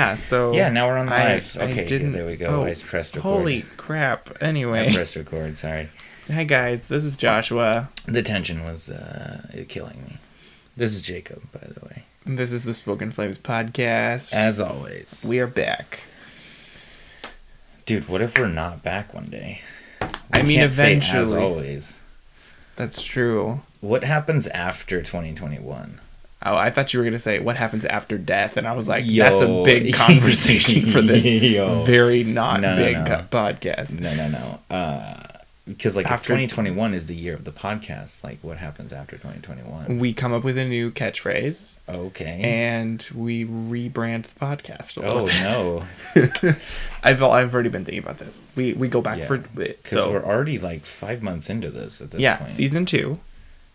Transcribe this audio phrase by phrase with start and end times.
[0.00, 1.56] Yeah, so Yeah, now we're on I- live.
[1.60, 2.46] I okay, didn't- there we go.
[2.46, 3.28] oh, I pressed record.
[3.28, 4.30] Holy crap.
[4.42, 4.88] Anyway.
[4.88, 5.58] I pressed record.
[5.58, 5.90] Sorry.
[6.32, 7.90] Hi guys, this is Joshua.
[8.06, 10.16] The tension was uh, killing me.
[10.74, 12.04] This is Jacob, by the way.
[12.24, 14.32] This is the Spoken Flames podcast.
[14.32, 16.04] As always, we are back.
[17.84, 18.08] dude.
[18.08, 19.60] What if we're not back one day?
[20.32, 21.42] I mean, say as eventually.
[21.42, 21.98] always.
[22.76, 23.60] That's true.
[23.82, 26.00] What happens after 2021?
[26.42, 29.04] Oh, I thought you were gonna say what happens after death, and I was like,
[29.06, 29.24] Yo.
[29.24, 31.82] that's a big conversation for this Yo.
[31.84, 33.04] very not No, no, big no.
[33.04, 33.98] co- podcast.
[34.00, 34.74] No, no, no.
[34.74, 35.22] Uh,
[35.68, 39.98] because like After- 2021 is the year of the podcast, like what happens after 2021?
[40.00, 42.40] We come up with a new catchphrase, Okay.
[42.42, 44.96] and we rebrand the podcast.
[44.96, 45.42] A oh bit.
[45.42, 45.84] no,
[47.04, 48.42] I've I've already been thinking about this.
[48.56, 49.26] We we go back Yeah.
[49.26, 49.54] for it.
[49.54, 52.52] because So we're already like five months into this at this yeah, point.
[52.52, 53.20] season two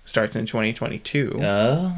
[0.06, 1.94] starts in 2022, Oh.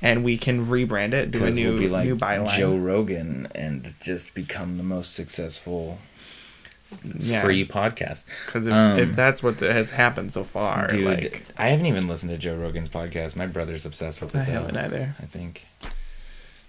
[0.00, 2.56] and we can rebrand it, do a new we'll be like new byline.
[2.56, 5.98] Joe Rogan and just become the most successful
[7.18, 7.42] Yeah.
[7.42, 8.24] free podcast.
[8.46, 11.86] Because if, Um, if that's what the, has happened so far, Dude, like I haven't
[11.86, 13.36] even listened to Joe Rogan's podcast.
[13.36, 14.46] My brother's obsessed with I it.
[14.46, 15.14] though, haven't either.
[15.22, 15.66] I think.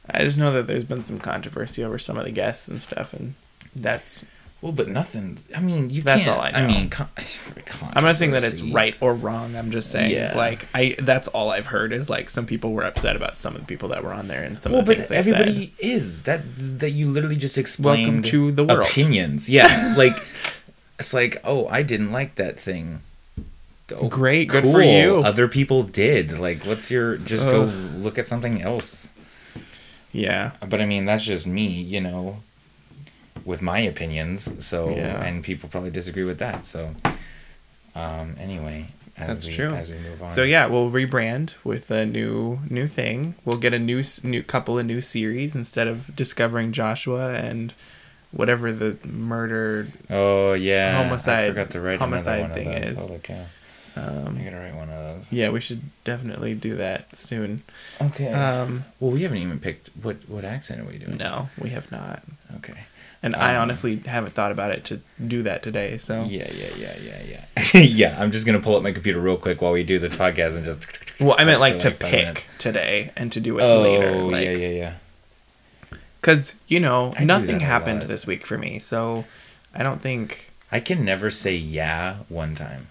[0.10, 3.14] I just know that there's been some controversy over some of the guests and stuff,
[3.14, 3.36] and
[3.76, 4.26] that's.
[4.62, 5.40] Well, but nothing.
[5.56, 6.58] I mean, you That's all I know.
[6.60, 7.10] I mean, con-
[7.94, 9.56] I'm not saying that it's right or wrong.
[9.56, 10.34] I'm just saying, Yeah.
[10.38, 13.62] like, I that's all I've heard is like some people were upset about some of
[13.62, 15.74] the people that were on there and some Well, of the but things they everybody
[15.80, 15.86] said.
[15.86, 16.42] is that
[16.80, 18.06] that you literally just explained.
[18.08, 18.88] Welcome to the world.
[18.88, 19.96] Opinions, yeah.
[19.98, 20.14] like
[21.00, 23.02] it's like, oh, I didn't like that thing.
[23.96, 25.18] Oh, Great, good for you.
[25.26, 26.38] Other people did.
[26.38, 27.18] Like, what's your?
[27.18, 27.52] Just Ugh.
[27.52, 27.64] go
[27.98, 29.10] look at something else.
[30.14, 32.42] Yeah, But I mean, that's just me, you know,
[33.46, 34.66] with my opinions.
[34.66, 35.24] So, Yeah.
[35.24, 36.66] and people probably disagree with that.
[36.66, 36.94] So,
[37.96, 39.74] um, anyway, as That's we, true.
[39.74, 40.30] As we move on.
[40.30, 43.36] So yeah, we'll rebrand with a new new thing.
[43.46, 47.74] We'll get a new new couple of new series instead of discovering Joshua and
[48.32, 49.88] whatever the murder.
[50.10, 52.90] Oh yeah, I Homicide- forgot to write homicide one thing of those.
[53.00, 53.08] is.
[53.08, 53.46] Holy cow!
[53.98, 55.32] Um, I gotta write one of those.
[55.34, 57.64] yeah, we should definitely do that soon.
[58.00, 58.32] Okay.
[58.32, 61.18] Um, well, we haven't even picked what what accent are we doing?
[61.18, 62.24] no, we have not,
[62.56, 62.86] Okay.
[63.24, 65.98] And I Um, honestly haven't thought about it to do that today.
[65.98, 67.22] So Yeah, yeah, yeah, yeah,
[67.74, 67.80] yeah.
[67.82, 70.56] yeah, I'm just gonna pull up my computer real quick while we do the podcast
[70.56, 70.86] and just.
[71.20, 72.46] well, I meant like to five pick minutes.
[72.58, 74.12] today and to do it Oh later.
[74.24, 74.94] Like, yeah, yeah, yeah.
[76.20, 79.26] Because you know I nothing happened this week for me, so
[79.74, 80.50] I don't think.
[80.72, 82.88] I can never say yeah one time.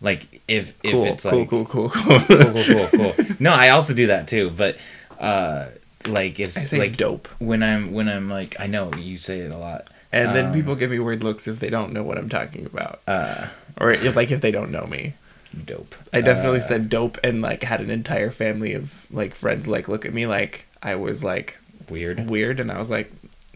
[0.00, 3.26] Like if if it's cool, like cool, cool, cool, cool, cool, cool, cool.
[3.40, 4.50] No, I also do that too.
[4.50, 4.76] But
[5.18, 5.66] uh,
[6.06, 9.40] like it's I say like dope, when I'm when I'm like I know you say
[9.40, 9.88] it a lot.
[10.12, 12.64] and then Um, people give me weird looks if they don't know what I'm talking
[12.66, 13.48] about, Uh,
[13.80, 15.14] or like if they don't know me.
[15.66, 15.94] dope.
[16.12, 19.88] I definitely Uh, said dope, and like had an entire family of like friends like
[19.88, 21.58] look at me like I was like
[21.88, 22.28] weird.
[22.30, 23.10] weird, and I was like,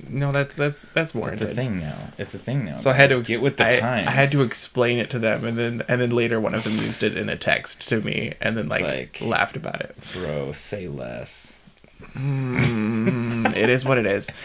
[0.09, 1.51] no, that's that's that's warranted.
[1.51, 1.97] It's a thing now.
[2.19, 2.77] It's a thing now.
[2.77, 4.09] So I had to ex- get with the I, times.
[4.09, 6.77] I had to explain it to them, and then and then later one of them
[6.79, 9.95] used it in a text to me, and then like, like- laughed about it.
[10.13, 11.57] Bro, say less.
[12.15, 14.29] Mm, it is what it is.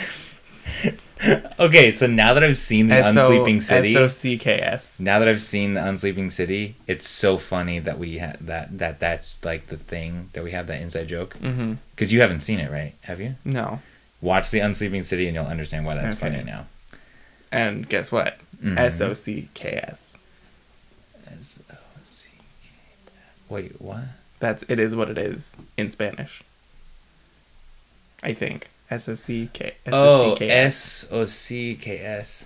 [1.60, 5.00] Okay, so now that I've seen the Unsleeping City, S O C K S.
[5.00, 9.00] now that I've seen the Unsleeping City, it's so funny that we had that that
[9.00, 11.36] that's like the thing that we have that inside joke.
[11.42, 11.74] Mm-hmm.
[11.96, 12.94] Because you haven't seen it, right?
[13.02, 13.34] Have you?
[13.44, 13.80] No,
[14.22, 16.30] Watch the Unsleeping City, and you'll understand why that's Okay.
[16.30, 16.68] funny now.
[17.52, 18.38] and guess what?
[18.64, 18.78] Mhm.
[18.78, 20.14] S O C K S.
[21.26, 22.38] S-O-C-K.
[23.50, 24.04] Wait, what?
[24.40, 26.42] That's it is what it is in Spanish.
[28.28, 30.76] I think S O C K S O Oh, C K S.
[30.76, 32.46] S O C K S.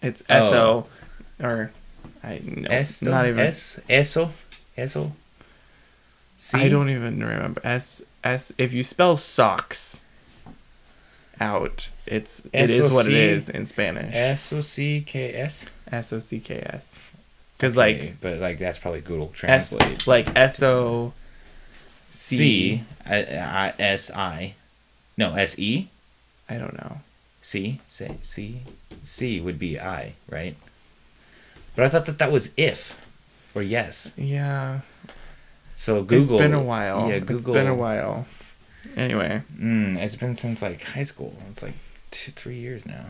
[0.00, 0.34] It's Oh.
[0.34, 0.86] S O,
[1.40, 1.44] oh.
[1.44, 1.72] or
[2.22, 3.40] I no, S not even.
[3.40, 4.30] S eso
[4.76, 5.12] eso.
[6.36, 6.58] C?
[6.58, 8.52] I don't even remember S S.
[8.56, 10.02] If you spell socks
[11.40, 14.14] out, it's it is what it is in Spanish.
[14.14, 15.66] S O C K S.
[15.90, 17.00] S O C K S.
[17.56, 20.06] Because like but like that's probably Google Translate.
[20.06, 21.12] like S O
[22.14, 24.54] C S I,
[25.16, 25.88] no S E
[26.48, 27.00] I don't know.
[27.42, 28.60] C say C
[29.02, 30.56] C would be I right.
[31.76, 33.08] But I thought that that was if,
[33.54, 34.12] or yes.
[34.16, 34.80] Yeah,
[35.72, 36.36] So Google.
[36.38, 37.08] it's been a while.
[37.08, 37.52] Yeah, It's Google.
[37.52, 38.26] been a while.
[38.96, 41.34] Anyway, Mm, it's been since like high school.
[41.50, 41.74] It's like
[42.12, 43.06] two, three years now.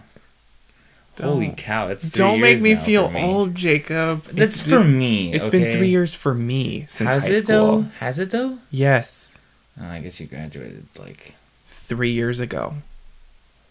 [1.21, 1.89] Holy Don't- cow!
[1.89, 3.23] It's three don't make me feel me.
[3.23, 4.25] old, Jacob.
[4.25, 5.33] That's It's- for it's- me.
[5.33, 7.83] It's been three years for me since Has high it school.
[7.83, 7.89] though?
[8.01, 8.59] Has it though?
[8.71, 9.37] Yes,
[9.81, 11.35] Oh, I guess you graduated like.
[11.69, 12.75] three years ago.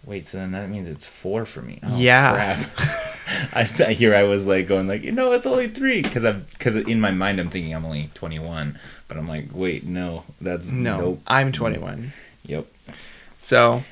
[0.06, 1.80] Wait, so then that means it's four for me.
[1.82, 2.34] Oh, Yeah.
[2.66, 2.70] crap.
[3.54, 6.46] I thought here I was like going like you know it's only three because I'm
[6.52, 10.72] because in my mind I'm thinking I'm only 21, but I'm like wait no that's
[10.72, 11.22] No, nope.
[11.28, 12.12] I'm 21.
[12.46, 12.68] Yep.
[13.40, 13.84] So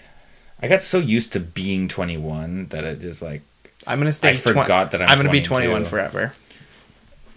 [0.62, 3.42] I got so used to being 21 that it just like
[3.88, 4.30] I'm gonna stay.
[4.30, 6.34] I forgot that I'm I'm gonna be 21 forever.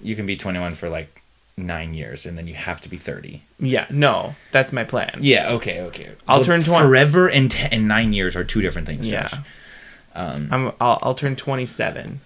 [0.03, 1.23] you can be 21 for like
[1.57, 3.43] nine years and then you have to be 30.
[3.61, 5.19] Yeah, no, that's my plan.
[5.21, 5.53] Yeah.
[5.53, 5.81] Okay.
[5.83, 6.11] Okay.
[6.29, 9.07] I'll Well, turn 20 Forever and ten, and nine years are two different things.
[9.07, 9.29] Yeah.
[9.29, 9.41] Josh.
[10.17, 10.67] Um, I'm.
[10.81, 12.21] I'll, I'll turn 27.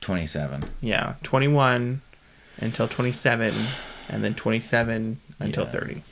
[0.00, 0.64] 27.
[0.80, 2.00] Yeah, 21
[2.58, 3.54] until 27,
[4.08, 5.70] and then 27 until Yeah.
[5.70, 6.02] 30.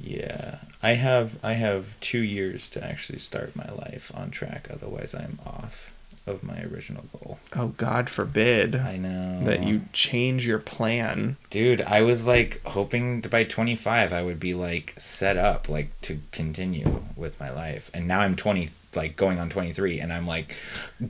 [0.00, 0.54] Yeah.
[0.82, 4.68] I have I have two years to actually start my life on track.
[4.70, 5.92] Otherwise, I'm off
[6.26, 7.38] of my original goal.
[7.56, 11.36] Oh God forbid I know that you change your plan.
[11.50, 16.00] Dude, I was like hoping to by 25 I would be like set up like
[16.02, 17.90] to continue with my life.
[17.94, 20.54] And now I'm 20 like going on 23 and I'm like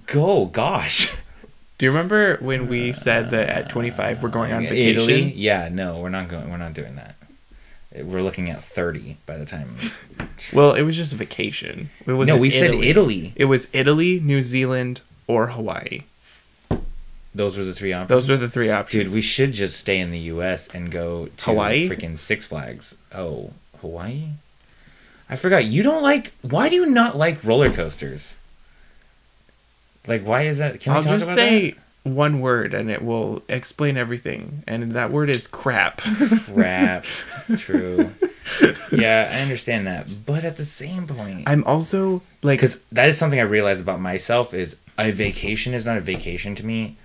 [0.07, 1.15] go gosh.
[1.79, 5.03] Do you remember when we uh, said that at 25 we're going on vacation?
[5.03, 5.33] Italy?
[5.35, 7.17] Yeah, no, we're not going we're not doing that.
[7.97, 9.77] We're looking at 30 by the time.
[10.53, 11.91] Well, it was just a vacation.
[12.05, 13.33] It was no, we said Italy.
[13.37, 16.01] It was Italy, New Zealand, or Hawaii.
[17.35, 18.09] Those were the three options.
[18.09, 19.05] Those were the three options.
[19.05, 21.89] Dude, we should just stay in the US and go to Hawaii?
[21.89, 22.97] freaking Six Flags.
[23.15, 24.31] Oh, Hawaii?
[25.31, 25.65] I forgot.
[25.65, 28.37] You don't like why do you not like roller coasters?
[30.07, 30.81] Like why is that?
[30.81, 31.75] Can we I'll talk just about say
[32.05, 34.65] one word and it will explain everything.
[34.67, 35.99] And that word is crap.
[36.53, 37.05] Crap.
[37.57, 38.11] True.
[38.91, 40.27] Yeah, I understand that.
[40.27, 44.01] But at the same point I'm also like because that is something I realize about
[44.01, 46.97] myself is a vacation is not a vacation to me.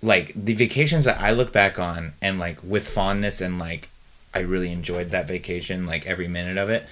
[0.00, 3.88] Like the vacations that I look back on and like with fondness and like
[4.32, 6.86] I really enjoyed that vacation, like every minute of it.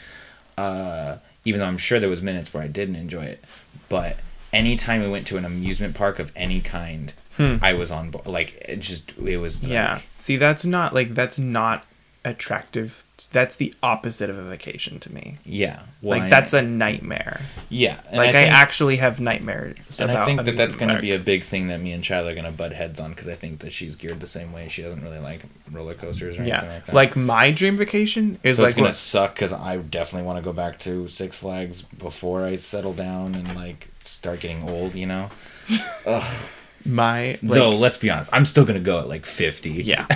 [0.58, 3.44] Uh, even though I'm sure there was minutes where I didn't enjoy it,
[3.88, 4.17] but
[4.52, 7.56] anytime we went to an amusement park of any kind, Hmm.
[7.60, 8.26] I was on board.
[8.26, 10.00] Like it just it was like, Yeah.
[10.14, 11.84] See, that's not like that's not
[12.25, 13.04] attractive.
[13.33, 15.39] That's the opposite of a vacation to me.
[15.45, 15.81] yeah.
[16.03, 17.41] Well, like I- that's a nightmare.
[17.71, 18.01] yeah.
[18.13, 21.19] like I, think- actually have nightmares And I think that that's going to be a
[21.19, 23.61] big thing that me and Chyla are going to butt heads on because I think
[23.61, 24.69] that she's geared the same way.
[24.69, 25.43] She doesn't really like
[25.73, 26.75] roller coasters or anything yeah.
[26.75, 26.95] like that.
[26.95, 30.39] Like my dream vacation is so like it's gonna what- suck because I definitely want
[30.39, 34.95] to go back to Six Flags before I settle down and like start getting old.
[34.95, 35.31] You know.
[36.07, 36.49] Ugh.
[36.85, 39.71] my like, Though let's be honest, I'm still gonna go at like 50.
[39.71, 40.07] yeah.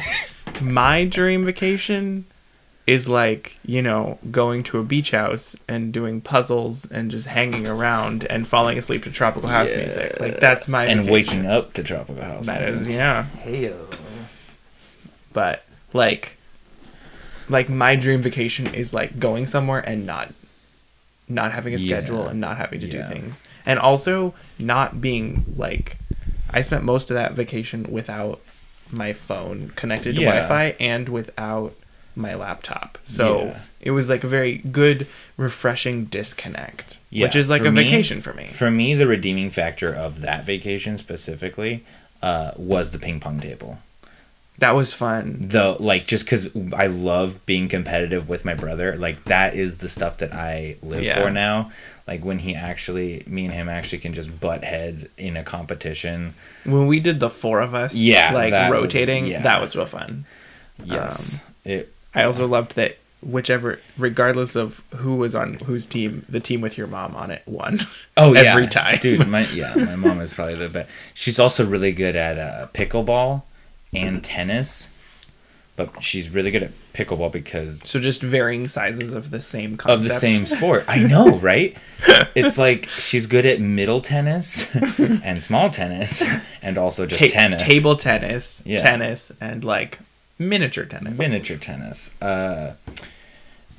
[0.61, 2.27] my dream vacation
[2.95, 3.45] is like
[3.75, 8.49] you know going to a beach house and doing puzzles and just hanging around and
[8.49, 9.79] falling asleep to tropical house Yeah.
[9.83, 10.19] music.
[10.21, 11.13] Like that's my And vacation.
[11.13, 12.47] waking up to Tropical House.
[12.47, 12.95] That is music.
[12.95, 13.27] yeah.
[13.45, 13.77] Heyo.
[15.33, 16.37] but like
[17.49, 20.33] like my dream vacation is like going somewhere and not
[21.29, 22.31] not having a schedule Yeah.
[22.31, 23.07] and not having to Yeah.
[23.09, 25.97] do things and also not being like
[26.51, 28.41] i spent most of that vacation without
[28.91, 30.31] my phone connected to Yeah.
[30.49, 31.75] wi-fi and without
[32.17, 33.59] my laptop so Yeah.
[33.81, 38.21] it was like a very good refreshing disconnect which is like for a me- vacation
[38.21, 41.85] for me For me, the redeeming factor of that vacation specifically
[42.23, 43.79] uh, was the ping pong table.
[44.59, 49.25] that was fun though like just because i love being competitive with my brother like
[49.25, 51.23] that is the stuff that i live Yeah.
[51.23, 51.71] for now
[52.07, 56.35] like when he actually me and him actually can just butt heads in a competition
[56.65, 59.41] when we did the four of us Yeah, like was- rotating yeah.
[59.43, 60.27] that was real fun
[60.85, 66.41] yes it I also loved that whichever, regardless of who was on whose team, the
[66.41, 67.87] team with your mom on it won.
[68.17, 68.99] oh yeah every time.
[69.01, 72.67] dude my yeah my mom is probably the best she's also really good at uh,
[72.73, 73.43] pickleball
[73.93, 74.89] and tennis
[75.77, 79.99] but she's really good at pickleball because So just varying sizes of the same concept.
[79.99, 80.85] of the same sport.
[80.89, 81.75] I know, right?
[82.35, 84.67] It's like she's good at middle tennis
[84.99, 86.23] and small tennis
[86.61, 87.63] and also just Ta- tennis.
[87.63, 88.79] table tennis, Yeah.
[88.83, 90.01] tennis, and like
[90.41, 91.19] miniature tennis.
[91.19, 92.11] miniature tennis.
[92.21, 92.73] Uh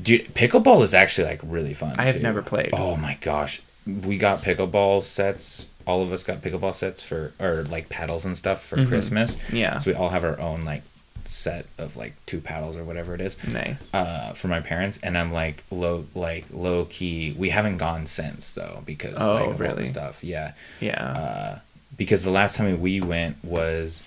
[0.02, 1.96] dude, pickleball is actually like really fun.
[1.98, 2.22] I have too.
[2.22, 2.70] never played.
[2.74, 3.62] Oh my gosh.
[3.86, 5.66] We got pickleball sets.
[5.88, 8.88] All of us got pickleball sets for or like paddles and stuff for Mhm.
[8.88, 9.36] Christmas.
[9.52, 10.84] Yeah, So we all have our own like
[11.26, 13.38] set of like two paddles or whatever it is.
[13.48, 13.92] nice.
[13.94, 17.34] uh, for my parents, and I'm like low, like low key.
[17.38, 19.86] We haven't gone since though because Oh, like, really?
[19.86, 20.24] stuff.
[20.24, 21.60] Yeah, yeah, uh,
[21.98, 24.02] because the last time we went was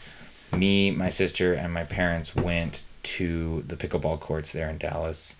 [0.56, 5.36] me, my sister, and my parents went to the pickleball courts there in Dallas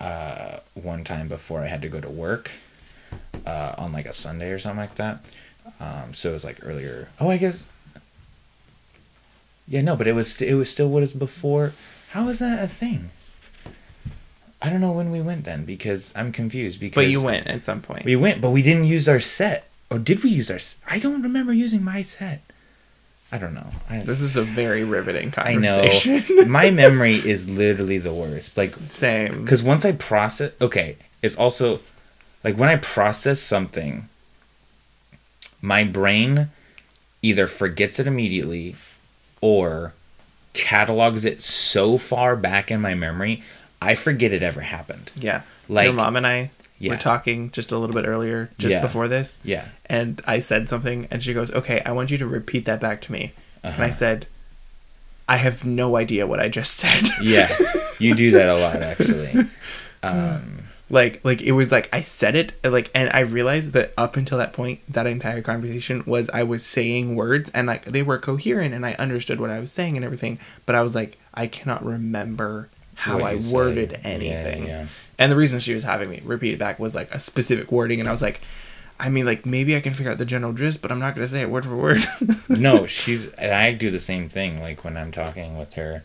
[0.00, 2.50] uh, one time before I had to go to work
[3.46, 5.24] uh, on like a Sunday or something like that.
[5.80, 7.08] Um, so it was like earlier.
[7.20, 7.64] Oh, I guess.
[9.66, 11.72] Yeah, no, but it was it was still what is before.
[12.10, 13.10] How is that a thing?
[14.60, 17.64] I don't know when we went then because I'm confused because but you went at
[17.64, 18.04] some point.
[18.04, 19.68] we went, but we didn't use our set.
[19.90, 20.58] Or did we use our?
[20.90, 22.42] I don't remember using my set.
[23.30, 23.66] I don't know.
[23.90, 26.24] I, this is a very riveting conversation.
[26.38, 26.44] I know.
[26.46, 28.56] my memory is literally the worst.
[28.56, 29.42] Like, Same.
[29.42, 31.80] because once I process, okay, it's also
[32.42, 34.08] like when I process something,
[35.60, 36.48] my brain
[37.20, 38.76] either forgets it immediately
[39.40, 39.92] or
[40.54, 43.42] catalogs it so far back in my memory,
[43.82, 45.10] I forget it ever happened.
[45.14, 45.42] Yeah.
[45.68, 46.92] Like- Your mom and I Yeah.
[46.92, 48.80] were talking just a little bit earlier, just Yeah.
[48.82, 49.40] before this.
[49.44, 49.64] Yeah.
[49.86, 53.00] And I said something, and she goes, Okay, I want you to repeat that back
[53.02, 53.32] to me.
[53.64, 53.90] And I Uh-huh.
[53.92, 54.26] said,
[55.28, 57.08] I have no idea what I just said.
[57.22, 57.48] Yeah.
[58.00, 59.32] You do that a lot actually.
[60.02, 64.16] Um like like it was like I said it like and I realized that up
[64.16, 68.18] until that point that entire conversation was I was saying words and like they were
[68.18, 71.46] coherent and I understood what I was saying and everything but I was like I
[71.46, 74.86] cannot remember how I worded Yeah, anything yeah.
[75.18, 78.00] And the reason she was having me repeat it back was like a specific wording
[78.00, 78.40] and I was like
[79.00, 81.28] I mean like maybe I can figure out the general gist but I'm not gonna
[81.28, 82.06] say it word for word
[82.48, 84.60] no, she's and I do the same thing.
[84.60, 86.02] Like when I'm talking with her,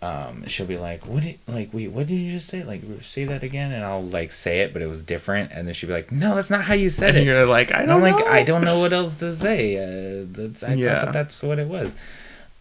[0.00, 1.92] um, she'll be like, "What did like wait?
[1.92, 2.64] What did you just say?
[2.64, 5.52] Like say that again?" And I'll like say it, but it was different.
[5.52, 7.72] And then she'll be like, "No, that's not how you said and it." you're like
[7.72, 8.26] I don't I'm like.
[8.26, 9.76] I don't know what else to say.
[9.76, 10.94] Uh, that's, I Yeah.
[10.96, 11.94] thought that that's what it was.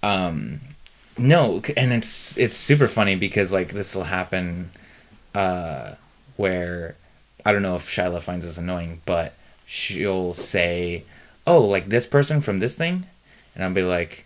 [0.04, 0.60] Um,
[1.18, 4.70] no, and it's it's super funny because like this will happen,
[5.36, 5.94] uh,
[6.38, 6.96] where
[7.46, 9.34] I don't know if Shyla finds this annoying, but
[9.66, 11.04] she'll say,
[11.48, 13.06] "Oh, like this person from this thing,"
[13.56, 14.26] and I'll be like,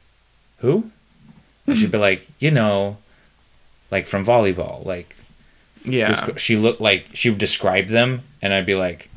[0.60, 0.92] "Who?"
[1.68, 2.98] And she'll be like, "You know,
[3.92, 5.16] like from volleyball, like."
[5.88, 9.08] yeah she looked like she would describe them and i'd be like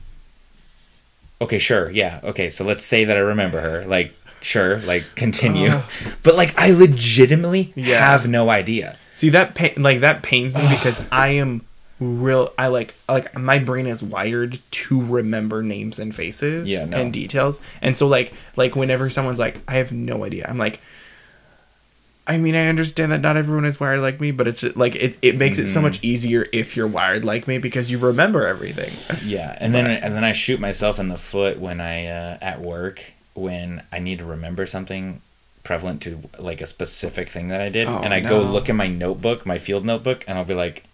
[1.40, 5.70] okay sure yeah okay so let's say that i remember her like sure like continue
[5.72, 5.88] Oh.
[6.22, 8.00] but like i legitimately Yeah.
[8.06, 11.62] have no idea See that pain, like that pains me because I am
[12.00, 12.52] real.
[12.58, 16.96] I like like my brain is wired to remember names and faces Yeah, no.
[16.98, 20.46] and details, and so like like whenever someone's like, I have no idea.
[20.48, 20.80] I'm like.
[22.30, 25.16] I mean, I understand that not everyone is wired like me, but it's like it.
[25.22, 25.84] It makes it so Mhm.
[25.84, 28.92] much easier if you're wired like me because you remember everything.
[29.24, 29.98] yeah and then Right.
[30.02, 33.02] and then i shoot myself in the foot when i uh, at work
[33.32, 35.22] when i need to remember something
[35.64, 38.76] prevalent to like a specific thing that i did Oh, and i go look in
[38.76, 40.84] my notebook my field notebook and i'll be like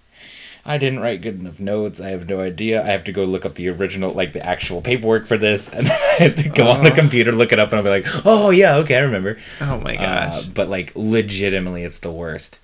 [0.66, 2.00] I didn't write good enough notes.
[2.00, 2.82] I have no idea.
[2.82, 5.86] I have to go look up the original, like the actual paperwork for this, and
[5.86, 6.94] then I have to go on the Oh.
[6.94, 9.94] computer, look it up, and I'll be like, "Oh yeah, okay, I remember." Oh my
[9.96, 10.44] Uh, gosh!
[10.46, 12.58] but like, legitimately, it's the worst.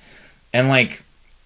[0.53, 1.03] And like,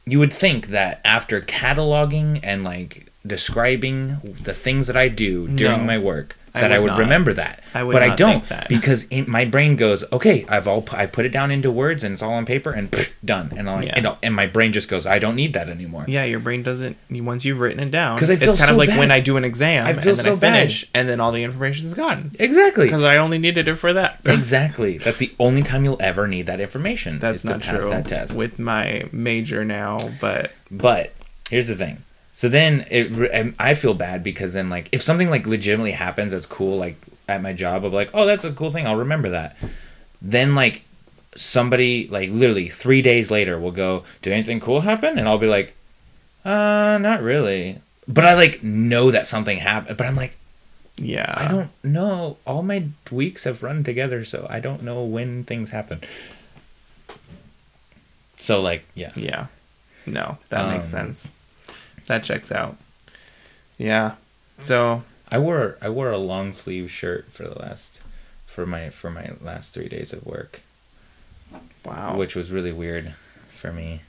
[0.07, 5.81] you would think that after cataloging and like describing the things that I do during
[5.81, 5.85] No.
[5.87, 6.99] my work, I that I would not.
[7.01, 7.63] remember that.
[7.75, 11.25] I would but I don't because in, my brain goes, okay, I've all I put
[11.27, 13.53] it down into words and it's all on paper and pfft, done.
[13.57, 13.95] And I'm like, Yeah.
[13.97, 16.05] and, and my brain just goes, I don't need that anymore.
[16.07, 16.97] yeah, your brain doesn't.
[17.11, 18.99] Once you've written it down, 'Cause I feel it's kind so of like bad.
[19.01, 20.53] when I do an exam I and feel then so I bad.
[20.59, 22.87] finish, and then all the information is gone Exactly.
[22.87, 24.21] because I only needed it for that.
[24.25, 24.99] exactly.
[24.99, 27.19] That's the only time you'll ever need that information.
[27.19, 28.37] That's not to pass true that test.
[28.37, 31.13] with my major now, but But
[31.51, 32.05] here's the thing.
[32.37, 36.47] So then it, I feel bad because then like if something like legitimately happens that's
[36.47, 36.97] cool like
[37.29, 38.89] at my job, I'm like, oh, that's a cool thing.
[38.89, 39.57] I'll remember that.
[40.21, 40.83] Then like
[41.37, 45.17] somebody like literally three days later will go, did anything cool happen?
[45.17, 45.77] And I'll be like,
[46.45, 47.79] uh, not really.
[48.09, 49.97] But I like know that something happened.
[49.97, 50.37] But I'm like,
[50.97, 52.37] yeah, I don't know.
[52.49, 56.01] All my weeks have run together, so I don't know when things happen.
[58.41, 59.13] So like, yeah.
[59.15, 59.47] Yeah,
[60.05, 61.31] no, that makes Um, sense.
[62.07, 62.77] That checks out.
[63.79, 64.15] Yeah,
[64.61, 67.99] so I wore I wore a long sleeve shirt for the last
[68.47, 70.61] for my for my last three days of work,
[71.85, 73.15] wow, which was really weird
[73.53, 74.03] for me.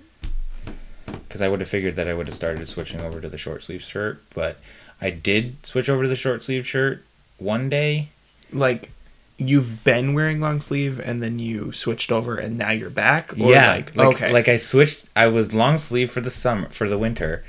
[1.05, 3.63] Because I would have figured that I would have started switching over to the short
[3.63, 4.57] sleeve shirt, but
[5.01, 7.03] I did switch over to the short sleeve shirt
[7.37, 8.09] one day.
[8.53, 8.91] like
[9.37, 13.33] you've been wearing long sleeve and then you switched over and now you're back.
[13.33, 15.09] Or yeah, like, like, okay, like I switched.
[15.15, 17.43] I was long sleeve for the summer for the winter,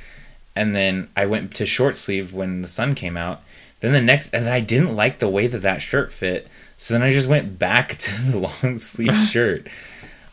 [0.56, 3.42] and then I went to short sleeve when the sun came out.
[3.80, 6.48] Then the next, and then I didn't like the way that that shirt fit,
[6.78, 9.68] so then I just went back to the long sleeve shirt,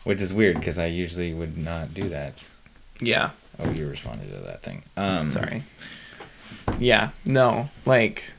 [0.02, 2.46] which is weird because I usually would not do that.
[3.00, 4.82] yeah, Oh, you responded to that thing.
[4.96, 5.62] Um, sorry.
[6.78, 8.32] Yeah, no, like,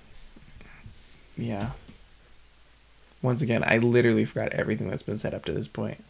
[1.38, 1.72] yeah.
[3.22, 6.04] Once again, I literally forgot everything that's been said up to this point.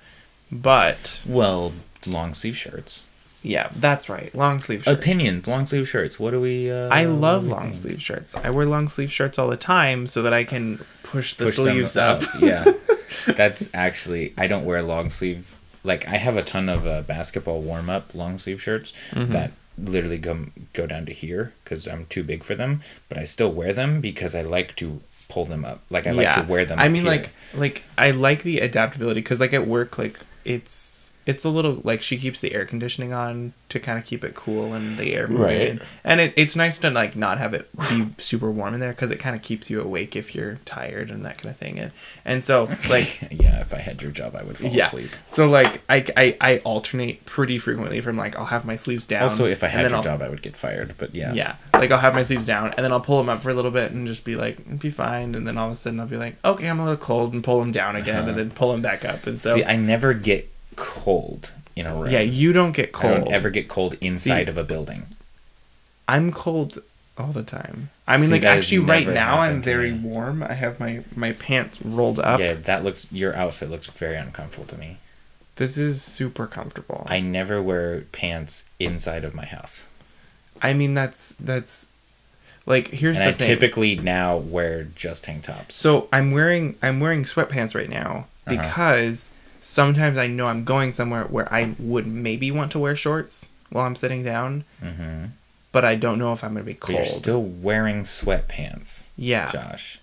[0.52, 1.74] But Well,
[2.06, 3.04] long sleeve shirts.
[3.46, 4.34] Yeah, that's right.
[4.34, 5.00] Long sleeve shirts.
[5.00, 6.20] Opinions, long sleeve shirts.
[6.20, 6.72] What do we?
[6.72, 7.76] Uh, I love long think?
[7.76, 8.36] sleeve shirts.
[8.36, 11.56] I wear long sleeve shirts all the time so that I can push the Push
[11.56, 12.24] sleeves up.
[12.40, 12.66] yeah,
[13.28, 15.56] that's actually I don't wear long sleeve.
[15.84, 19.30] Like I have a ton of uh, basketball warm up long sleeve shirts Mhm.
[19.32, 22.82] that literally go go down to here because I'm too big for them.
[23.10, 25.82] But I still wear them because I like to pull them up.
[25.92, 26.80] Like I like to wear them.
[26.80, 27.12] I up mean, here.
[27.12, 31.82] like, like I like the adaptability because, like, at work, like it's it's a little
[31.84, 35.14] like she keeps the air conditioning on to kind of keep it cool and the
[35.16, 35.78] air moving.
[35.78, 35.82] Right.
[36.04, 39.10] And it, it's nice to like not have it be super warm in there because
[39.10, 41.80] it kind of keeps you awake if you're tired and that kind of thing.
[41.80, 41.92] And
[42.26, 44.86] and so like yeah, if I had your job, I would fall yeah.
[44.88, 45.10] asleep.
[45.26, 49.24] So like I, I I alternate pretty frequently from like I'll have my sleeves down.
[49.24, 50.94] Also, if I had your I'll- job, I would get fired.
[50.98, 51.56] But yeah, yeah.
[51.74, 53.72] Like I'll have my sleeves down and then I'll pull them up for a little
[53.72, 55.34] bit and just be like, be fine.
[55.36, 57.44] And then all of a sudden I'll be like, okay, I'm a little cold and
[57.44, 58.30] pull them down again Uh-huh.
[58.30, 59.26] and then pull them back up.
[59.28, 62.10] And so See, I never get cold in a room.
[62.12, 63.14] yeah, you don't get I cold.
[63.26, 65.08] don't ever get cold inside See- of a building.
[66.08, 66.80] I'm cold
[67.18, 67.90] all the time.
[68.08, 70.44] I mean, See, like actually, right now I'm very warm.
[70.44, 72.40] I have my my pants rolled up.
[72.40, 73.08] Yeah, that looks.
[73.12, 74.98] Your outfit looks very uncomfortable to me.
[75.56, 77.08] This is super comfortable.
[77.10, 79.86] I never wear pants inside of my house,
[80.62, 81.90] I mean, that's that's
[82.68, 83.48] like here's and the I thing.
[83.48, 85.74] typically now wear just tank tops.
[85.76, 88.58] So I'm wearing I'm wearing sweatpants right now Uh-huh.
[88.58, 89.32] because
[89.66, 93.86] sometimes I know I'm going somewhere where I would maybe want to wear shorts while
[93.86, 95.26] I'm sitting down, Mm-hmm.
[95.72, 96.98] but I don't know if I'm gonna be But cold.
[97.00, 99.52] you're still wearing sweatpants, yeah.
[99.52, 100.00] Josh.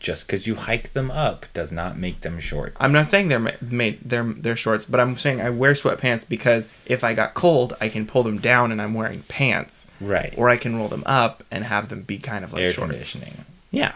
[0.00, 2.74] Just because you hike them up does not make them shorts.
[2.80, 6.70] I'm not saying they're made they're they're shorts, but I'm saying I wear sweatpants because
[6.86, 10.32] if I got cold, I can pull them down and I'm wearing pants, right.
[10.38, 12.90] or I can roll them up and have them be kind of like Air shorts.
[12.92, 13.92] conditioning, Yeah,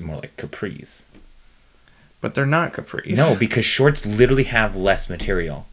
[0.00, 1.02] more like capris.
[2.24, 3.18] But they're not capris.
[3.18, 5.66] No, because shorts literally have less material.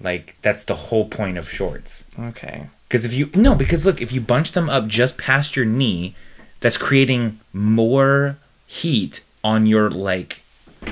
[0.00, 2.04] Like that's the whole point of shorts.
[2.18, 2.66] Okay.
[2.88, 6.16] Because if you no, because look, if you bunch them up just past your knee,
[6.58, 10.42] that's creating more heat on your like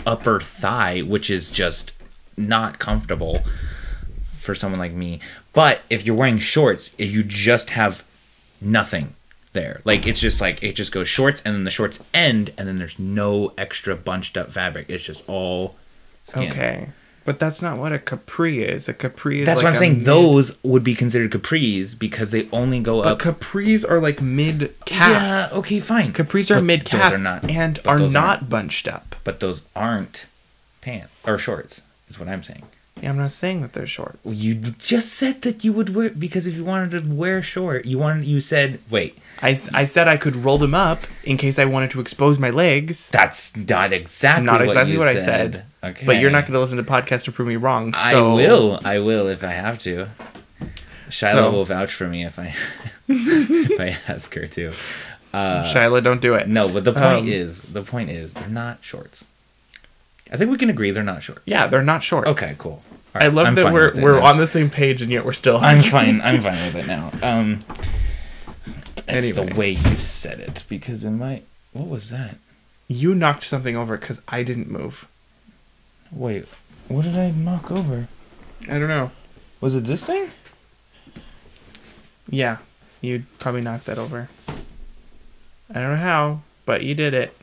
[0.07, 1.91] upper thigh, which is just
[2.37, 3.43] not comfortable
[4.39, 5.19] for someone like me.
[5.53, 8.05] But if you're wearing shorts, you just have
[8.61, 9.15] nothing
[9.59, 9.81] there.
[9.85, 12.77] Like it's just like it just goes shorts and then the shorts end and then
[12.77, 14.87] there's no extra bunched up fabric.
[14.89, 15.77] It's just all
[16.25, 16.51] skin.
[16.53, 16.89] Okay.
[17.25, 18.89] But that's not what a capri is.
[18.89, 19.97] A capri is That's like what I'm saying.
[19.99, 23.19] mid- Those would be considered capris because they only go But up.
[23.19, 25.51] capris are like mid calf.
[25.53, 26.13] Yeah, okay, fine.
[26.15, 28.89] Capris are But mid those calf are not- and but are those not aren't- bunched
[28.89, 29.15] up.
[29.25, 30.25] But those aren't
[30.81, 31.83] pants or shorts.
[32.09, 32.63] Is what I'm saying.
[33.03, 34.19] Yeah, I'm not saying that they're shorts.
[34.25, 37.99] You just said that you would wear because if you wanted to wear short, you
[37.99, 38.27] wanted.
[38.27, 41.91] You said, wait, I, I said I could roll them up in case I wanted
[41.93, 43.11] to expose my legs.
[43.11, 45.65] that's not exactly Not what exactly you what, I said.
[45.85, 47.95] Okay, But you're not going to listen to podcasts to prove me wrong.
[47.95, 48.81] So I will.
[48.85, 50.09] I will if I have to.
[51.11, 52.55] Shiloh So- will vouch for me if I
[53.09, 54.73] if I ask her to.
[55.33, 56.49] Uh, Shyla, don't do it.
[56.49, 59.27] No, but the point Um, is, the point is, they're not shorts.
[60.33, 61.43] I think we can agree they're not shorts.
[61.47, 62.29] Yeah, they're not shorts.
[62.29, 62.83] Okay, cool.
[63.19, 64.27] All I love I'm that we're we're now.
[64.27, 65.57] on the same page and yet we're still.
[65.59, 66.21] I'm fine.
[66.21, 67.11] I'm fine with it now.
[67.23, 67.61] Um,
[69.07, 72.37] it's the way you said it because in my what was that?
[72.89, 75.07] You knocked something over because I didn't move.
[76.11, 76.47] Wait,
[76.89, 78.09] what did I knock over?
[78.63, 79.11] I don't know.
[79.61, 80.31] Was it this thing?
[82.31, 82.59] Yeah,
[83.01, 84.29] you probably knocked that over.
[84.49, 87.35] I don't know how, but you did it.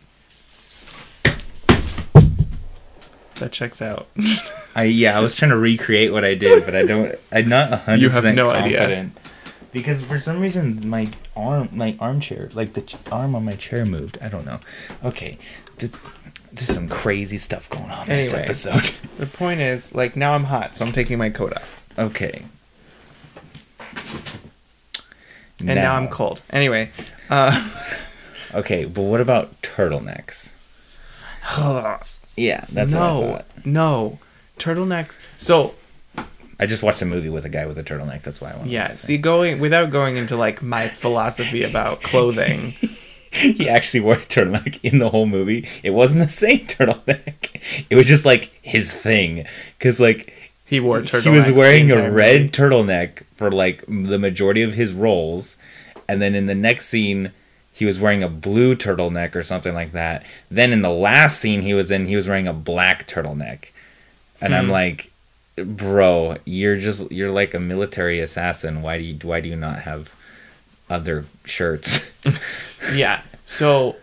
[3.35, 4.07] That checks out.
[4.75, 7.15] I yeah, I was trying to recreate what I did, but I don't.
[7.31, 9.09] I'm not hundred You have no idea.
[9.71, 13.85] because for some reason my arm, my armchair, like the ch- arm on my chair
[13.85, 14.17] moved.
[14.21, 14.59] I don't know.
[15.03, 15.38] Okay,
[15.77, 16.03] just
[16.53, 18.91] just some crazy stuff going on this episode.
[19.17, 21.85] the point is, like, now I'm hot, so I'm taking my coat off.
[21.97, 22.45] okay.
[25.59, 26.41] And now, I'm cold.
[26.49, 26.91] Anyway,
[27.29, 27.69] uh,
[28.53, 30.53] Okay, but what about turtlenecks?
[32.38, 34.19] Yeah, that's what I no, no.
[34.58, 35.18] Turtlenecks.
[35.38, 35.76] So,
[36.60, 38.24] I just watched a movie with a guy with a turtleneck.
[38.24, 38.70] That's why I want.
[38.70, 42.70] yeah, see, going, without going into, like, my philosophy about clothing,
[43.32, 45.68] he actually wore a turtleneck in the whole movie.
[45.84, 47.50] It wasn't the same turtleneck.
[47.89, 49.44] It was just like his thing,
[49.80, 50.32] because like
[50.65, 51.24] he wore turtleneck.
[51.24, 52.50] he was wearing a red movie.
[52.52, 55.58] turtleneck for like the majority of his roles,
[56.08, 57.32] and then in the next scene.
[57.74, 60.26] He was wearing a blue turtleneck or something like that.
[60.50, 63.72] Then in the last scene he was in, he was wearing a black turtleneck.
[64.41, 64.71] And I'm Hmm.
[64.71, 65.12] like,
[65.58, 68.82] bro, you're just you're like a military assassin.
[68.82, 70.12] Why do you why do you not have
[70.89, 72.00] other shirts?
[72.93, 73.21] Yeah.
[73.45, 73.95] So,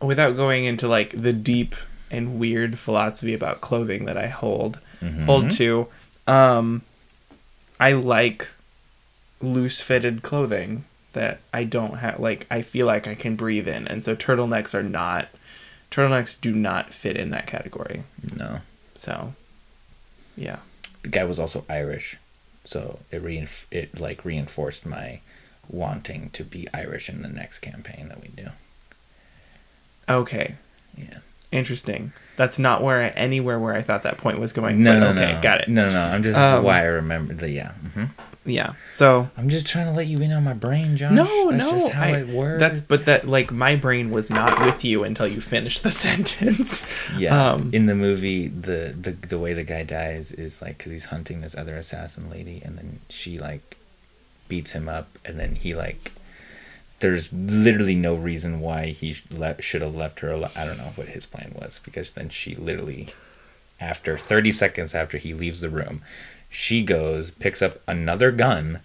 [0.00, 1.74] without going into like the deep
[2.10, 4.80] and weird philosophy about clothing that I hold
[5.26, 5.86] hold to,
[6.26, 6.82] um,
[7.78, 8.48] I like
[9.40, 12.18] loose fitted clothing that I don't have.
[12.18, 15.28] Like I feel like I can breathe in, and so turtlenecks are not.
[15.90, 18.02] Turtlenecks do not fit in that category.
[18.36, 18.60] no.
[18.96, 19.34] So,
[20.36, 20.58] yeah.
[21.02, 22.16] The guy was also Irish,
[22.64, 25.20] so it reinf- it like reinforced my
[25.68, 28.48] wanting to be Irish in the next campaign that we do.
[30.08, 30.56] Okay.
[30.96, 31.18] Yeah.
[31.52, 32.12] Interesting.
[32.36, 34.82] That's not where I, anywhere where I thought that point was going.
[34.82, 35.40] No, no, okay, no.
[35.40, 35.68] got it.
[35.68, 37.72] No, no, I'm just Um, why I remember the yeah.
[37.72, 38.04] hmm
[38.46, 38.74] Yeah.
[38.88, 41.12] So I'm just trying to let you in on my brain, Josh.
[41.12, 42.60] no, That's no, just how I, it works.
[42.60, 46.86] that's but that like my brain was not with you until you finished the sentence.
[47.18, 47.50] yeah.
[47.52, 51.06] Um, in the movie, the the the way the guy dies is like because he's
[51.06, 53.76] hunting this other assassin lady, and then she like
[54.48, 56.12] beats him up, and then he like.
[57.00, 60.32] There's literally no reason why he le- should have left her.
[60.56, 63.08] I don't know what his plan was because then she literally,
[63.78, 66.00] after 30 seconds after he leaves the room,
[66.58, 68.80] she goes picks up another gun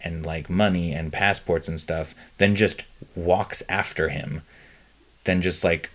[0.00, 2.84] and like money and passports and stuff then just
[3.16, 4.42] walks after him
[5.24, 5.90] then just like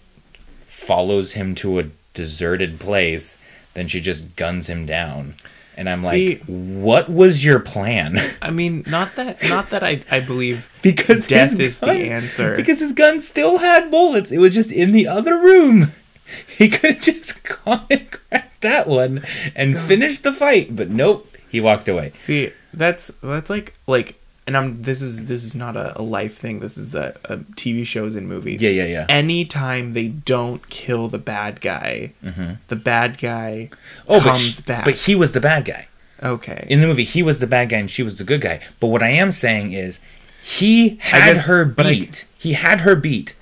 [0.65, 3.38] follows him to a deserted place
[3.75, 5.36] then she just guns him down.
[5.78, 8.17] And i'm See- like what was your plan?
[8.41, 12.56] I mean, not that not that I I believe because Death his is the answer.
[12.58, 14.32] because his gun still had bullets.
[14.32, 15.91] It was just in the other room
[16.57, 19.23] he could have just gone and grabbed that one
[19.55, 24.15] and So- finished the fight but nope he walked away See, that's that's like like
[24.47, 26.59] and I'm this is this is not a, a life thing.
[26.59, 28.61] This is a, a TV shows and movies.
[28.61, 32.57] yeah yeah yeah Anytime they don't kill the bad guy, Mhm.
[32.67, 33.69] the bad guy
[34.07, 34.85] oh but, comes sh- back.
[34.85, 35.88] but he was the bad guy
[36.21, 36.65] okay.
[36.69, 38.88] in the movie he was the bad guy and she was the good guy but
[38.88, 39.99] what i am saying is
[40.43, 43.33] he had guess- her but I- beat he had her beat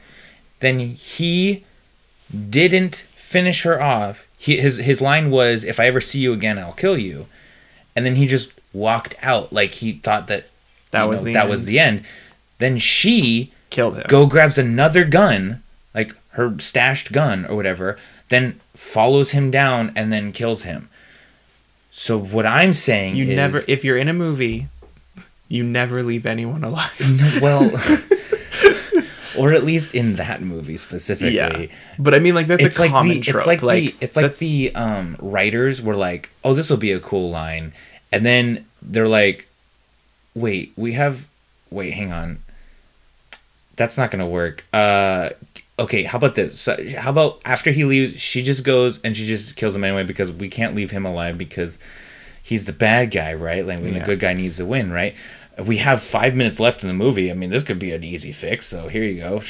[0.62, 1.65] then he
[2.50, 6.58] didn't finish her off he, his his line was if i ever see you again
[6.60, 7.28] i'll kill you
[7.96, 10.46] and then he just walked out like he thought that
[10.91, 11.50] That was know, the that end.
[11.50, 12.04] was the end
[12.60, 14.06] then she Killed him.
[14.08, 15.62] go grabs another gun
[15.96, 17.98] like her stashed gun or whatever
[18.30, 20.89] then follows him down and then kills him
[21.91, 24.67] so what i'm saying You is, never if you're in a movie,
[25.48, 26.89] you never leave anyone alive.
[27.00, 27.69] No, well,
[29.38, 31.36] or at least in that movie specifically.
[31.36, 31.65] yeah.
[32.00, 33.38] But I mean like that's It's a like common the trope.
[33.38, 36.91] it's like, the it's like that's- the um writers were like, "Oh, this will be
[36.91, 37.74] a cool line."
[38.12, 39.48] And then they're like,
[40.36, 41.26] "Wait, we have
[41.72, 42.39] wait, hang on.
[43.76, 45.30] That's not going to work." Uh
[45.80, 46.60] okay, how about this?
[46.60, 50.04] So, how about after he leaves, she just goes and she just kills him anyway
[50.04, 51.80] because we can't leave him alive because
[52.43, 53.65] he's the bad guy, right?
[53.65, 54.00] Like when Yeah.
[54.00, 55.15] the good guy needs to win, right?
[55.60, 57.30] We have five minutes left in the movie.
[57.30, 58.66] I mean, this could be an easy fix.
[58.66, 59.42] So here you go,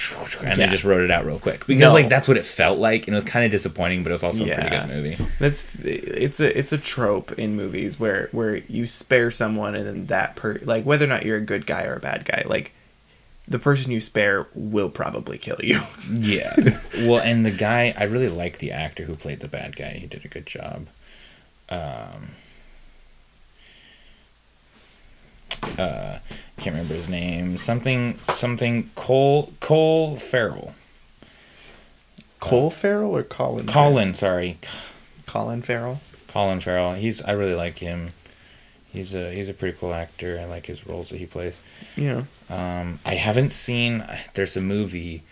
[0.43, 1.93] and they just wrote it out real quick because No.
[1.93, 4.23] like that's what it felt like, and it was kind of disappointing, but it was
[4.23, 5.17] also a pretty good movie.
[5.39, 10.05] That's it's a it's a trope in movies where where you spare someone and then
[10.07, 12.73] that per like whether or not you're a good guy or a bad guy like
[13.47, 15.81] the person you spare will probably kill you.
[16.09, 16.53] Yeah.
[16.99, 19.91] well, and the guy, I really like the actor who played the bad guy.
[19.93, 20.87] He did a good job.
[21.69, 22.31] Um,
[25.77, 26.19] uh,
[26.57, 27.57] can't remember his name.
[27.57, 28.89] Something, something.
[28.95, 30.75] Cole, Cole Farrell.
[32.39, 33.67] Cole Farrell or Colin?
[33.67, 34.57] Colin, sorry,
[35.25, 36.01] Colin Farrell.
[36.27, 36.93] Colin Farrell.
[36.93, 38.11] He's, I really like him.
[38.91, 40.39] He's a, he's a pretty cool actor.
[40.39, 41.61] I like his roles that he plays.
[41.95, 42.23] Yeah.
[42.49, 44.05] Um, I haven't seen.
[44.33, 45.23] There's a movie.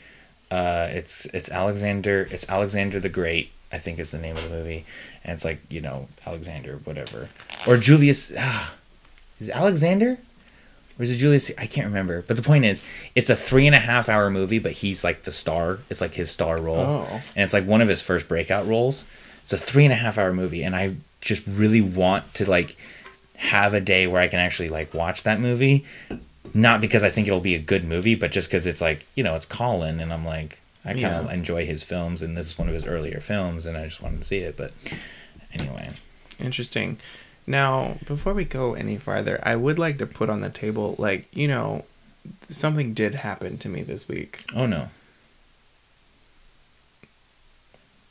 [0.50, 2.28] Uh, it's it's Alexander.
[2.32, 3.52] It's Alexander the Great.
[3.72, 4.86] I think is the name of the movie,
[5.24, 7.30] and it's like you know Alexander whatever
[7.68, 8.32] or Julius.
[8.38, 8.74] Ah,
[9.42, 10.18] is it Alexander?
[11.00, 11.52] Or is it Julius?
[11.58, 12.22] I can't remember.
[12.22, 12.82] But the point is,
[13.16, 15.80] it's a three and a half hour movie, but he's like the star.
[15.90, 17.22] It's like his star role, Oh.
[17.36, 19.04] and it's like one of his first breakout roles.
[19.44, 22.76] It's a three and a half hour movie, and I just really want to like
[23.38, 25.86] have a day where I can actually like watch that movie.
[26.54, 29.24] Not because I think it'll be a good movie, but just because it's like you
[29.24, 31.34] know it's Colin, and I'm like I kind of Yeah.
[31.34, 34.20] enjoy his films, and this is one of his earlier films, and I just wanted
[34.20, 34.58] to see it.
[34.58, 34.72] But
[35.54, 35.90] anyway,
[36.40, 36.98] Interesting.
[37.48, 41.28] Now, before we go any farther, I would like to put on the table like,
[41.36, 41.86] you know,
[42.50, 44.46] something did happen to me this week.
[44.56, 44.90] oh no,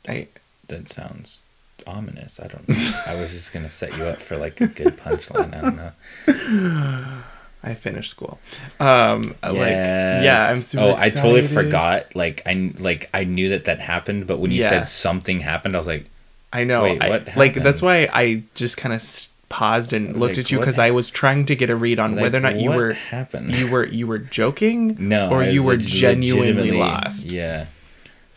[0.07, 0.27] I
[0.67, 1.41] that sounds
[1.87, 2.39] ominous.
[2.39, 2.67] I don't.
[2.67, 2.75] know.
[3.07, 5.55] I was just gonna set you up for like a good punchline.
[5.55, 7.21] I don't know.
[7.63, 8.39] I finished school.
[8.79, 10.67] Um like yeah, I'm Yes.
[10.67, 12.15] super Oh, I totally forgot.
[12.15, 14.69] Like I like I knew that that happened, but when you Yeah.
[14.69, 16.09] said something happened, I was like,
[16.53, 16.83] I know.
[16.83, 19.01] Wait, I- like that's why I just kind of
[19.49, 22.13] paused and looked Like, at you because I was trying to get a read on
[22.15, 23.53] like, whether or not you were happened.
[23.55, 27.25] you were you were joking no, or you were genuinely lost.
[27.25, 27.65] Yeah.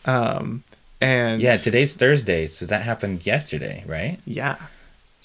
[0.06, 0.64] Um
[1.00, 4.18] and Yeah, today's Thursday, so that happened yesterday, right?
[4.24, 4.56] yeah.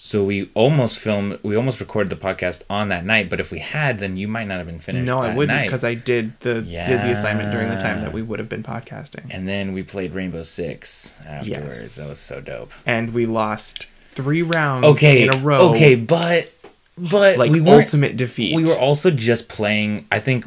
[0.02, 3.30] So we almost filmed, we almost recorded the podcast on that night.
[3.30, 5.06] But if we had, then you might not have been finished.
[5.06, 8.22] No, I wouldn't because I did the did the assignment during the time that we
[8.22, 11.68] would have been podcasting, And then we played Rainbow Six afterwards.
[11.68, 11.96] Yes.
[11.98, 12.72] That was so dope.
[12.86, 15.72] and we lost three rounds Okay, in a row.
[15.72, 16.50] okay, but
[16.98, 18.56] but like we ultimate defeat.
[18.56, 20.08] We were also just playing.
[20.14, 20.46] I think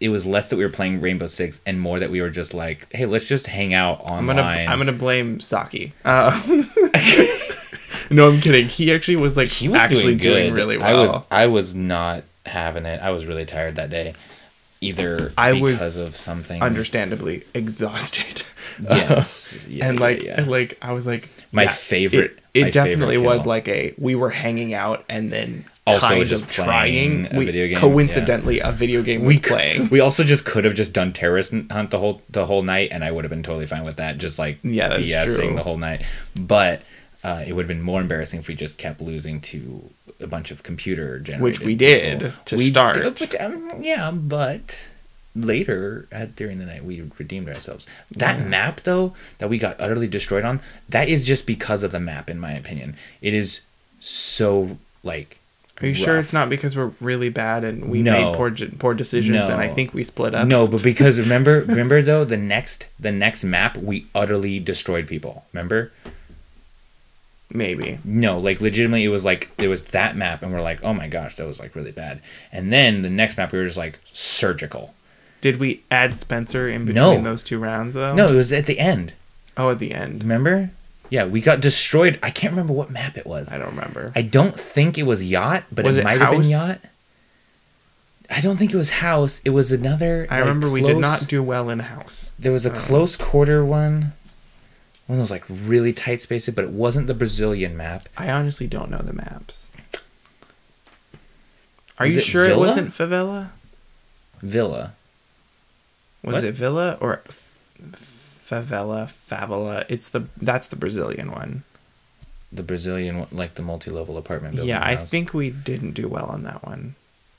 [0.00, 2.52] it was less that we were playing Rainbow Six and more that we were just
[2.52, 4.36] like, hey, let's just hang out I'm online.
[4.36, 5.92] gonna I'm gonna blame Saki.
[6.04, 6.42] Uh,
[8.10, 8.68] no, I'm kidding.
[8.68, 10.56] He actually was like he was actually doing, good.
[10.56, 10.88] really well.
[10.88, 13.00] I was I was not having it.
[13.02, 14.14] I was really tired that day.
[14.80, 16.62] Either I was because of something.
[16.62, 18.42] understandably exhausted.
[18.80, 19.66] Yes.
[19.68, 20.34] Yeah, and yeah, like yeah.
[20.40, 23.66] and like I was like My yeah, favorite- It, it my definitely favorite was like
[23.66, 27.26] a we were hanging out and then Also just trying.
[27.34, 29.88] a we, video game, Coincidentally, a video game was we playing.
[29.88, 33.02] We also just could have just done terrorist hunt the whole the whole night, and
[33.02, 34.18] I would have been totally fine with that.
[34.18, 35.56] Just like Yeah, that's BSing true.
[35.56, 36.04] the whole night.
[36.36, 36.82] But
[37.24, 40.50] uh, it would have been more embarrassing if we just kept losing to a bunch
[40.50, 42.94] of computer generated, Which we did to start.
[42.96, 44.86] did, but, um, yeah, but
[45.36, 47.86] later at during the night we redeemed ourselves.
[48.10, 48.44] That Yeah.
[48.44, 52.28] map though that we got utterly destroyed on, that is just because of the map,
[52.30, 52.96] in my opinion.
[53.20, 53.60] It is
[54.00, 55.38] so like.
[55.80, 58.10] Are you sure it's not because we're really bad and we No.
[58.12, 58.50] made poor
[58.80, 60.48] poor decisions and I think we split up?
[60.48, 65.44] No, but because remember, remember though, the next the next map we utterly destroyed people.
[65.52, 65.92] Remember?
[67.52, 67.98] Maybe.
[68.04, 71.08] No, like legitimately, it was like it was that map, and we're like, oh my
[71.08, 72.20] gosh, that was like really bad.
[72.52, 74.94] And then the next map, we were just like surgical.
[75.40, 77.22] Did we add Spencer in between No.
[77.22, 78.14] those two rounds though?
[78.14, 79.12] No, it was at the end.
[79.56, 80.22] Oh, at the end.
[80.22, 80.70] Remember?
[81.10, 82.18] Yeah, we got destroyed.
[82.22, 83.52] I can't remember what map it was.
[83.52, 84.12] I don't remember.
[84.14, 86.80] I don't think it was yacht, but Was it, it might have been yacht.
[88.30, 89.40] I don't think it was house.
[89.44, 90.26] It was another.
[90.28, 92.30] I like, remember we did not do well in house.
[92.38, 94.12] There was a Uh, close quarter one.
[95.08, 98.04] One of those like really tight spaces, but it wasn't the Brazilian map.
[98.16, 99.66] I honestly don't know the maps.
[101.98, 103.48] Are Was you it sure it wasn't favela?
[104.42, 104.92] Villa.
[106.22, 106.44] Was What?
[106.44, 107.56] it Villa or f-
[108.46, 109.06] favela?
[109.08, 109.84] Favela.
[109.88, 111.64] It's the that's the Brazilian one.
[112.52, 114.68] The Brazilian, one, like the multi level apartment building.
[114.68, 115.08] Yeah, I house.
[115.10, 116.94] think we didn't do well on that one.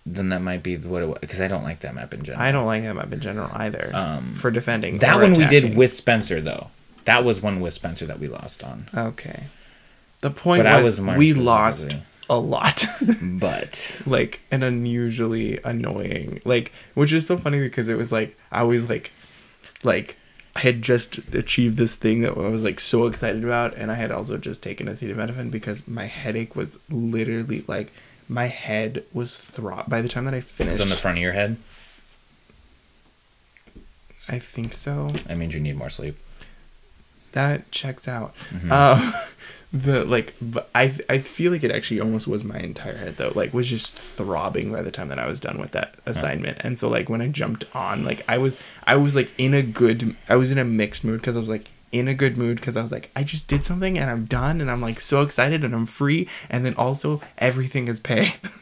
[0.05, 1.17] Then that might be what it was.
[1.21, 2.43] Because I don't like that map in general.
[2.43, 3.91] I don't like that map in general either.
[3.93, 6.67] Um, for defending That one we did with Spencer, though.
[7.05, 8.89] That was one with Spencer that we lost on.
[8.93, 9.43] Okay.
[10.21, 11.95] The point But I was, was we lost
[12.29, 12.85] a lot.
[13.21, 18.63] But like an unusually annoying like which is so funny because it was like I
[18.63, 19.11] was like
[19.83, 20.17] like
[20.55, 23.95] I had just achieved this thing that I was like so excited about and I
[23.95, 27.91] had also just taken acetaminophen because my headache was literally like
[28.27, 30.79] my head was throb by the time that I finished.
[30.79, 31.57] it was on the front of your head.
[34.27, 36.15] I think so That means you need more sleep.
[37.33, 38.33] That checks out.
[38.53, 38.71] Mhm.
[38.71, 39.13] um
[39.71, 43.31] the like but I I feel like it actually almost was my entire head though.
[43.35, 46.57] Like was just throbbing by the time that I was done with that assignment.
[46.61, 49.61] And so like when I jumped on like I was I was like in a
[49.61, 52.57] good I was in a mixed mood because I was like in a good mood
[52.57, 55.21] because I was like I just did something and I'm done and I'm like so
[55.21, 56.27] excited and I'm free.
[56.49, 58.33] And then also everything is paid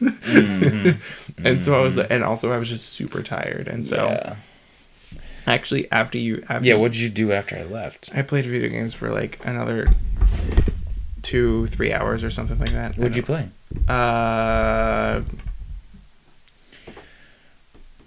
[1.38, 3.68] and so I was like and also I was just super tired.
[3.68, 4.36] And so yeah.
[5.48, 8.10] Actually after you after Yeah, what did you do after I left?
[8.14, 9.88] I played video games for like another
[11.22, 12.96] two, three hours or something like that.
[12.96, 13.48] What'd you play?
[13.88, 15.22] Uh,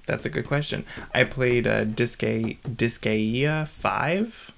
[0.05, 0.85] that's a good question.
[1.13, 4.51] I played uh, Disgaea Disgaea Five.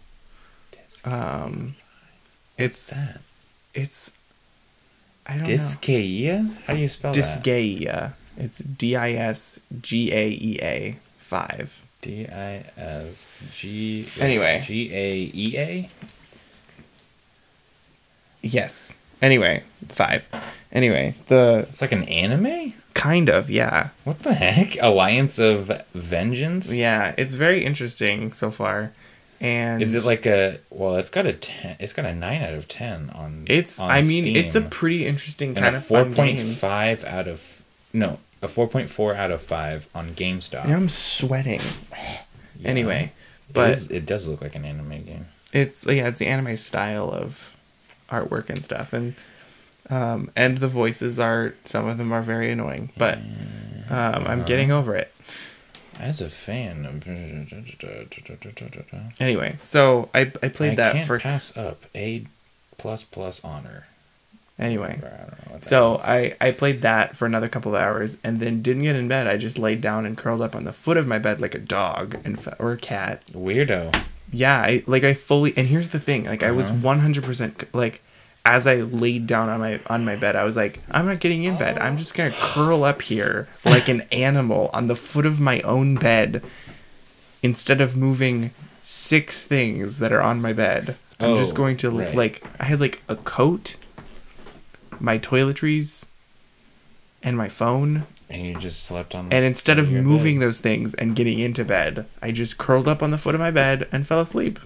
[1.06, 1.76] Um,
[2.58, 3.22] it's that?
[3.74, 4.12] it's
[5.26, 6.56] I don't Disgaea?
[6.66, 7.22] How do you spell know.
[7.22, 7.44] that?
[7.44, 8.14] Disgaea.
[8.38, 11.84] It's D I S G A E A Five.
[12.04, 14.08] D I S G.
[14.20, 14.62] Anyway.
[14.66, 15.90] G A E A.
[18.42, 18.94] Yes.
[19.22, 20.28] Anyway, five.
[20.72, 22.74] Anyway, the It's like an anime.
[22.94, 23.90] kind of yeah.
[24.04, 24.76] What the heck?
[24.82, 26.74] Alliance of Vengeance.
[26.74, 28.92] Yeah, it's very interesting so far.
[29.40, 30.60] And Is it like a?
[30.70, 31.78] Well, it's got a ten.
[31.80, 33.46] It's got a nine out of ten on.
[33.48, 37.04] it's on I mean, it's a pretty interesting and kind a of four point five
[37.06, 37.64] out of
[37.94, 40.66] no a four point four out of five on GameStop.
[40.66, 41.62] And I'm sweating.
[42.60, 42.70] Yeah.
[42.70, 43.12] Anyway,
[43.52, 45.28] but is- it does look like an anime game.
[45.52, 47.54] it's yeah, it's the anime style of
[48.10, 49.16] artwork and stuff and
[49.90, 53.18] um and the voices are some of them are very annoying, but
[53.90, 54.80] um I'm getting Uh-huh.
[54.80, 55.12] over it.
[56.00, 57.08] As a fan of,
[59.20, 62.26] Anyway, so I I played I that can't for pass up a
[62.78, 63.86] plus plus honor.
[64.60, 64.98] Anyway.
[64.98, 65.98] I don't know what that So.
[66.00, 69.28] I, I played that for another couple of hours and then didn't get in bed.
[69.28, 71.60] I just laid down and curled up on the foot of my bed like a
[71.60, 73.24] dog and fe- or a cat.
[73.34, 73.94] weirdo.
[74.32, 76.96] Yeah, I like I fully and here's the thing, like I was Uh-huh.
[76.96, 78.02] 100% like
[78.46, 81.44] as I laid down on my on my bed, I was like, I'm not getting
[81.46, 81.78] in bed.
[81.78, 85.60] I'm just going to curl up here like an animal on the foot of my
[85.62, 86.44] own bed
[87.42, 90.96] instead of moving six things that are on my bed.
[91.20, 92.16] I'm just Oh, going to right.
[92.16, 93.76] like I had like a coat,
[95.04, 96.06] my toiletries,
[97.22, 99.28] and my phone, And you just slept on.
[99.30, 100.48] The And instead of moving bed.
[100.48, 103.52] those things and getting into bed, I just curled up on the foot of my
[103.52, 104.60] bed and fell asleep.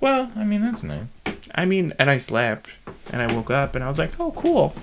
[0.00, 1.06] Well, I mean that's nice.
[1.54, 2.70] I mean, and I slept,
[3.12, 4.74] and I woke up, and I was like, "Oh, cool."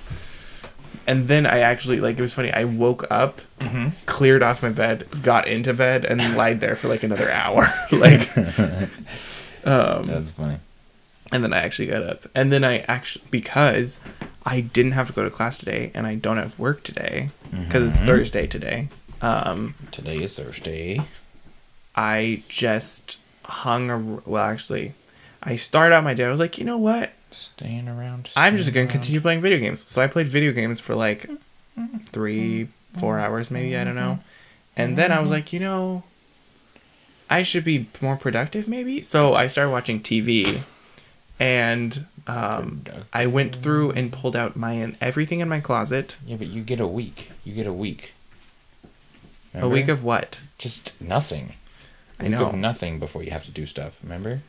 [1.06, 2.52] And then I actually like it was funny.
[2.52, 3.88] I woke up, Mm-hmm.
[4.06, 7.72] cleared off my bed, got into bed, and lied there for like another hour.
[7.92, 8.34] like,
[9.64, 10.58] um, That's funny.
[11.32, 14.00] And then I actually got up, and then I actually because
[14.44, 17.84] I didn't have to go to class today, and I don't have work today because
[17.94, 18.06] it's Mhm.
[18.06, 18.88] Thursday today.
[19.22, 21.02] Um, Today is Thursday.
[21.94, 23.90] I just hung.
[23.90, 24.94] A, well, actually,
[25.42, 26.24] I started out my day.
[26.24, 27.12] I was like, you know what?
[27.30, 28.30] Staying around.
[28.34, 28.92] I'm just gonna around.
[28.92, 29.84] continue playing video games.
[29.86, 31.28] So I played video games for like
[32.12, 34.18] three, four hours, maybe I don't know.
[34.76, 36.02] And then I was like, you know,
[37.28, 39.02] I should be more productive, maybe.
[39.02, 40.62] So I started watching TV,
[41.40, 46.16] and um, I went through and pulled out my everything in my closet.
[46.24, 47.30] Yeah, but you get a week.
[47.44, 48.12] You get a week.
[49.54, 50.38] A week of what?
[50.58, 51.54] just nothing.
[52.20, 52.58] I A week of know.
[52.58, 53.98] nothing before you have to do stuff.
[54.02, 54.42] Remember?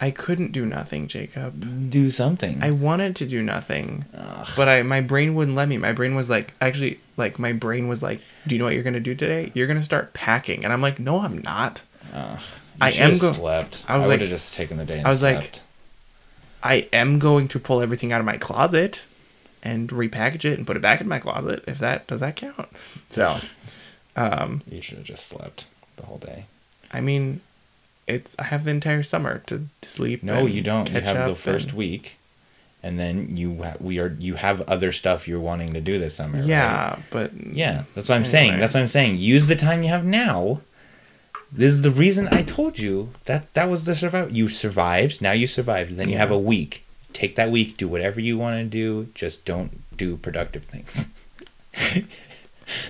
[0.00, 1.90] I couldn't do nothing, Jacob.
[1.90, 2.58] Do something.
[2.62, 4.04] I wanted to do nothing.
[4.14, 4.48] Ugh.
[4.56, 5.78] but I my brain wouldn't let me.
[5.78, 8.82] My brain was like actually like my brain was like, "Do you know what you're
[8.82, 9.50] gonna do today?
[9.54, 11.82] You're gonna start packing." And I'm like, "No, I'm not.
[12.12, 12.38] Ugh.
[12.80, 13.84] I am should've go- slept.
[13.88, 14.98] I was I would like- have just taken the day.
[14.98, 15.60] And I was like- slept.
[16.62, 19.02] I am going to pull everything out of my closet
[19.62, 21.64] and repackage it and put it back in my closet.
[21.66, 22.68] If that does that count?
[23.08, 23.38] So,
[24.16, 26.46] um, you should have just slept the whole day.
[26.92, 27.40] I mean,
[28.06, 30.22] it's I have the entire summer to sleep.
[30.22, 30.90] No, you don't.
[30.90, 32.18] You have the first and- week,
[32.82, 36.16] and then you ha- we are you have other stuff you're wanting to do this
[36.16, 36.38] summer.
[36.38, 36.46] right?
[36.46, 38.58] Yeah, but Yeah, that's what I'm saying.
[38.58, 39.16] That's what I'm saying.
[39.18, 40.60] Use the time you have now.
[41.54, 44.32] This is the reason I told you that that was the survival.
[44.32, 45.20] You survived.
[45.20, 45.96] Now you survived.
[45.96, 46.84] Then you have a week.
[47.12, 47.76] Take that week.
[47.76, 49.10] Do whatever you want to do.
[49.14, 51.08] Just don't do productive things.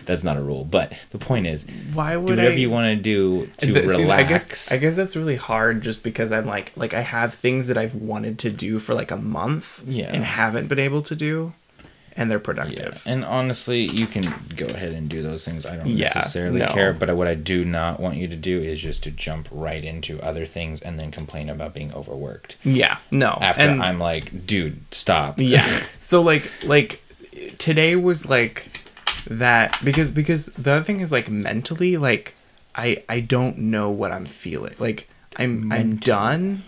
[0.06, 2.58] that's not a rule, but the point is, Why would do whatever I?
[2.58, 3.72] you want to do to see,
[4.02, 4.10] relax.
[4.24, 7.66] I guess I guess that's really hard just because I'm like like I have things
[7.66, 10.10] that I've wanted to do for like a month Yeah.
[10.12, 11.52] and haven't been able to do
[12.16, 13.02] and they're Yeah, productive.
[13.06, 14.24] and honestly, you can
[14.56, 15.64] go ahead and do those things.
[15.66, 16.68] I don't Yeah, necessarily no.
[16.68, 19.82] care, but what I do not want you to do is just to jump right
[19.84, 22.56] into other things and then complain about being overworked.
[22.64, 22.98] Yeah.
[23.10, 23.38] No.
[23.40, 25.38] After and I'm like, dude, stop.
[25.38, 25.80] yeah.
[25.98, 27.02] So like like
[27.58, 28.68] today was like
[29.26, 32.34] that because because the other thing is like mentally like
[32.74, 34.74] I I don't know what I'm feeling.
[34.78, 36.64] Like I'm I'm done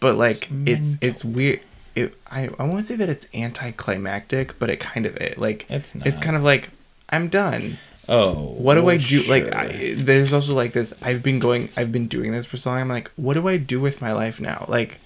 [0.00, 1.08] but like it's Mental.
[1.08, 1.60] it's weird
[1.96, 5.66] it I I want to say that it's anticlimactic, but it kind of it like
[5.68, 6.06] It's not.
[6.06, 6.70] it's kind of like
[7.08, 7.78] I'm done.
[8.08, 9.22] oh, What do I well, do?
[9.22, 9.54] Like.
[9.54, 10.92] I, there's also like this.
[11.02, 11.68] I've been going.
[11.76, 12.80] I've been doing this for so long.
[12.80, 14.64] I'm like, what do I do with my life now?
[14.68, 14.98] Like,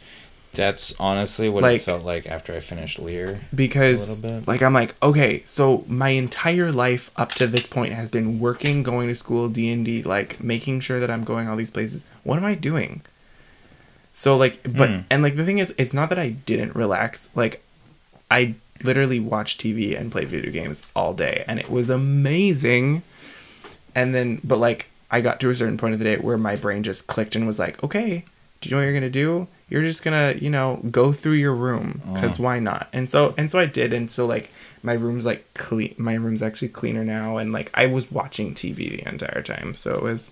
[0.52, 3.40] that's honestly what like- it felt like after I finished Lear.
[3.54, 8.40] because like I'm like, okay, so my entire life up to this point has been
[8.40, 11.70] working, going to school, D and D, like making sure that I'm going all these
[11.70, 12.06] places.
[12.24, 13.02] What am I doing?
[14.20, 14.98] So like, but Hmm.
[15.08, 17.30] and like the thing is, it's not that I didn't relax.
[17.34, 17.62] Like,
[18.30, 18.54] I
[18.84, 23.00] literally watched TV and played video games all day, and it was amazing.
[23.94, 26.54] And then, but like, I got to a certain point of the day where my
[26.54, 28.24] brain just clicked and was like, okay,
[28.60, 29.48] do you know what you're gonna do?
[29.70, 32.42] You're just gonna, you know, go through your room because Oh.
[32.42, 32.88] why not?
[32.92, 34.50] And so, and so I did, and so like,
[34.82, 35.94] my room's like clean.
[35.96, 39.94] My room's actually cleaner now, and like, I was watching TV the entire time, so
[39.94, 40.30] it was,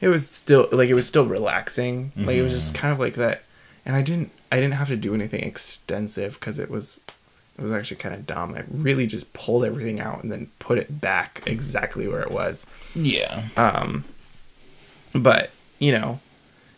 [0.00, 2.12] it was still like it was still relaxing.
[2.16, 3.42] Like it was just kind of like that,
[3.84, 7.00] and I didn't, I didn't have to do anything extensive because it was,
[7.58, 8.54] it was actually kind of dumb.
[8.54, 12.66] I really just pulled everything out and then put it back exactly where it was.
[12.94, 13.48] Yeah.
[13.56, 14.04] Um,
[15.14, 16.20] but you know,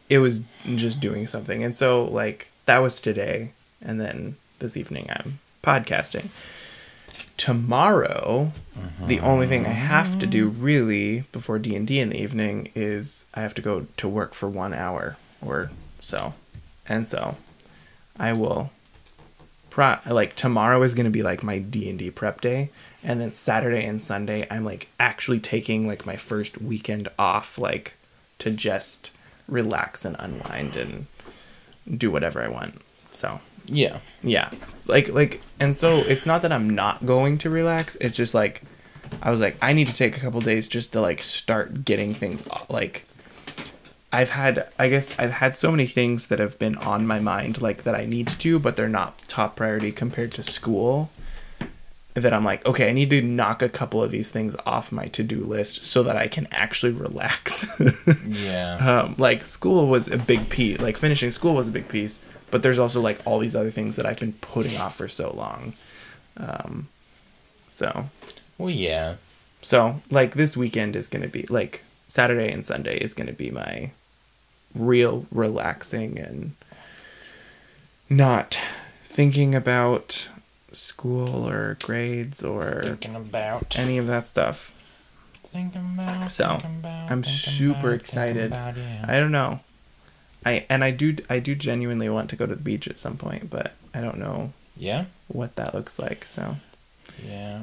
[0.08, 0.40] it was
[0.74, 6.28] just doing something, and so like that was today, and then this evening I'm podcasting.
[7.36, 9.06] Tomorrow, mm-hmm.
[9.06, 12.70] the only thing I have to do really before D and D in the evening
[12.74, 15.70] is I have to go to work for one hour or
[16.00, 16.34] so,
[16.86, 17.36] and so
[18.18, 18.70] I will.
[19.70, 22.70] Pro- like tomorrow is gonna be like my D and D prep day,
[23.02, 27.94] and then Saturday and Sunday I'm like actually taking like my first weekend off, like
[28.38, 29.10] to just
[29.48, 31.06] relax and unwind and
[31.96, 32.80] do whatever I want.
[33.12, 33.98] So Yeah.
[34.22, 37.96] yeah, It's like like, and so it's not that I'm not going to relax.
[38.00, 38.62] It's just like
[39.22, 42.14] I was like I need to take a couple days just to like start getting
[42.14, 43.04] things o- like.
[44.14, 47.62] I've had, I guess, I've had so many things that have been on my mind,
[47.62, 51.08] like that I need to do, but they're not top priority compared to school.
[52.12, 55.06] That I'm like, okay, I need to knock a couple of these things off my
[55.08, 57.64] to do list so that I can actually relax.
[58.26, 58.76] Yeah.
[59.04, 62.20] um, like school was a big piece like finishing school was a big piece
[62.52, 65.32] but there's also like all these other things that i've been putting off for so
[65.32, 65.72] long
[66.36, 66.88] um,
[67.68, 68.06] so
[68.58, 69.16] Well, yeah.
[69.62, 73.90] So like this weekend is gonna be like Saturday and Sunday is gonna be my
[74.74, 76.52] real relaxing and
[78.08, 78.58] not
[79.04, 80.28] thinking about
[80.72, 83.78] school or grades or Thinking about.
[83.78, 84.72] any of that stuff.
[85.44, 86.30] Thinking about.
[86.30, 88.46] So, thinking about, I'm super about, excited.
[88.52, 89.04] about, yeah.
[89.06, 89.60] I don't know.
[90.44, 93.16] I and I do I do genuinely want to go to the beach at some
[93.16, 95.06] point, but I don't know yeah.
[95.28, 96.26] what that looks like.
[96.26, 96.56] So
[97.26, 97.62] Yeah.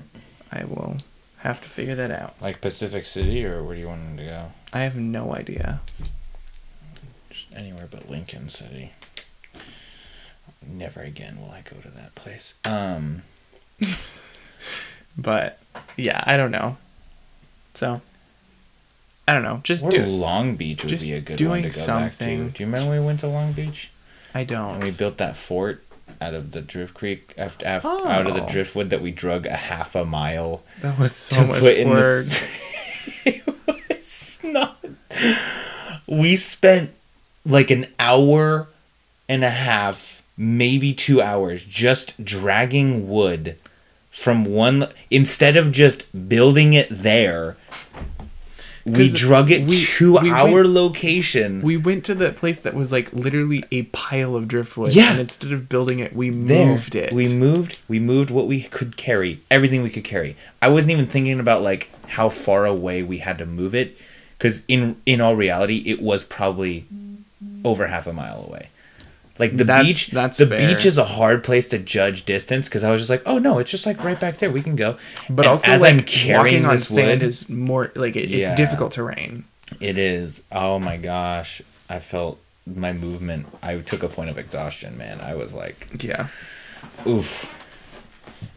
[0.52, 0.98] I will
[1.40, 2.36] have to figure that out.
[2.42, 4.52] Like Pacific City, or where do you want them to go?
[4.74, 5.82] I have no idea.
[7.30, 8.92] Just anywhere but Lincoln City.
[10.68, 12.56] Never again will I go to that place.
[12.66, 13.24] Um.
[15.18, 15.60] But
[15.98, 16.78] yeah, I don't know.
[17.74, 18.02] So
[19.30, 19.60] I don't know.
[19.64, 20.04] Just Or do.
[20.06, 22.38] Long Beach would be a good one to go back something.
[22.52, 22.58] to.
[22.58, 23.92] Do you remember when we went to Long Beach
[24.34, 24.76] I don't.
[24.76, 25.84] and we built that fort
[26.20, 28.50] out of the drift creek after, after out of the Oh.
[28.50, 32.26] driftwood that we drug a half a mile That was so much work.
[33.26, 34.84] it was not.
[36.08, 36.90] We spent
[37.46, 38.68] like an hour
[39.28, 43.58] and a half, maybe two hours, just dragging wood
[44.10, 44.88] from one.
[45.12, 47.58] Instead of just building it there,
[48.86, 51.62] we drug it we- to we our went- location.
[51.62, 54.94] We went to the place that was like literally a pile of driftwood.
[54.94, 55.12] Yeah.
[55.12, 56.66] And instead of building it, we there.
[56.66, 57.12] moved it.
[57.14, 57.82] We moved.
[57.88, 59.42] We moved what we could carry.
[59.52, 60.36] Everything we could carry.
[60.62, 63.98] I wasn't even thinking about like how far away we had to move it,
[64.38, 66.86] because in in all reality, it was probably
[67.64, 68.70] over half a mile away.
[69.40, 70.58] Like the That's- beach, that's the fair.
[70.60, 73.58] beach is a hard place to judge distance because I was just like, oh no,
[73.58, 74.52] it's just like right back there.
[74.52, 74.98] We can go.
[75.30, 78.26] but And also as like I'm carrying walking on sand wood, is more like it,
[78.32, 78.56] it's Yeah.
[78.56, 79.46] difficult terrain.
[79.80, 80.44] it is.
[80.52, 82.38] Oh my gosh, I felt
[82.68, 83.48] my movement.
[83.64, 85.22] I took a point of exhaustion, man.
[85.22, 86.28] I was like, Yeah.
[87.08, 87.52] oof,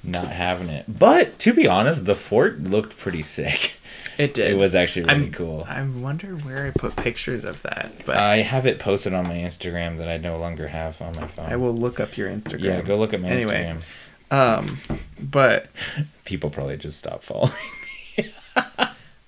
[0.03, 0.99] not having it.
[0.99, 3.75] But to be honest, the fort looked pretty sick.
[4.19, 4.51] It did.
[4.51, 5.65] It was actually really I'm- cool.
[5.69, 9.35] I wonder where I put pictures of that, but I have it posted on my
[9.37, 11.47] Instagram that I no longer have on my phone.
[11.47, 12.61] I will look up your Instagram.
[12.63, 13.75] Yeah, go look at my Anyway.
[14.31, 14.59] Instagram.
[14.59, 14.79] Um,
[15.21, 15.67] but
[16.25, 17.53] People probably just stopped following.
[18.17, 18.25] Me.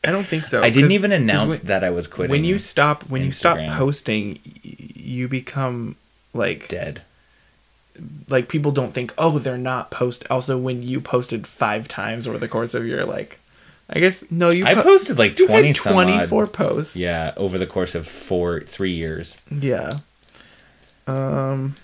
[0.07, 0.63] I don't think so.
[0.63, 2.31] I didn't even announce when, that I was quitting.
[2.31, 5.97] when you stop when you stop posting, you become
[6.35, 7.03] like dead.
[8.29, 10.25] like people don't think oh they're not post.
[10.31, 13.39] Also, when you posted five times over the course of your like,
[13.91, 16.97] I guess no you I posted like twenty twenty four posts.
[16.97, 19.37] Yeah, over the course of four, three years.
[19.51, 19.99] Yeah.
[21.07, 21.75] Um.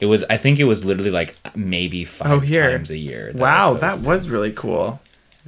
[0.00, 0.24] It was.
[0.28, 2.70] I think it was literally like maybe five Oh, here.
[2.72, 3.32] times a year.
[3.32, 5.00] that Wow, that was really cool.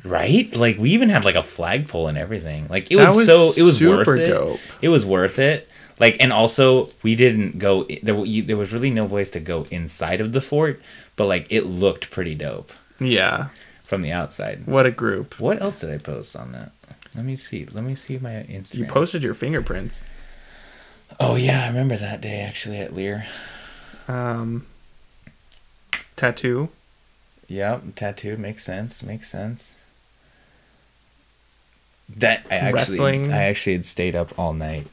[0.05, 0.55] right.
[0.55, 2.66] Like we even had like a flagpole and everything.
[2.68, 3.53] Like it was, was so.
[3.57, 4.26] It was super worth it.
[4.26, 4.61] dope.
[4.82, 5.68] It was worth it.
[5.99, 7.87] Like and also we didn't go.
[8.03, 10.80] There, you, there was really no place to go inside of the fort,
[11.16, 13.49] but like it looked pretty dope Yeah.
[13.87, 14.66] From the outside.
[14.66, 15.41] What a group.
[15.41, 16.72] What else did I post on that?
[17.14, 17.64] Let me see.
[17.66, 18.74] Let me see my Instagram.
[18.74, 20.05] You posted your fingerprints.
[21.18, 23.26] Oh yeah, I remember that day actually at Lear.
[24.09, 24.66] Um.
[26.16, 26.68] Tattoo.
[27.49, 29.03] Yep, tattoo makes sense.
[29.03, 29.76] Makes sense.
[32.09, 33.32] That I actually Wrestling.
[33.32, 34.89] I actually had stayed up all night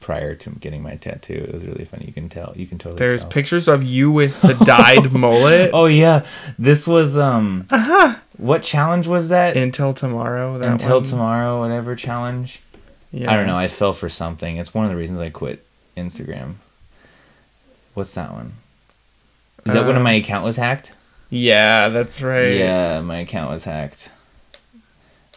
[0.00, 1.44] prior to getting my tattoo.
[1.48, 2.06] It was really funny.
[2.06, 2.52] You can tell.
[2.56, 3.30] You can totally There's tell.
[3.30, 5.70] pictures of you with the dyed mullet.
[5.72, 6.26] Oh yeah,
[6.58, 7.66] this was um.
[7.70, 8.20] Aha!
[8.36, 9.56] What challenge was that?
[9.56, 10.58] Until tomorrow.
[10.58, 11.04] That Until one.
[11.04, 12.62] tomorrow, whatever challenge.
[13.12, 13.30] Yeah.
[13.30, 13.56] I don't know.
[13.56, 14.56] I fell for something.
[14.56, 15.64] It's one of the reasons I quit
[15.96, 16.54] Instagram.
[17.94, 18.54] What's that one?
[19.66, 20.92] Is that when Um, my account was hacked?
[21.28, 22.54] Yeah, that's right.
[22.54, 24.10] Yeah, my account was hacked.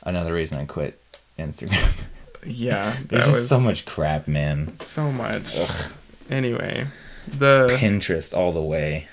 [0.05, 0.99] Another reason I quit
[1.38, 1.91] Instagram.
[2.45, 2.95] Yeah.
[3.07, 4.79] There's was so much crap, man.
[4.79, 5.57] So much.
[5.57, 5.91] Ugh.
[6.29, 6.87] Anyway,
[7.27, 9.07] the Pinterest all the way.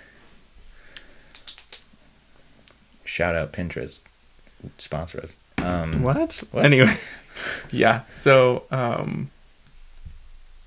[3.05, 3.99] Shout out Pinterest.
[4.79, 5.37] Sponsor us.
[5.59, 6.43] Um, what?
[6.53, 6.65] What?
[6.65, 6.97] Anyway,
[7.71, 8.03] yeah.
[8.19, 9.31] So um.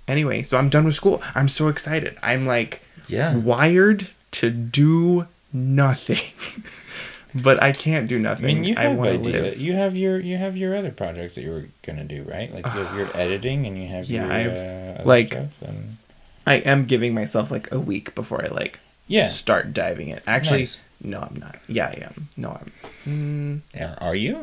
[0.08, 1.22] Anyway, so I'm done with school.
[1.34, 2.18] I'm so excited.
[2.22, 3.36] I'm like Yeah.
[3.38, 6.18] wired to do nothing,
[7.42, 8.46] but I can't do nothing.
[8.46, 9.54] I mean, you have idea.
[9.56, 12.54] You have your you have your other projects that you were gonna do, right?
[12.54, 15.98] Like you have your editing and you have Yeah, your I've, uh, like- and
[16.46, 19.26] I am giving myself like a week before I like yeah.
[19.26, 20.20] start diving in.
[20.28, 20.80] Actually, Nice.
[21.02, 21.56] no, I'm not.
[21.68, 22.28] Yeah, I am.
[22.36, 22.72] No, I'm.
[23.06, 24.36] Mm, Yeah, Are you?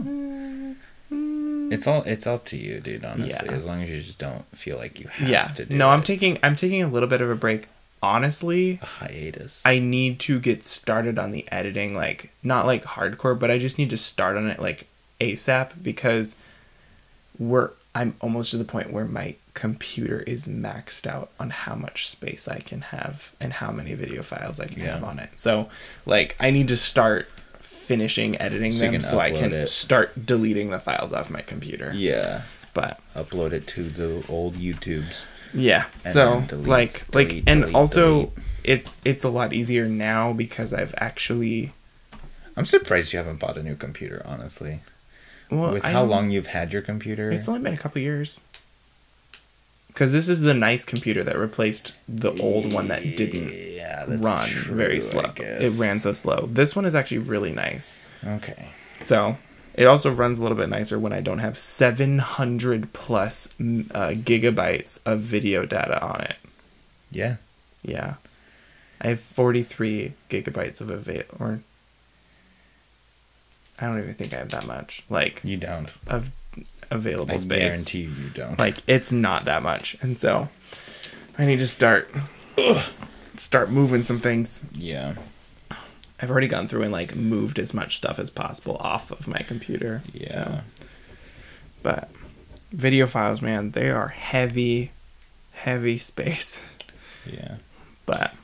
[1.13, 3.05] mm, It's all it's up to you, dude.
[3.05, 3.53] Honestly, Yeah.
[3.55, 5.49] as long as you just don't feel like you have yeah.
[5.49, 5.75] to do.
[5.77, 6.39] No, I'm taking.
[6.43, 7.69] I'm taking a little bit of a break.
[8.03, 9.63] Honestly, a hiatus.
[9.65, 13.77] I need to get started on the editing, like not like hardcore, but I just
[13.79, 14.87] need to start on it like
[15.21, 16.35] ASAP because
[17.39, 22.09] we're I'm almost to the point where my computer is maxed out on how much
[22.09, 24.95] space I can have and how many video files I can Yeah.
[24.95, 25.31] have on it.
[25.35, 25.69] So
[26.07, 27.29] like I need to start
[27.59, 29.67] finishing editing So them so I can it.
[29.69, 31.91] start deleting the files off my computer.
[31.95, 32.43] Yeah.
[32.73, 35.25] But Upload it to the old YouTubes.
[35.55, 38.33] Yeah, so delete, like delete, like and delete, also
[38.65, 41.73] it's it's a lot easier now because I've actually
[42.57, 44.81] I'm surprised you haven't bought a new computer, honestly.
[45.51, 47.31] well With how don't- long you've had your computer.
[47.31, 48.41] It's only been a couple years.
[49.89, 54.49] Because this is the nice computer that replaced the old one that didn't yeah, run
[54.49, 55.33] very slow.
[55.37, 56.49] It ran so slow.
[56.51, 57.99] This one is actually really nice.
[58.25, 58.69] Okay.
[59.01, 59.37] So
[59.75, 65.01] it also runs a little bit nicer when I don't have 700 plus uh, gigabytes
[65.07, 66.37] of video data on it.
[67.11, 67.37] Yeah.
[67.83, 68.15] Yeah.
[69.01, 71.61] I have 43 gigabytes of avail or
[73.79, 75.93] I don't even think I have that much like You don't.
[76.07, 76.31] of
[76.91, 77.59] available I space.
[77.59, 78.59] guarantee you, you don't.
[78.59, 80.49] Like it's not that much, and so
[81.39, 82.11] I need to start
[83.37, 84.61] start moving some things.
[84.75, 85.15] yeah.
[86.23, 89.39] I've already gone through and like moved as much stuff as possible off of my
[89.39, 90.03] computer.
[90.13, 90.29] Yeah.
[90.45, 90.61] so.
[91.83, 92.11] But
[92.73, 94.91] video files, man, they are heavy,
[95.53, 96.61] heavy space.
[97.31, 97.57] Yeah.
[98.07, 98.35] But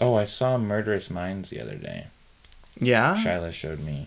[0.00, 2.06] Oh, I saw Murderous Minds the other day.
[2.78, 4.06] yeah, Shyla showed me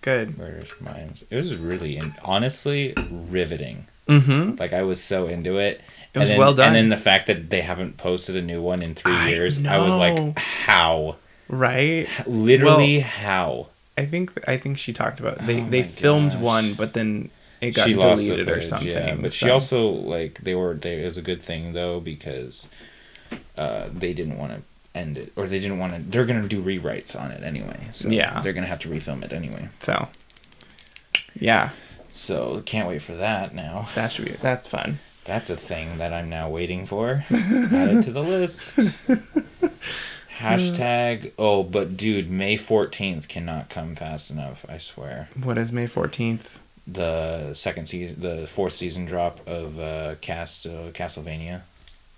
[0.00, 0.36] good.
[0.36, 1.24] Murderous Minds.
[1.30, 3.86] It was really, in- honestly, riveting.
[4.08, 4.56] Mm-hmm.
[4.58, 5.80] Like I was so into it.
[6.14, 6.68] It was and then, well done.
[6.68, 9.64] And then the fact that they haven't posted a new one in three I years,
[9.64, 11.16] I was like, how?
[11.48, 12.08] Right.
[12.26, 13.68] Literally, how?
[13.96, 16.40] I think I think she talked about they Oh they filmed gosh.
[16.40, 17.30] one, but then
[17.60, 18.88] it got she lost the deleted or something.
[18.88, 20.74] Yeah, but she also like they were.
[20.74, 22.68] They, it was a good thing though because
[23.56, 24.62] uh, they didn't want to
[24.94, 26.02] end it, or they didn't want to.
[26.02, 27.88] They're gonna do rewrites on it anyway.
[27.92, 28.40] So Yeah.
[28.40, 29.68] they're gonna have to refilm it anyway.
[29.80, 30.08] so.
[31.40, 31.70] Yeah,
[32.12, 33.88] So can't wait for that now.
[33.94, 34.98] that should be that's fun.
[35.24, 37.24] That's a thing that I'm now waiting for.
[37.30, 38.72] Add it to the list.
[40.38, 41.32] Hashtag.
[41.38, 44.64] Oh, but dude, May 14th cannot come fast enough.
[44.68, 45.28] I swear.
[45.42, 46.60] What is May fourteenth?
[46.86, 51.62] The second season, the fourth season drop of uh, Cast uh, Castlevania,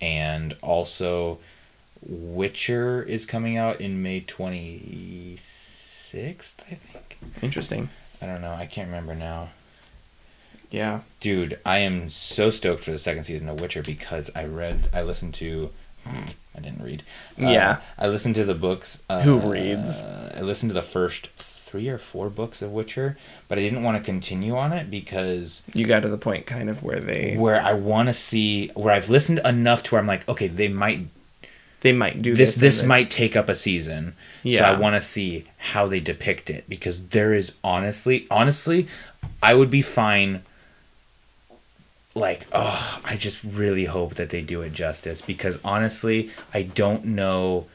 [0.01, 1.39] and also
[2.03, 5.39] Witcher is coming out in May 26th.
[6.71, 7.19] I think.
[7.43, 7.89] Interesting.
[8.23, 8.53] I don't know.
[8.53, 9.49] I can't remember now.
[10.71, 11.01] Yeah.
[11.21, 15.03] Dude, I am so stoked for the second season of Witcher because I read, I
[15.03, 15.71] listened to,
[16.07, 17.03] I didn't read.
[17.41, 17.77] Uh, Yeah.
[17.99, 19.03] I listened to the books.
[19.09, 20.03] Uh, Who reads?
[20.03, 23.17] I listened to the first three or four books of Witcher,
[23.49, 26.69] but I didn't want to continue on it because You got to the point kind
[26.69, 30.07] of where they where I want to see, where I've listened enough to where I'm
[30.09, 31.07] like, okay, they might,
[31.83, 32.79] they might do this, this.
[32.79, 34.15] this might take up a season.
[34.43, 34.71] So Yeah.
[34.71, 38.89] I want to see how they depict it because there is honestly, honestly,
[39.41, 40.43] I would be fine
[42.15, 47.05] like oh i just really hope that they do it justice because honestly i don't
[47.05, 47.67] know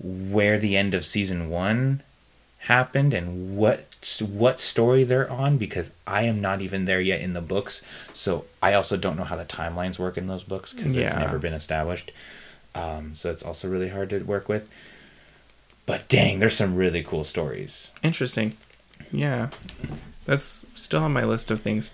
[0.00, 2.02] where the end of season one
[2.58, 3.86] happened and what
[4.20, 7.82] what story they're on because i am not even there yet in the books.
[8.12, 11.38] So i also don't know how the timelines work in those books because it's never
[11.38, 12.10] been established.
[12.74, 14.68] Um, so it's also really hard to work with.
[15.86, 17.90] But dang there's some really cool stories.
[18.02, 18.56] Interesting.
[19.12, 19.48] Yeah.
[20.24, 21.92] That's still on my list of things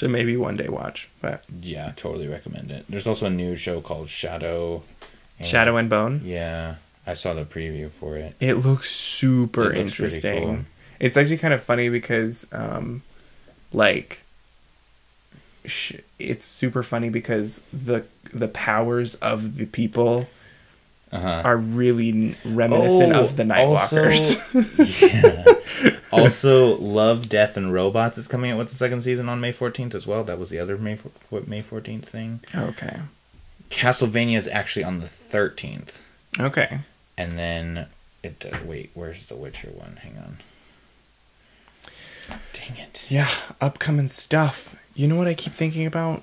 [0.00, 1.08] to maybe one day watch.
[1.22, 4.82] But yeah totally recommend it there's also a new show called shadow
[5.42, 6.20] Shadow and Bone.
[6.22, 6.74] Yeah,
[7.06, 8.34] I saw the preview for it.
[8.40, 10.44] It looks super It looks interesting.
[10.44, 10.58] cool.
[10.98, 13.00] It's actually kind of funny because, um,
[13.72, 14.20] like,
[15.64, 20.28] sh- it's super funny because the the powers of the people
[21.12, 21.42] Uh-huh.
[21.44, 24.38] are really reminiscent of the Nightwalkers.
[25.12, 25.44] yeah.
[26.12, 29.94] Also, Love, Death, and Robots is coming out with the second season on May 14th
[29.94, 30.24] as well.
[30.24, 30.98] That was the other May
[31.46, 32.40] May 14th thing.
[32.52, 32.98] okay.
[33.70, 35.98] Castlevania is actually on the 13th.
[36.38, 36.80] Okay.
[37.16, 37.86] And then,
[38.24, 40.00] it uh, wait, where's the Witcher one?
[40.02, 40.38] Hang on.
[42.52, 43.04] Dang it.
[43.08, 43.30] Yeah,
[43.60, 44.74] upcoming stuff.
[44.94, 46.22] You know what I keep thinking about?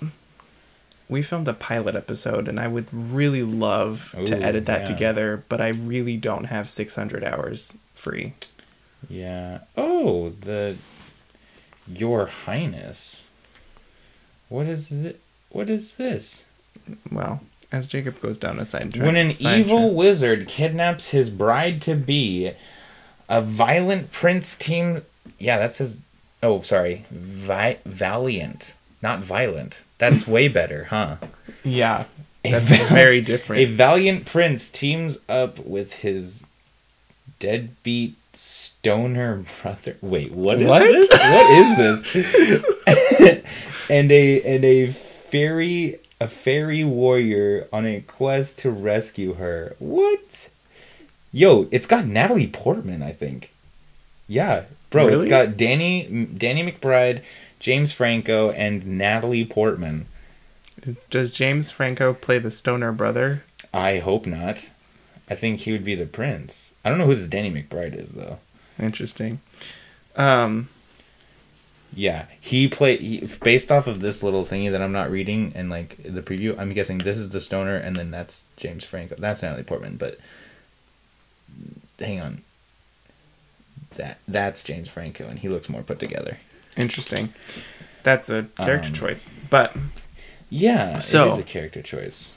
[1.09, 4.85] We filmed a pilot episode, and I would really love to edit that yeah.
[4.85, 8.33] together, but I really don't have 600 hours free.
[9.09, 9.59] Yeah.
[9.77, 10.77] Oh, the
[11.87, 13.23] Your Highness.
[14.49, 15.21] What is it?
[15.49, 16.43] What is this?
[17.11, 17.41] Well,
[17.71, 19.05] as Jacob goes down a side track.
[19.05, 22.51] When an evil track- wizard kidnaps his bride to be,
[23.29, 25.03] a violent prince team.
[25.37, 25.99] Yeah, that says.
[26.41, 27.05] Oh, sorry.
[27.09, 29.81] Vi- valiant, not violent.
[29.97, 31.17] That's way better, huh?
[31.63, 32.05] Yeah,
[32.43, 33.61] that's very different.
[33.61, 36.43] A valiant prince teams up with his
[37.39, 39.97] deadbeat stoner brother.
[40.01, 40.79] Wait, what is What?
[40.83, 41.09] this?
[41.09, 43.43] What is this?
[43.89, 49.75] and a and a fairy a fairy warrior on a quest to rescue her.
[49.79, 50.49] What?
[51.31, 53.51] Yo, it's got Natalie Portman, I think.
[54.27, 55.25] Yeah, bro, Really?
[55.25, 57.21] it's got Danny Danny McBride,
[57.59, 60.05] James Franco, and Natalie Portman.
[60.83, 63.43] Is- Does James Franco play the stoner brother?
[63.73, 64.69] I hope not.
[65.29, 66.71] I think he would be the prince.
[66.85, 68.39] I don't know who this Danny McBride is though.
[68.79, 69.41] Interesting.
[70.15, 70.69] Um,
[71.93, 75.97] Yeah, he played based off of this little thingy that I'm not reading and like
[76.03, 76.57] the preview.
[76.57, 79.15] I'm guessing this is the stoner, and then that's James Franco.
[79.17, 80.17] That's Natalie Portman, but
[81.99, 82.41] hang on,
[83.95, 86.37] that that's James Franco, and he looks more put together.
[86.77, 87.33] Interesting.
[88.03, 89.75] That's a character Um, choice, but
[90.49, 92.35] Yeah, So- it is a character choice.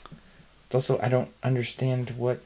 [0.65, 2.41] It's also I don't understand what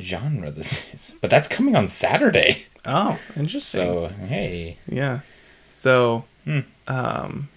[0.00, 2.66] genre this is, but that's coming on Saturday.
[2.86, 3.84] oh, interesting.
[3.86, 5.20] So hey, Yeah.
[5.70, 6.60] So, Hmm.
[6.86, 7.48] um,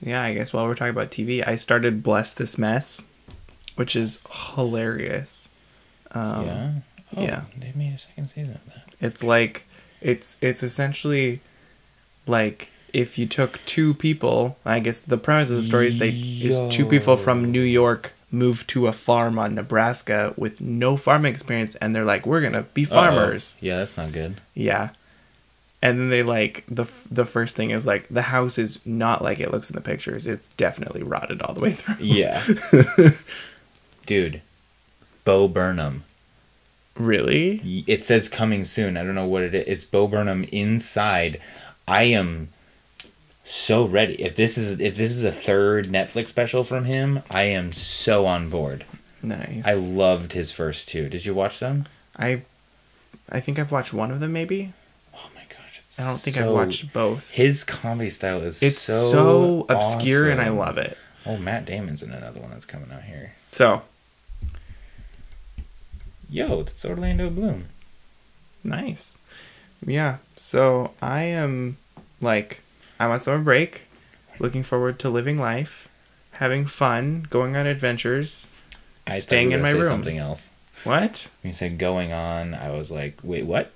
[0.00, 3.06] yeah, I guess while we're talking about TV, I started Bless This Mess,
[3.76, 4.20] which is
[4.54, 5.48] hilarious.
[6.12, 6.70] Um, yeah,
[7.16, 7.40] oh, yeah.
[7.56, 8.94] they made a second season of that.
[9.00, 9.64] It's like,
[10.02, 11.40] it's, it's essentially
[12.26, 16.10] like if you took two people, I guess the premise of the story is they,
[16.10, 21.32] is two people from New York moved to a farm on Nebraska with no farming
[21.32, 23.56] experience and they're like, we're going to be farmers.
[23.58, 23.66] Uh-oh.
[23.66, 24.40] Yeah, that's not good.
[24.54, 24.90] Yeah.
[25.82, 29.40] And then they like the the first thing is like the house is not like
[29.40, 30.28] it looks in the pictures.
[30.28, 31.96] It's definitely rotted all the way through.
[31.98, 32.40] Yeah,
[34.06, 34.42] dude,
[35.24, 36.04] Bo Burnham.
[36.96, 37.84] Really?
[37.86, 38.96] It says coming soon.
[38.96, 39.64] I don't know what it is.
[39.66, 41.40] It's Bo Burnham inside.
[41.88, 42.50] I am
[43.44, 44.14] so ready.
[44.22, 48.26] If this is if this is a third Netflix special from him, I am so
[48.26, 48.84] on board.
[49.22, 49.66] Nice.
[49.66, 51.08] I loved his first two.
[51.08, 51.86] Did you watch them?
[52.18, 52.42] I,
[53.30, 54.72] I think I've watched one of them maybe.
[55.14, 55.80] Oh my gosh!
[55.98, 57.30] I don't think I've watched both.
[57.30, 60.98] His comedy style is It's so, so, obscure and I love it.
[61.24, 63.32] Oh, Matt Damon's in another one that's coming out here.
[63.52, 63.82] So,
[66.32, 67.66] Yo, that's Orlando Bloom.
[68.64, 69.18] nice.
[69.84, 70.16] Yeah.
[70.34, 71.76] So, I am
[72.22, 72.60] like
[72.98, 73.82] I'm on summer break,
[74.38, 75.88] looking forward to living life,
[76.32, 78.48] having fun, going on adventures,
[79.06, 79.88] I staying you in my gonna room.
[79.90, 80.52] Something else.
[80.84, 81.28] What?
[81.42, 83.70] When you said going on, I was like, wait, what?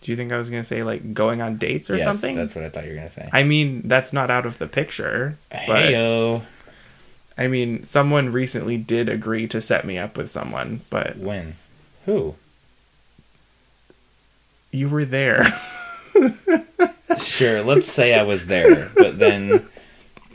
[0.00, 2.34] Do you think I was going to say like going on dates or yes, something?
[2.34, 3.28] that's what I thought you were gonna say.
[3.30, 5.36] I mean, that's not out of the picture.
[5.50, 6.42] But Heyo.
[7.40, 11.54] I mean, someone recently did agree to set me up with someone, but When?
[12.06, 12.36] Who?
[14.70, 15.58] you were there.
[17.18, 19.68] Sure, let's say I was there, but then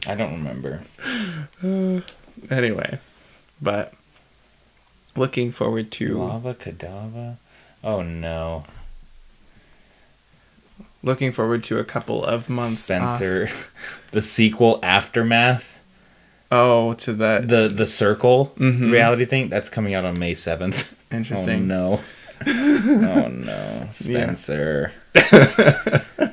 [0.05, 0.81] I don't remember.
[2.51, 2.99] anyway,
[3.61, 3.93] but
[5.15, 7.37] looking forward to Lava Kadava?
[7.83, 8.65] Oh no.
[11.01, 13.17] looking forward to a couple of months off.
[13.17, 13.49] Spencer.
[14.11, 15.74] the sequel Aftermath.
[16.51, 18.91] Oh, to that The the circle Mhm.
[18.91, 19.49] reality thing.
[19.49, 20.93] That's coming out on May seventh.
[21.11, 21.67] Oh interesting.
[21.67, 21.99] no.
[22.47, 23.87] oh no.
[23.91, 24.91] Spencer.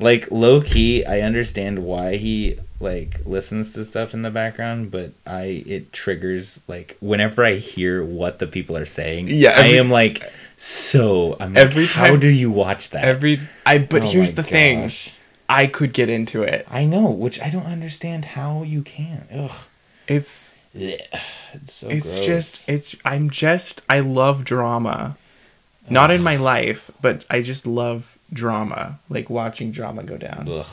[0.00, 5.12] like low key, I understand why he like listens to stuff in the background, but
[5.26, 9.28] I it triggers like whenever I hear what the people are saying.
[9.28, 10.22] Yeah, I am like
[10.56, 11.36] so.
[11.40, 13.04] I'm like, Every how time- do you watch that?
[13.04, 14.90] Every I but Oh here's the thing.
[15.48, 16.66] I could get into it.
[16.70, 19.26] I know, which I don't understand how you can.
[19.34, 19.56] Ugh.
[20.06, 21.04] It's It's
[21.68, 22.26] so it's gross.
[22.26, 25.16] just it's I'm just I love drama.
[25.90, 28.98] Not in my life, but I just love drama.
[29.08, 30.46] Like watching drama go down.
[30.50, 30.66] Ugh.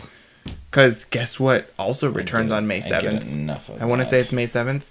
[0.72, 3.22] Cuz guess what also returns on May 7th.
[3.32, 4.84] enough of I want to say it's May 7th.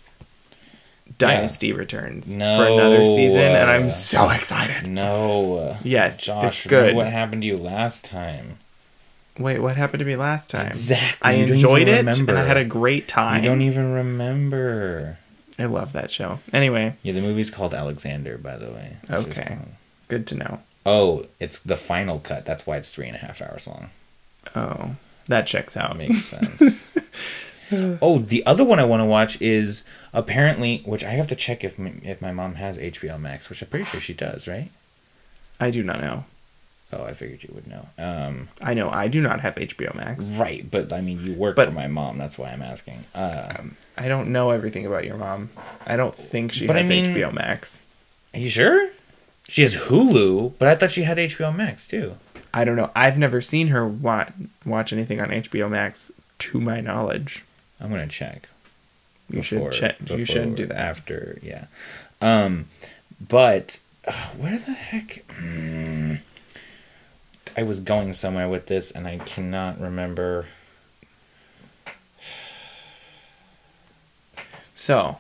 [1.19, 4.87] Dynasty returns No, for another season and uh, I'm so excited.
[4.89, 5.77] No.
[5.85, 6.95] Yes, Josh, it's good.
[6.97, 8.59] what happened to you last time?
[9.39, 10.69] Wait, what happened to me last time?
[10.69, 11.19] Exactly.
[11.31, 12.31] I You enjoyed it and.
[12.31, 13.35] I had a great time.
[13.35, 15.19] I don't even remember.
[15.59, 16.41] I love that show.
[16.53, 18.97] Anyway, Yeah, the movie's called Alexander, by the way.
[19.11, 19.59] Okay.
[20.09, 20.61] good to know.
[20.87, 22.45] Oh, it's the final cut.
[22.45, 23.91] That's why it's three and a half hours long.
[24.55, 24.97] Oh,
[25.29, 25.97] that checks out.
[25.97, 26.93] Makes sense.
[28.03, 31.65] oh, the other one I want to watch is apparently, which I have to check
[31.65, 34.71] if my, if my mom has HBO Max, which I'm pretty sure she does, right?
[35.61, 36.25] I do not know.
[36.99, 37.87] Oh, I figured you would know.
[37.99, 40.29] Um, I know I do not have HBO Max.
[40.31, 42.19] right, but I mean, you work But- for my mom.
[42.19, 43.05] That's why I'm asking.
[43.15, 45.51] Uh, Um, I don't know everything about your mom.
[45.87, 47.81] I don't think she But I has mean- HBO Max.
[48.33, 48.91] are you sure?
[49.49, 52.17] She has Hulu, but I thought she had HBO Max too.
[52.53, 52.91] I don't know.
[52.95, 54.33] I've never seen her watch
[54.65, 57.45] watch anything on HBO Max, to my knowledge.
[57.81, 58.49] I'm gonna check.
[59.29, 59.97] You should check.
[60.01, 60.77] You before- should do that.
[60.79, 61.39] after.
[61.43, 61.65] Yeah.
[62.23, 62.67] Um,
[63.21, 65.25] but uh, where the heck?
[65.31, 66.17] Hmm.
[67.57, 70.47] I was going somewhere with this, and I cannot remember.
[74.75, 75.19] So,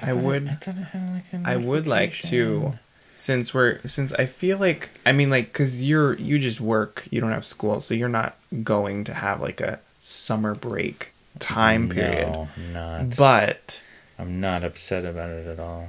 [0.00, 2.74] I it- would I, thought had like I would like to
[3.14, 7.20] since we're since I feel like I mean like cuz you're you just work, you
[7.20, 12.28] don't have school, so you're not going to have like a summer break time period.
[12.28, 13.16] No, I'm not.
[13.16, 13.82] But
[14.18, 15.88] I'm not upset about it at all.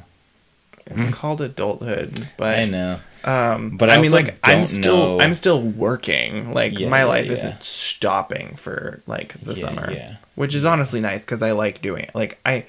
[0.90, 3.00] It's called adulthood, but I know.
[3.24, 6.54] Um, But I I, mean, like, I'm still, know- I'm still working.
[6.54, 7.34] Like, Yeah, my life yeah.
[7.34, 10.16] isn't stopping for like the summer, yeah.
[10.36, 12.12] which is honestly nice because I like doing it.
[12.16, 12.66] Like, I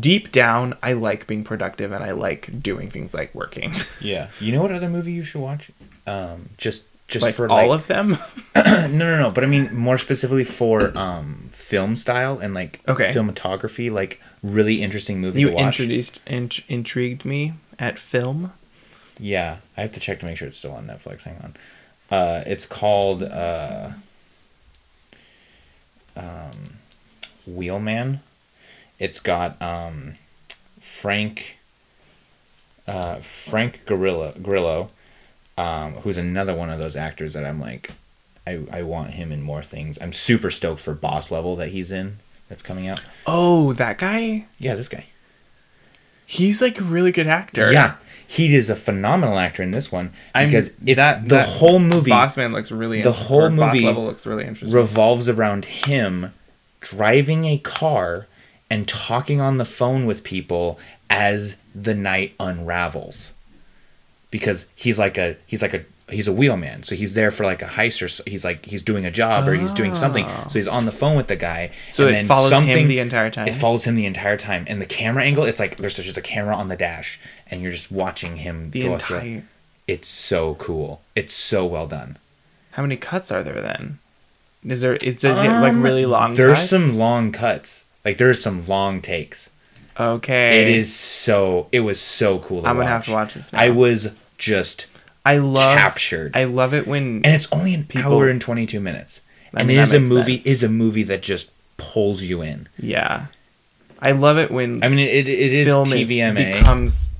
[0.00, 3.74] deep down, I like being productive and I like doing things like working.
[4.00, 4.28] Yeah.
[4.40, 5.70] You know what other movie you should watch?
[6.06, 8.16] Um, just just like for all like, of them.
[8.56, 9.30] no, no, no.
[9.30, 13.12] But I mean more specifically for um film style and like Okay.
[13.12, 15.64] cinematography, like really interesting movie you to watch.
[15.80, 18.52] introduced, int- intrigued me at film.
[19.18, 21.22] Yeah, I have to check to make sure it's still on Netflix.
[21.22, 21.56] Hang on.
[22.10, 23.90] Uh, it's called uh,
[26.16, 26.78] um,
[27.46, 28.20] Wheelman.
[28.98, 30.14] It's got um,
[30.80, 31.58] Frank
[32.86, 34.90] uh, Frank Grillo, Grillo
[35.56, 37.92] um, who's another one of those actors that I'm like,
[38.46, 39.98] I, I want him in more things.
[40.00, 42.18] I'm super stoked for Boss Level that he's in.
[42.48, 43.00] That's coming out.
[43.26, 44.46] Oh, that guy.
[44.58, 45.06] Yeah, this guy.
[46.26, 47.70] He's like a really good actor.
[47.72, 47.94] Yeah,
[48.26, 51.78] he is a phenomenal actor in this one I'm- because it, that- the that whole
[51.78, 53.02] movie Bossman looks really.
[53.02, 54.74] the whole Boss movie level looks really interesting.
[54.76, 56.32] revolves around him
[56.80, 58.26] driving a car
[58.70, 60.78] and talking on the phone with people
[61.10, 63.32] as the night unravels
[64.30, 65.84] because he's like a he's like a
[66.14, 68.82] he's a wheelman so he's there for like a heist or s- he's like he's
[68.82, 70.46] doing a job or he's doing something Oh.
[70.48, 72.98] so he's on the phone with the guy so and it then follows him the
[72.98, 73.48] entire time.
[73.48, 76.22] it follows him the entire time and the camera angle it's like there's just a
[76.22, 77.18] camera on the dash
[77.50, 79.44] and you're just watching him the go through- entire.
[79.86, 82.16] it's so cool it's so well done
[82.72, 83.98] How many cuts are there then?
[84.66, 86.34] Is there is does he have, like Um, really long?
[86.34, 86.70] There's cuts?
[86.70, 87.84] some long cuts.
[88.04, 89.50] Like there's some long takes.
[90.00, 90.62] Okay.
[90.62, 91.68] It is so.
[91.70, 92.62] It was so cool.
[92.62, 92.92] To I'm gonna watch.
[92.92, 93.60] have to watch this now.
[93.60, 94.08] I was
[94.38, 94.86] just,
[95.24, 96.32] I love captured.
[96.36, 99.20] I love it when and it's only an People- hour and 22 minutes,
[99.54, 100.36] I and mean, it is a movie.
[100.38, 100.46] sense.
[100.46, 102.68] Is a movie that just pulls you in.
[102.78, 103.26] yeah.
[104.02, 106.52] I love it when I mean, it, it is film is- TVMA.
[106.52, 107.10] becomes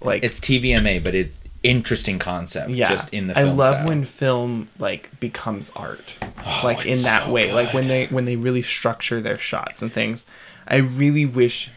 [0.00, 1.32] like it's TVMA, but it
[1.62, 2.70] interesting concept.
[2.70, 2.88] yeah.
[2.88, 3.38] just in the.
[3.38, 3.86] I love style.
[3.88, 8.24] when film like becomes art, Oh, like in that so way, like when they when
[8.24, 10.26] they really structure their shots and things.
[10.66, 11.70] I really wish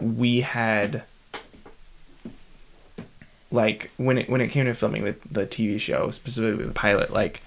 [0.00, 1.02] we had
[3.50, 7.12] like when it when it came to filming the the TV show, specifically the pilot,
[7.12, 7.42] like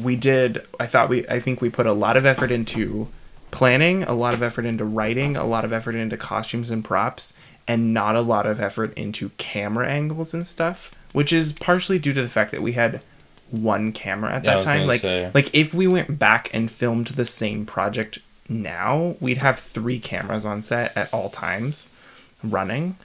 [0.00, 3.08] we did I thought we I think we put a lot of effort into
[3.50, 7.34] planning, a lot of effort into writing, a lot of effort into costumes and props,
[7.68, 12.12] and not a lot of effort into camera angles and stuff, which is partially due
[12.12, 13.00] to the fact that we had
[13.50, 14.86] one camera at Yeah, that time.
[14.86, 15.30] Like say.
[15.34, 20.44] like if we went back and filmed the same project now, we'd have three cameras
[20.44, 21.90] on set at all times
[22.42, 22.96] running.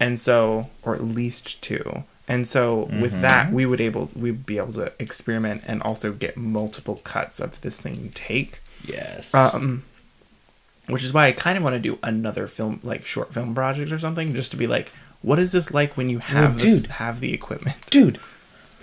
[0.00, 2.04] And so or at least two.
[2.26, 6.36] And so with that we would able we'd be able to experiment and also get
[6.36, 8.60] multiple cuts of the same take.
[8.84, 9.34] Yes.
[9.34, 9.84] Um
[10.88, 13.90] which is why I kind of want to do another film like short film project
[13.92, 14.90] or something just to be like
[15.22, 17.76] what is this like when you have Well, this, have the equipment?
[17.90, 18.18] dude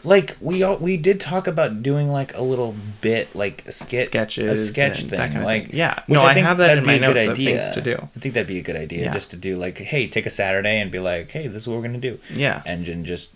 [0.03, 4.07] like we all we did talk about doing like a little bit like a skit
[4.07, 5.77] Sketches a sketch thing that kind of like thing.
[5.77, 5.93] Yeah.
[6.07, 7.61] which No, I think have that that'd in be my a good notes of idea.
[7.61, 7.95] things to do.
[8.15, 9.13] i think that'd be a good idea Yeah.
[9.13, 11.75] just to do like hey take a saturday and be like hey this is what
[11.77, 12.63] we're gonna do Yeah.
[12.65, 13.29] and then just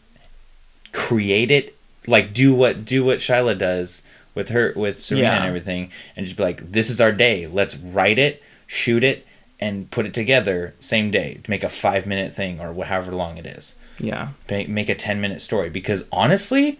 [0.91, 1.75] create it
[2.07, 4.01] like do what do what Shyla does
[4.33, 7.77] with her with Serena and everything and just be like this is our day let's
[7.77, 9.25] write it shoot it
[9.59, 13.37] and put it together same day to make a five minute thing or however long
[13.37, 14.29] it is Yeah.
[14.49, 16.77] make, make a 10 minute story because honestly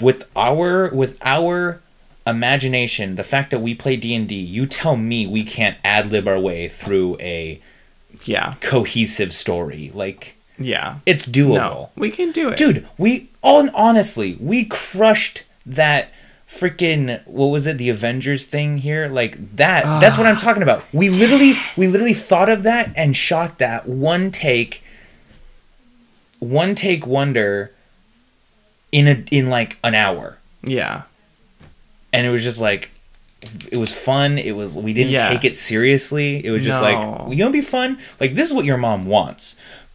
[0.00, 1.80] with our with our
[2.26, 6.38] imagination the fact that we play d&d you tell me we can't ad lib our
[6.38, 7.60] way through a
[8.24, 8.54] Yeah.
[8.60, 10.96] cohesive story like Yeah.
[11.06, 12.56] it's doable No, we can do it.
[12.56, 16.08] dude we all honestly we crushed that
[16.50, 20.62] freaking what was it the avengers thing here like that that's what i'm ah, talking
[20.62, 24.82] about we literally we literally thought of that and shot that one take
[26.40, 27.72] one take wonder
[28.92, 31.02] in a in like an hour Yeah.
[32.12, 32.90] and it was just like
[33.70, 35.28] it was fun it was we didn't Yeah.
[35.28, 37.26] take it seriously it was just No.
[37.26, 39.54] like you know be fun like this is what your mom wants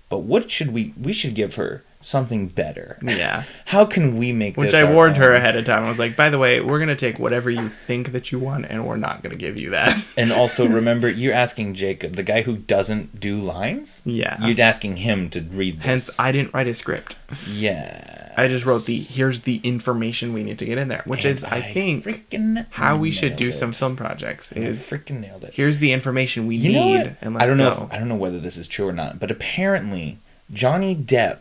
[0.09, 3.43] but what should we we should give her something better Yeah.
[3.65, 4.65] how can we make this?
[4.65, 5.83] Which I warned her ahead of time.
[5.83, 8.65] I was like, by the way, we're gonna take whatever you think that you want,
[8.69, 10.05] and we're not gonna give you that.
[10.17, 14.43] and also remember you're asking jacob the guy who doesn't do lines Yeah.
[14.45, 17.15] you're asking him to read this Hence, I didn't write a script.
[17.47, 21.25] yeah I just wrote the here's the information we need to get in there, which
[21.25, 22.25] And is I, think
[22.71, 23.53] how we should do it.
[23.53, 25.53] some film projects I is freaking nailed it.
[25.53, 27.75] here's the information we You need and let's I don't know.
[27.75, 27.83] go.
[27.83, 30.17] If, I don't know whether this is true or not, but apparently
[30.51, 31.39] Johnny Depp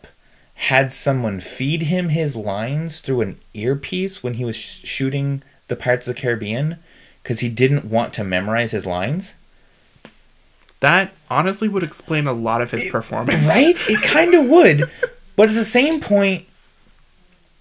[0.68, 5.76] had someone feed him his lines through an earpiece when he was sh- shooting the
[5.76, 6.76] Pirates of the Caribbean
[7.22, 9.34] because he didn't want to memorize his lines.
[10.80, 13.46] that honestly would explain a lot of his performance.
[13.46, 13.74] Right?
[13.88, 14.82] It kind of would,
[15.36, 16.46] but at the same point,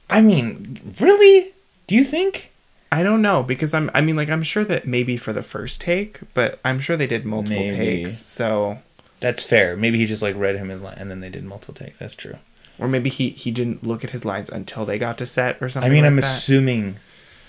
[0.09, 1.53] I mean, really?
[1.87, 2.51] Do you think?
[2.91, 5.79] I don't know because I'm I mean like I'm sure that maybe for the first
[5.79, 7.75] take, but I'm sure they did multiple Maybe.
[8.03, 8.17] takes.
[8.25, 8.79] So
[9.19, 9.75] That's fair.
[9.77, 11.99] Maybe he just like read him his line and then they did multiple takes.
[11.99, 12.37] That's true.
[12.79, 15.69] Or maybe he he didn't look at his lines until they got to set or
[15.69, 15.89] something.
[15.89, 16.25] I mean, like I'm that.
[16.25, 16.95] assuming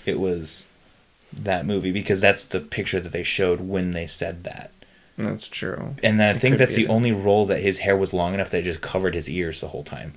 [0.05, 0.65] it was
[1.33, 4.71] that movie because that's the picture that they showed when they said that.
[5.17, 5.95] That's true.
[6.03, 6.91] And then I It think that's the that.
[6.91, 9.67] only role that his hair was long enough that it just covered his ears the
[9.67, 10.13] whole time.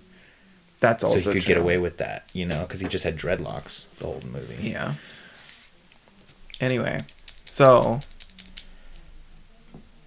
[0.80, 1.54] That's also so he could true.
[1.54, 4.68] get away with that, you know, because he just had dreadlocks the whole movie.
[4.70, 4.94] Yeah.
[6.60, 7.02] Anyway,
[7.44, 8.00] so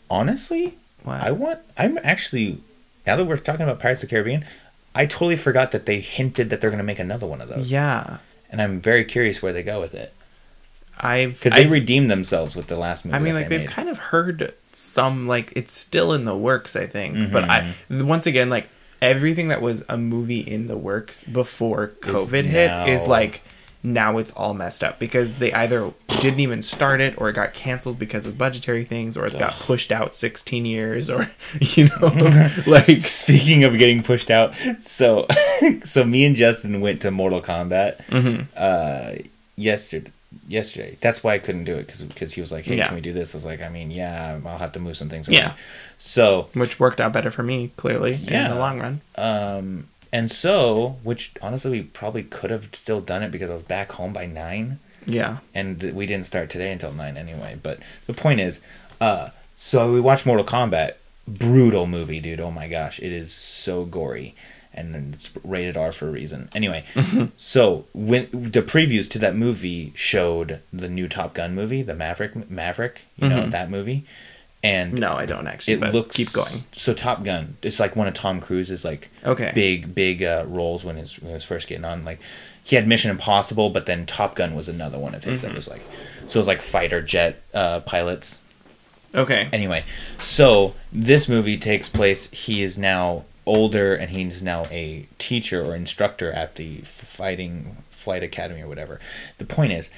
[0.10, 1.22] Honestly, what?
[1.22, 1.60] I want.
[1.78, 2.62] I'm actually
[3.06, 4.46] now that we're talking about Pirates of the Caribbean,
[4.98, 7.72] I totally forgot that they hinted that they're going to make another one of those.
[7.72, 8.18] yeah,
[8.52, 10.14] and I'm very curious where they go with it
[11.00, 13.16] I've because they redeemed themselves with the last movie.
[13.16, 13.74] I mean, like they they've made.
[13.76, 16.76] kind of heard some like it's still in the works.
[16.76, 18.08] I think, but I Mm-hmm.
[18.08, 18.68] once again like
[19.02, 23.42] everything that was a movie in the works before COVID hit is like
[23.84, 27.54] now it's all messed up because they either didn't even start it or it got
[27.54, 31.30] canceled because of budgetary things or it got pushed out 16 years or
[31.62, 35.28] you know like Speaking of getting pushed out, so
[35.84, 38.44] so me and Justin went to Mortal Kombat Mm-hmm.
[38.56, 39.14] uh,
[39.56, 40.12] yesterday.
[40.50, 42.88] Yesterday, that's why I couldn't do it because he was like, "Hey, Yeah.
[42.88, 45.10] can we do this?" I was like, "I mean, yeah, I'll have to move some
[45.10, 45.36] things." Around.
[45.36, 45.54] Yeah.
[45.98, 49.02] So, which worked out better for me clearly in the long run.
[49.16, 53.62] um, and so, which honestly, we probably could have still done it because I was
[53.62, 54.80] back home by nine.
[55.10, 55.38] Yeah.
[55.56, 57.58] and th- we didn't start today until nine anyway.
[57.64, 58.60] But the point is,
[59.00, 60.96] uh, so we watched Mortal Kombat.
[61.26, 62.40] Brutal movie, dude.
[62.42, 64.34] Oh my gosh, it is so gory,
[64.74, 66.50] and it's rated R for a reason.
[66.56, 66.84] Anyway,
[67.38, 72.50] so when the previews to that movie showed the new Top Gun movie, the Maverick,
[72.50, 73.52] Maverick, you know Mhm.
[73.52, 74.06] that movie,
[74.64, 75.76] and No, I don't actually.
[75.76, 76.64] it but looks keep going.
[76.74, 79.52] So Top Gun, it's like one of Tom Cruise's like Okay.
[79.54, 82.04] big big uh, roles when his when he was first getting on.
[82.06, 82.20] Like
[82.64, 85.48] he had Mission Impossible, but then Top Gun was another one of his Mm-hmm.
[85.50, 85.82] that was like
[86.28, 88.42] so it was like fighter jet uh, pilots.
[89.16, 89.48] Okay.
[89.54, 89.86] Anyway,
[90.20, 92.30] so this movie takes place.
[92.32, 98.22] He is now older, and he's now a teacher or instructor at the fighting flight
[98.22, 99.00] academy or whatever.
[99.38, 99.90] The point is,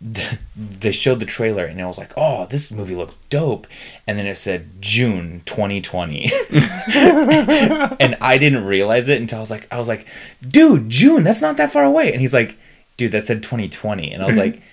[0.00, 3.66] they showed the trailer, and I was like, "Oh, this movie looks dope,"
[4.06, 6.30] and then it said June 2020,
[6.94, 10.06] and I didn't realize it until I was like, "I was like,
[10.46, 12.58] dude, June, that's not that far away," and he's like,
[12.96, 14.62] "Dude, that said 2020," and I was like.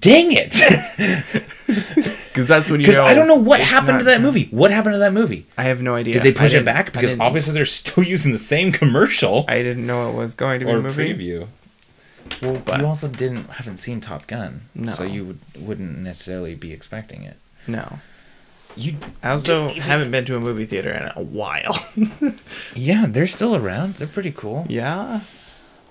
[0.00, 0.60] Dang it!
[1.66, 2.98] Because that's when you Because.
[2.98, 4.48] I don't know what happened to that movie.
[4.50, 5.46] What happened to that movie?
[5.56, 6.14] I have no idea.
[6.14, 6.92] Did they push it back?
[6.92, 10.66] Because obviously they're still using the same commercial I didn't know it was going to
[10.66, 11.14] be or a movie.
[11.14, 11.48] preview.
[12.42, 14.92] Well, But- you also didn't haven't seen Top Gun, No.
[14.92, 17.36] so you would, wouldn't necessarily be expecting it.
[17.66, 17.98] No.
[18.76, 21.86] You, I also even- haven't been to a movie theater in a while.
[22.74, 23.94] yeah, they're still around.
[23.94, 24.66] They're pretty cool.
[24.68, 25.20] yeah.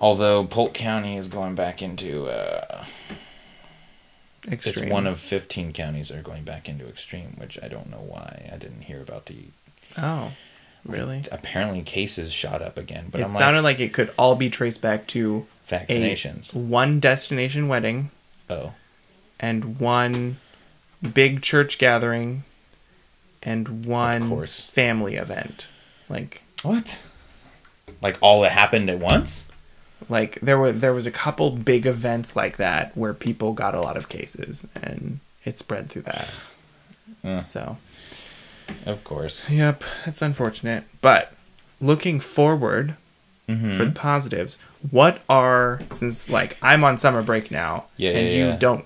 [0.00, 2.84] Although Polk County is going back into, uh,
[4.50, 4.84] Extreme.
[4.84, 8.04] it's one of fifteen counties that are going back into extreme, which I don't know
[8.06, 8.48] why.
[8.52, 9.46] I didn't hear about the.
[9.98, 10.32] Oh,
[10.84, 11.24] really?
[11.32, 14.48] Apparently, cases shot up again, but it I'm sounded like like it could all be
[14.50, 16.52] traced back to vaccinations.
[16.54, 18.10] one destination wedding
[18.48, 18.72] Oh,
[19.40, 20.38] and one
[21.14, 22.44] big church gathering
[23.42, 25.66] and one family event.
[26.08, 26.98] Like what?
[28.02, 29.44] Like all that happened at once?
[30.10, 33.80] like there were there was a couple big events like that where people got a
[33.80, 36.28] lot of cases and it spread through that.
[37.24, 37.76] Uh, So
[38.84, 39.48] of course.
[39.50, 40.84] Yep, it's unfortunate.
[41.00, 41.32] But
[41.80, 42.94] looking forward
[43.48, 43.74] Mm-hmm.
[43.74, 44.58] for the positives,
[44.90, 48.56] what are since like I'm on summer break now Yeah, and yeah, you yeah.
[48.56, 48.84] don't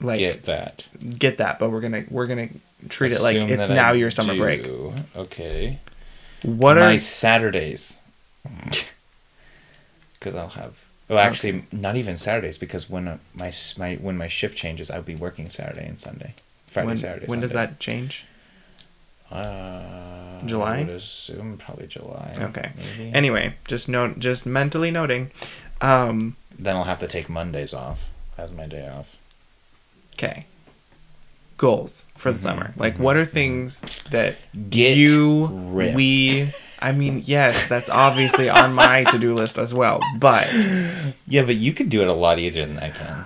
[0.00, 0.88] like Get that,
[1.18, 1.58] get, that.
[1.58, 2.48] but we're gonna we're gonna
[2.88, 4.68] treat it like it's now I your summer break.
[5.14, 5.78] Okay.
[6.42, 8.00] What my are Saturdays?
[10.18, 10.84] Because I'll have.
[11.08, 12.58] Oh, actually, not even Saturdays.
[12.58, 16.34] Because when uh, my my when my shift changes, I'll be working Saturday and Sunday.
[16.66, 17.26] Friday, when, Saturday.
[17.26, 18.24] when does that change?
[19.30, 20.76] Uh, July?
[20.76, 22.34] I would assume probably July.
[22.38, 22.70] Okay.
[22.98, 23.12] Maybe.
[23.14, 25.30] Anyway, just note just mentally noting.
[25.80, 29.16] Um then I'll have to take Mondays off as my day off.
[30.14, 30.46] okay.
[31.56, 32.74] Goals for the Mhm, summer.
[32.76, 33.30] Like mhm, what are mhm.
[33.30, 34.36] things that
[34.70, 35.94] Get you ripped.
[35.96, 36.50] we
[36.82, 40.00] I mean, yes, that's obviously on my to-do list as well.
[40.18, 40.48] But
[41.28, 43.24] Yeah, but you could do it a lot easier than I can.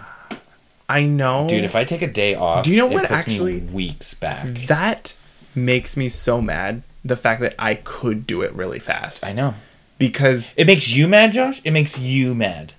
[0.88, 4.12] I know, Dude, if I take a day off, Do you know what actually- weeks
[4.14, 4.46] back.
[4.66, 5.14] that
[5.54, 6.82] makes me so mad.
[7.04, 9.54] The fact that I could do it really fast I know.
[9.98, 11.60] because It makes you mad, Josh?
[11.64, 12.72] It makes you mad.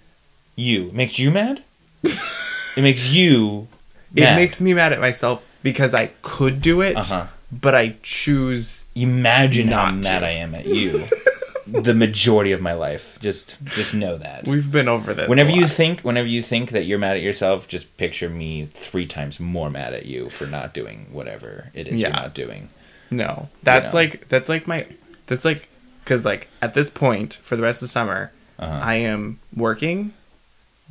[0.55, 0.87] You.
[0.87, 1.61] It makes you mad?
[2.03, 3.67] it makes you
[4.15, 7.27] it makes me mad at myself because I could do it, Uh-huh.
[7.51, 8.85] but I choose.
[8.95, 10.25] Imagine how mad to.
[10.25, 11.03] I am at you.
[11.67, 13.17] the majority of my life.
[13.21, 14.47] Just just know that.
[14.47, 15.27] We've been over this.
[15.29, 19.05] Whenever you think whenever you think that you're mad at yourself, just picture me three
[19.05, 22.07] times more mad at you for not doing whatever it is Yeah.
[22.09, 22.69] you're not doing.
[23.11, 23.99] No, that's know.
[23.99, 24.85] like that's like my
[25.27, 25.69] that's like
[26.03, 28.79] because like at this point for the rest of the summer, Uh-huh.
[28.83, 30.13] I am working,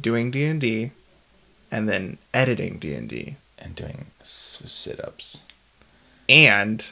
[0.01, 0.91] doing D and D,
[1.71, 3.37] and then editing D and doing
[4.23, 5.43] sit-ups,
[6.29, 6.89] and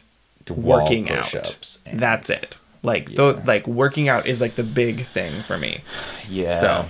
[0.48, 1.32] working out.
[1.92, 2.56] That's it.
[2.82, 3.16] Like Yeah.
[3.16, 5.82] though, like working out is like the big thing for me.
[6.28, 6.54] Yeah.
[6.54, 6.84] So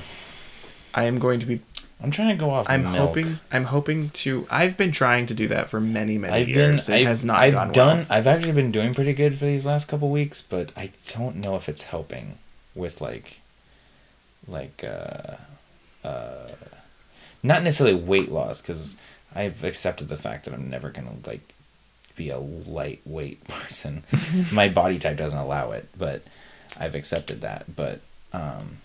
[0.94, 1.60] I am going to be.
[2.02, 2.66] I'm trying to go off.
[2.68, 2.96] I'm milk.
[3.08, 3.38] hoping.
[3.52, 4.46] I'm hoping to.
[4.50, 6.54] I've been trying to do that for many many I've been.
[6.72, 6.88] years.
[6.88, 7.96] it I've, has not I've gone done.
[7.98, 8.06] well.
[8.10, 11.54] I've actually been doing pretty good for these last couple weeks, but I don't know
[11.56, 12.38] if it's helping
[12.74, 13.38] with like,
[14.48, 15.36] like, uh,
[16.06, 16.48] uh,
[17.42, 18.96] not necessarily weight loss because
[19.34, 21.51] I've accepted the fact that I'm never gonna like
[22.16, 24.04] be a lightweight person.
[24.52, 26.22] My body type doesn't allow it, but
[26.80, 27.74] I've accepted that.
[27.74, 28.00] But
[28.32, 28.78] um,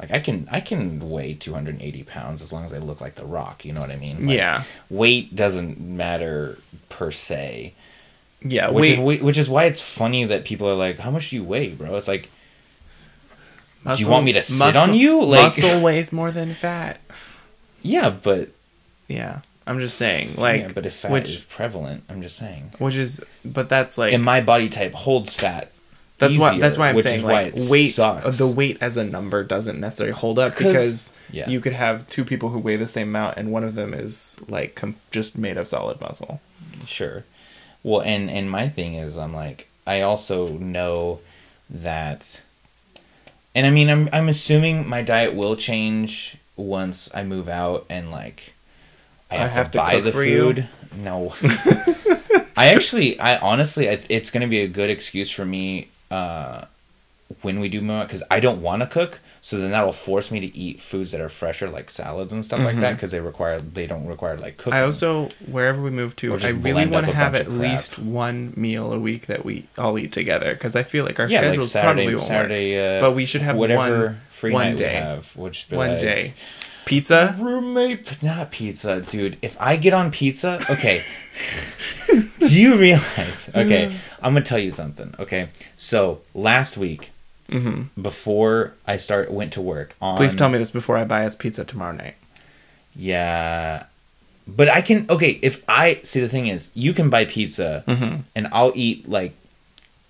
[0.00, 3.24] like I can I can weigh 280 pounds as long as I look like the
[3.24, 3.64] Rock.
[3.64, 4.26] You know what I mean?
[4.26, 4.64] Like, yeah.
[4.90, 6.58] weight doesn't matter
[6.88, 7.74] per se.
[8.42, 8.70] Yeah.
[8.70, 9.18] Which Wait.
[9.18, 11.70] is which is why it's funny that people are like, "How much do you weigh,
[11.70, 12.28] bro?" It's like,
[13.86, 15.22] do you want me to sit on you?
[15.22, 17.00] Like- muscle weighs more than fat.
[17.82, 18.48] yeah, but
[19.08, 20.36] Yeah, I'm just saying.
[20.36, 22.72] Like, yeah, but if fat which is prevalent, I'm just saying.
[22.78, 25.70] which is, but that's like and my body type holds fat.
[26.18, 27.94] that's why that's why I'm saying like weight.
[27.94, 28.38] sucks.
[28.38, 31.48] The weight as a number doesn't necessarily hold up because yeah.
[31.48, 34.36] you could have two people who weigh the same amount and one of them is
[34.48, 36.40] like com- just made of solid muscle.
[36.84, 37.24] Sure.
[37.84, 41.20] Well, and and my thing is, I'm like, I also know
[41.68, 42.40] that,
[43.54, 48.10] and I mean, I'm I'm assuming my diet will change once I move out and
[48.10, 48.53] like,
[49.34, 50.38] I I have, have to, to buy cook the for you?
[50.54, 50.68] food.
[50.96, 51.34] No.
[52.56, 56.66] I actually, I honestly, I, it's gonna be a good excuse for me uh,
[57.42, 59.18] when we do move because I don't want to cook.
[59.40, 62.60] So then that'll force me to eat foods that are fresher, like salads and stuff
[62.64, 64.72] like that, because they require they don't require like cooking.
[64.72, 64.82] Mm-hmm.
[64.82, 68.90] I also wherever we move to, I really want to have at least one meal
[68.92, 71.72] a week that we all eat together because I feel like our yeah, like schedules
[71.72, 72.96] Saturday, probably won't Saturday.
[72.98, 74.94] Uh, But we should have whatever one- free one day.
[74.94, 75.76] we have, which be.
[75.76, 76.34] One like, day,
[76.84, 77.36] pizza.
[77.38, 79.36] roommate, not pizza, dude.
[79.42, 81.02] If I get on pizza, okay.
[82.40, 83.50] Do you realize?
[83.54, 85.14] Okay, I'm gonna tell you something.
[85.18, 87.10] Okay, so last week
[87.50, 90.16] hmm before I start went to work on.
[90.16, 92.14] Please tell me this before I buy us pizza tomorrow night.
[92.96, 93.84] Yeah,
[94.46, 95.06] but I can.
[95.10, 98.20] Okay, if I see the thing is, you can buy pizza Mhm.
[98.36, 99.34] and I'll eat like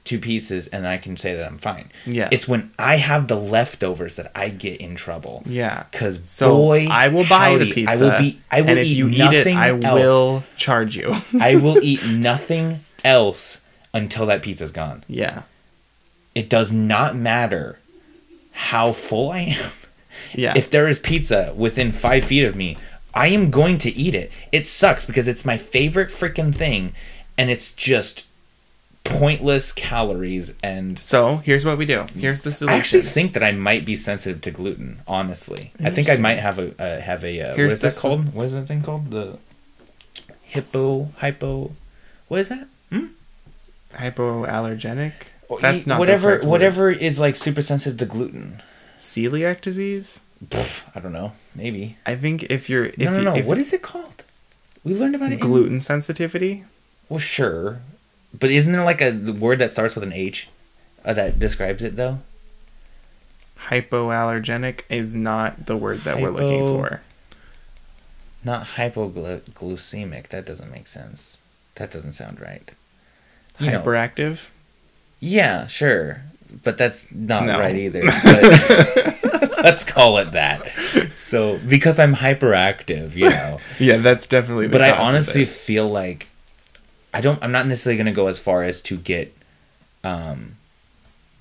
[0.05, 1.91] two pieces and I can say that I'm fine.
[2.05, 2.29] Yeah.
[2.31, 5.43] It's when I have the leftovers that I get in trouble.
[5.47, 5.85] Yeah.
[5.93, 7.93] Cause So boy, I will buy howdy, the pizza.
[7.93, 8.41] I will be.
[8.51, 9.83] I will and if eat you eat nothing it, I else.
[9.85, 11.17] will charge you.
[11.41, 13.61] I will eat nothing else
[13.95, 15.05] until that pizza's gone.
[15.09, 15.43] yeah.
[16.35, 17.79] It does not matter
[18.51, 19.71] how full I am.
[20.35, 20.53] Yeah.
[20.57, 22.77] If there is pizza within five feet of me,
[23.15, 24.33] I am going to eat it.
[24.51, 26.93] It sucks because it's my favorite freaking thing,
[27.39, 28.25] and it's just
[29.05, 30.55] pointless calories.
[30.63, 32.07] And so here's what we do.
[32.17, 35.03] Here's the solution I actually think that I might be sensitive to gluten.
[35.07, 37.97] Honestly, I think I might have a uh, have a uh, what Here's is that
[37.97, 38.35] called?
[38.35, 39.11] What is that thing called?
[39.11, 39.39] The
[40.43, 41.73] hippo hypo.
[42.29, 42.67] What is that?
[42.91, 43.07] Hmm?
[43.93, 45.13] Hypoallergenic.
[45.61, 46.41] That's not whatever.
[46.41, 48.63] whatever is like super sensitive to gluten.
[48.99, 50.21] Celiac disease.
[50.45, 51.33] Pff, I don't know.
[51.55, 51.97] Maybe.
[52.07, 53.43] I think if you're if no, no, no.
[53.43, 54.25] What is it called?
[54.83, 55.35] We learned about it.
[55.35, 56.65] in- gluten sensitivity.
[57.09, 57.81] Well, sure,
[58.39, 60.49] but isn't there like a word that starts with an H
[61.05, 62.19] uh, that describes it though?
[63.69, 67.01] Hypoallergenic is not the word that we're looking for.
[68.45, 70.29] Not hypoglycemic.
[70.29, 71.39] That doesn't make sense.
[71.77, 72.71] That doesn't sound right.
[73.59, 73.81] You know.
[73.81, 74.51] Hyperactive.
[75.21, 76.23] Yeah, sure,
[76.63, 77.59] but that's not No.
[77.59, 78.03] right either.
[79.65, 80.71] But let's call it that.
[81.15, 83.59] So because I'm hyperactive, you know.
[83.79, 84.67] Yeah, that's definitely.
[84.67, 86.29] The but I honestly feel like
[87.15, 87.43] I don't.
[87.43, 89.35] I'm not necessarily going to go as far as to get
[90.03, 90.57] um,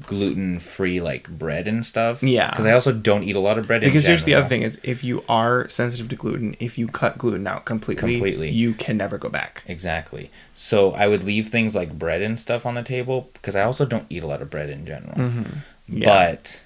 [0.06, 2.22] gluten free like bread and stuff.
[2.24, 2.50] Yeah.
[2.50, 3.84] Because I also don't eat a lot of bread.
[3.84, 6.88] in Because here's the other thing: is if you are sensitive to gluten, if you
[6.88, 8.50] cut gluten out completely, Completely.
[8.50, 9.64] you can never go back.
[9.68, 10.30] Exactly.
[10.56, 13.86] So I would leave things like bread and stuff on the table because I also
[13.86, 15.16] don't eat a lot of bread in general.
[15.16, 15.58] Mm-hmm.
[15.90, 16.06] Yeah.
[16.32, 16.62] But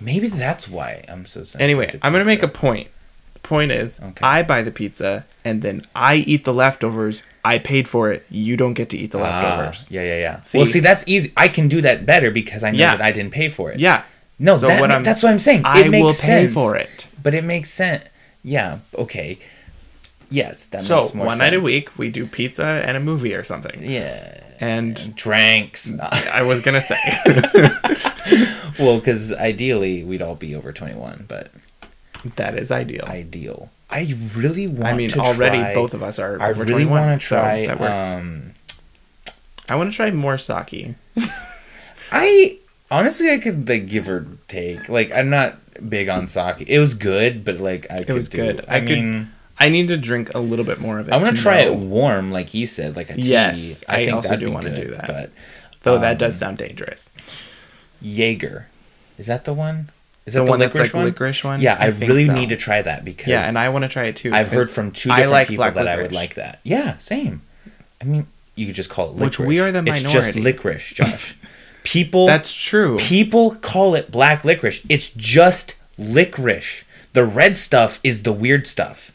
[0.00, 1.60] maybe that's why I'm so sensitive.
[1.60, 2.88] Anyway, I'm gonna make a point.
[3.42, 4.24] Point is, Okay.
[4.24, 7.22] I buy the pizza and then I eat the leftovers.
[7.44, 8.24] I paid for it.
[8.30, 9.88] You don't get to eat the Ah, leftovers.
[9.90, 10.40] yeah, yeah, yeah.
[10.42, 10.58] See?
[10.58, 11.32] well, see, that's easy.
[11.36, 12.96] I can do that better because I know Yeah.
[12.96, 13.80] that I didn't pay for it.
[13.80, 14.02] Yeah.
[14.38, 15.60] No, So that, what that's what I'm saying.
[15.60, 16.48] It I makes will sense.
[16.48, 17.06] pay for it.
[17.22, 18.04] But it makes sense.
[18.44, 18.78] Yeah.
[18.96, 19.38] Okay.
[20.30, 23.34] Yes, that So makes more one night a week we do pizza and a movie
[23.34, 23.82] or something.
[23.82, 24.40] Yeah.
[24.60, 25.92] And Drinks.
[26.00, 26.96] I was gonna say,
[28.78, 31.50] well, because ideally we'd all be over 21, but
[32.36, 33.04] that is ideal.
[33.06, 33.70] I, ideal.
[33.90, 34.96] I really want.
[34.96, 37.66] mean, to already try- both of us are I really want to so try.
[37.66, 38.06] that works.
[38.14, 38.52] um,
[39.68, 40.94] I want to try more sake.
[42.12, 42.58] I
[42.90, 44.88] honestly, I could like give or take.
[44.88, 45.58] Like, I'm not
[45.88, 46.64] big on sake.
[46.66, 48.64] It was good, but like, I could it was do- good.
[48.68, 51.12] I, I could- mean, I need to drink a little bit more of it.
[51.12, 51.72] I want to to try know.
[51.72, 53.22] it warm, like he said, like a tea.
[53.22, 55.06] Yes, I think also do be wanna do that.
[55.06, 55.30] But
[55.82, 57.10] Though that um, does sound dangerous.
[58.00, 58.68] Jaeger,
[59.18, 59.90] is that the one?
[60.24, 61.04] Is The that the, one that's licorice like one?
[61.06, 61.60] licorice one.
[61.60, 62.34] Yeah, I, think really so.
[62.34, 64.32] need to try that because Yeah, and I want to try it too.
[64.32, 66.60] I've heard from two different like people that I would like that.
[66.62, 67.42] Yeah, same.
[68.00, 69.48] I mean, you could just call it Which licorice.
[69.48, 70.04] we are the minority.
[70.04, 71.36] It's just licorice, Josh.
[71.84, 72.96] People That's true.
[73.00, 74.80] people call it black licorice.
[74.88, 76.84] It's just licorice.
[77.12, 79.10] The red stuff is the weird stuff.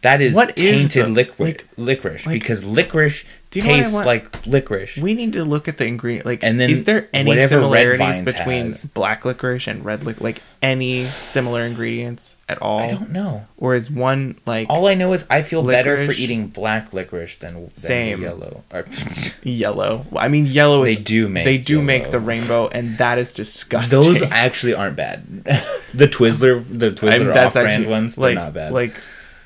[0.00, 3.24] That is What is tainted the- liquid like- licorice like- because licorice
[3.54, 4.96] Do you tastes like licorice.
[4.98, 6.26] We need to look at the ingredient.
[6.26, 8.84] Like, And then is there any whatever Red similarities Vines between has.
[8.84, 10.22] black licorice and red licorice?
[10.22, 12.80] Like, any similar ingredients at all?
[12.80, 13.46] I don't know.
[13.58, 16.18] Or is one like All I know is I feel better for Licorice.
[16.20, 18.22] eating black licorice than, than Same.
[18.22, 18.64] yellow.
[18.72, 18.84] Or,
[19.42, 20.06] yellow?
[20.16, 22.12] I mean, yellow is They do make they do make yellow.
[22.12, 24.00] the rainbow, and that is disgusting.
[24.00, 25.44] those actually aren't bad.
[25.94, 28.72] the Twizzler, the Twizzler I'm- that's off-brand actually ones, they're not bad.
[28.72, 29.00] like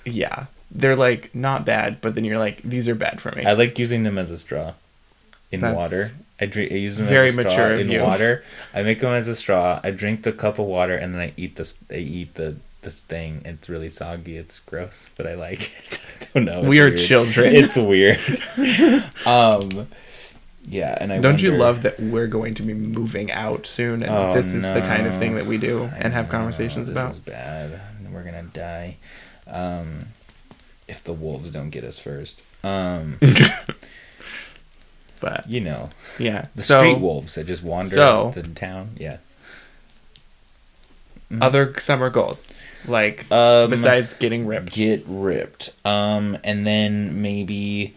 [0.05, 3.45] yeah, they're like not bad, but then you're like these are bad for me.
[3.45, 4.75] I like using them as a straw
[5.51, 6.11] in That's water.
[6.41, 6.71] I drink.
[6.71, 8.03] I use them very as a straw mature in you.
[8.03, 8.45] water.
[8.75, 9.81] I make them as a straw.
[9.83, 11.75] I drink the cup of water and then I eat this.
[11.91, 13.43] I eat the this thing.
[13.45, 14.37] It's really soggy.
[14.37, 16.01] It's gross, but I like it.
[16.21, 16.59] I don't know.
[16.61, 16.99] it's we are weird.
[16.99, 17.55] children.
[17.57, 18.21] It's weird.
[19.27, 19.89] um,
[20.71, 24.11] yeah, and I Don't you love that we're going to be moving out soon, and
[24.15, 26.89] Oh, this is the kind of thing that we do I and have know, conversations
[26.89, 27.13] this about?
[27.13, 27.81] is bad.
[28.13, 28.97] We're gonna die.
[29.47, 30.01] Um,
[30.89, 32.43] if the wolves don't get us first.
[32.65, 33.19] Um,
[35.21, 35.89] But you know.
[36.19, 38.91] yeah, The so street wolves that just wander so- the town.
[38.97, 39.17] Yeah.
[41.41, 42.53] other summer goals,
[42.87, 45.71] like Um, besides getting ripped, get ripped.
[45.85, 47.95] Um, and then maybe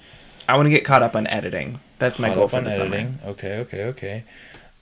[0.50, 1.80] I want to get caught up on editing.
[2.00, 3.12] That's my goal for the summer.
[3.26, 4.24] Okay, okay, okay.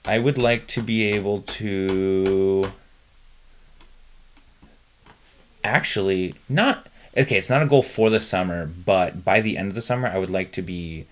[0.06, 2.72] I would like to be able to
[5.62, 6.86] actually not
[7.16, 7.36] okay.
[7.38, 10.18] It's not a goal for the summer, but by the end of the summer, I
[10.18, 11.06] would like to be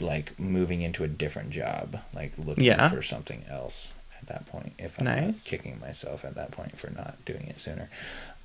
[0.00, 2.90] like moving into a different job, like looking Yeah.
[2.90, 3.90] for something else
[4.20, 4.72] at that point.
[4.78, 5.44] If I'm Nice.
[5.44, 7.88] not kicking myself at that point for not doing it sooner,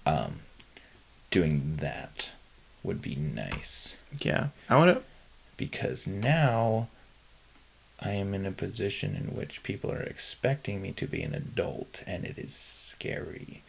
[0.06, 0.40] um,
[1.32, 2.32] doing that
[2.84, 5.04] would be nice Yeah, I want to.
[5.58, 6.88] because now
[8.00, 12.04] I am in a position in which people are expecting me to be an adult
[12.08, 13.64] and it is scary.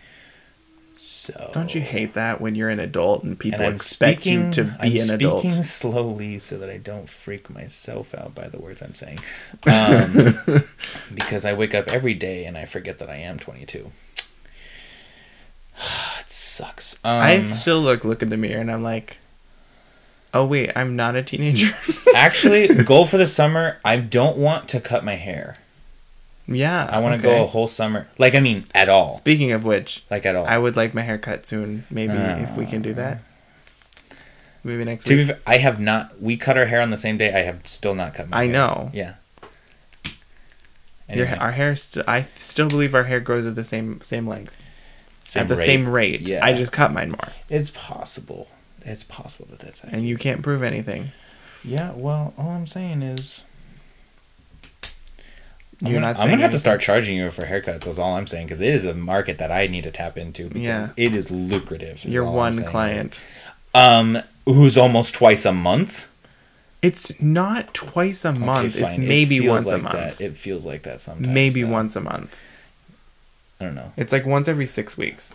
[1.01, 4.51] So Don't you hate that when you're an adult and people and I'm expect you
[4.51, 5.41] to I'm be an adult?
[5.41, 9.21] speaking slowly so that I don't freak myself out by the words I'm saying.
[9.67, 10.35] Um,
[11.15, 13.91] because I wake up every day and I forget that I am 22.
[16.21, 16.95] it sucks.
[17.05, 19.19] Um, I still look look in the mirror and I'm like,
[20.35, 21.75] oh wait, I'm not a teenager.
[22.15, 23.79] actually goal for the summer.
[23.85, 25.57] I don't want to cut my hair.
[26.49, 27.39] Yeah, I want to okay.
[27.39, 28.09] go a whole summer.
[28.19, 29.13] Like I mean, at all.
[29.13, 30.47] Speaking of which, Like at all.
[30.47, 31.85] I would like my hair cut soon.
[31.91, 33.23] Maybe uh, if we can do that.
[34.65, 35.27] Maybe next to be, week.
[35.29, 36.21] fair, I have not.
[36.21, 37.29] We cut our hair on the same day.
[37.29, 38.39] I have still not cut my.
[38.39, 38.53] I hair.
[38.53, 38.91] know.
[38.93, 39.15] Yeah.
[41.11, 44.55] Your, our hair, st- I still believe our hair grows at the same same length,
[45.25, 45.67] same at the rate.
[45.67, 46.29] same rate.
[46.29, 46.45] Yeah.
[46.45, 48.49] I just cut mine more, It's possible.
[48.85, 49.83] It's possible that that's.
[49.85, 51.13] and you can't prove anything.
[51.65, 51.93] Yeah.
[51.95, 53.45] Well, all I'm saying is.
[55.83, 57.85] I'm You're gonna, not I'm gonna have to start charging you for haircuts.
[57.85, 60.49] That's all I'm saying because it is a market that I need to tap into
[60.49, 60.89] because Yeah.
[60.97, 62.05] it is lucrative.
[62.05, 62.71] Your one saying is.
[62.71, 63.21] client.
[63.75, 66.07] Um, who's almost twice a month.
[66.83, 68.75] It's not twice a month.
[68.77, 69.05] Okay, it's fine.
[69.05, 70.19] It maybe once like a month.
[70.19, 70.21] That.
[70.21, 71.29] It feels like that sometimes.
[71.29, 72.35] Maybe so, once a month.
[73.61, 73.93] I don't know.
[73.97, 75.35] It's like once every six weeks.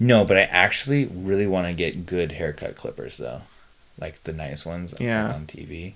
[0.00, 3.42] No, but I actually really want to get good haircut clippers though,
[3.98, 5.32] like the nice ones Yeah.
[5.32, 5.94] on TV.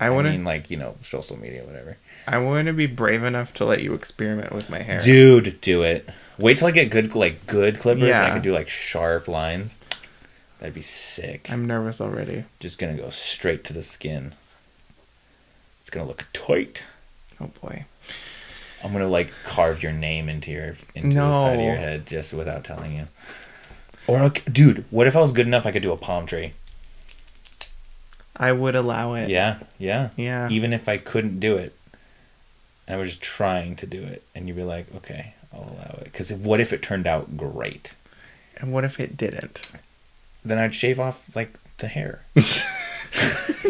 [0.00, 0.32] I I want to.
[0.32, 1.96] mean, like you know, social media, whatever.
[2.26, 5.00] I want to be brave enough to let you experiment with my hair.
[5.00, 6.08] Dude, do it.
[6.38, 8.32] Wait till I get good, like good clippers, and I Yeah.
[8.34, 9.76] can do like sharp lines.
[10.60, 11.50] That'd be sick.
[11.50, 12.44] I'm nervous already.
[12.60, 14.34] just gonna go straight to the skin.
[15.80, 16.82] It's gonna look tight.
[17.40, 17.84] Oh boy.
[18.82, 22.32] I'm gonna like carve your name into your into the side of your head just
[22.32, 23.08] without telling you.
[24.06, 25.66] Or dude, what if I was good enough?
[25.66, 26.52] I could do a palm tree.
[28.36, 29.28] I would allow it.
[29.28, 30.10] Yeah, yeah.
[30.16, 30.48] Yeah.
[30.50, 31.74] Even if I couldn't do it,
[32.88, 36.04] I was just trying to do it, and you'd be like, okay, I'll allow it.
[36.04, 37.94] Because what if it turned out great?
[38.58, 39.70] And what if it didn't?
[40.44, 42.22] Then I'd shave off like the hair.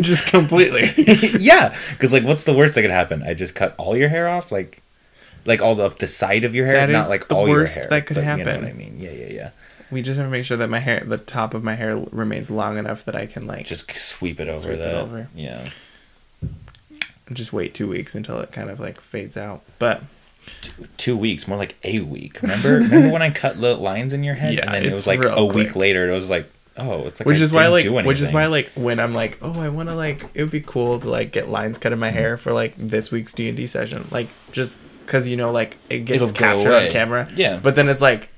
[0.01, 0.93] Just completely.
[1.39, 3.23] yeah, because like, what's the worst that could happen?
[3.23, 4.82] I just cut all your hair off, like,
[5.45, 7.82] like all the the side of your hair, That not like the all worst your
[7.85, 7.91] hair.
[7.91, 8.62] that could but You know happen.
[8.62, 8.97] what I mean?
[8.99, 9.51] Yeah, yeah, yeah.
[9.95, 12.51] We just have to make sure that my hair, the top of my hair, remains
[12.51, 14.95] long enough that I can like just, sweep it over Sweep it that.
[14.95, 15.29] over.
[15.35, 15.69] Yeah.
[17.33, 19.62] just wait two weeks until it kind of like fades out.
[19.79, 20.03] But
[20.61, 22.43] Two, two weeks, more like a week.
[22.43, 22.75] Remember?
[22.79, 25.25] Remember when I cut the lines in your head, Yeah, and then it was like
[25.25, 26.11] a week later.
[26.11, 28.71] It was like, oh, it's like which I is why like which is why like
[28.75, 31.49] when I'm like oh I want to like it would be cool to like get
[31.49, 32.43] lines cut in my hair mm-hmm.
[32.43, 36.01] for like this week's D and D session like just because you know like it
[36.01, 37.61] gets It'll captured on camera Yeah.
[37.62, 38.29] but then it's like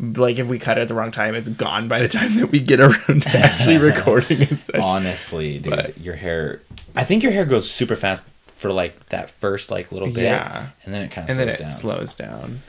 [0.00, 2.50] like if we cut it at the wrong time it's gone by the time that
[2.52, 6.60] we get around to actually recording a session Honestly, dude, But- your hair.
[6.96, 8.22] I think your hair grows super fast
[8.56, 10.68] for like that first like little bit, Yeah.
[10.84, 11.68] and then it kind of and slows then it down.
[11.70, 12.62] slows down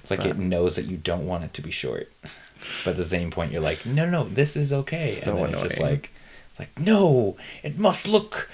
[0.00, 2.10] It's like it knows that you don't want it to be short,
[2.84, 5.50] but at the same point, you're like, no, no, this is okay, So and then
[5.54, 6.10] it's just like,
[6.50, 8.48] it's like, no, it must look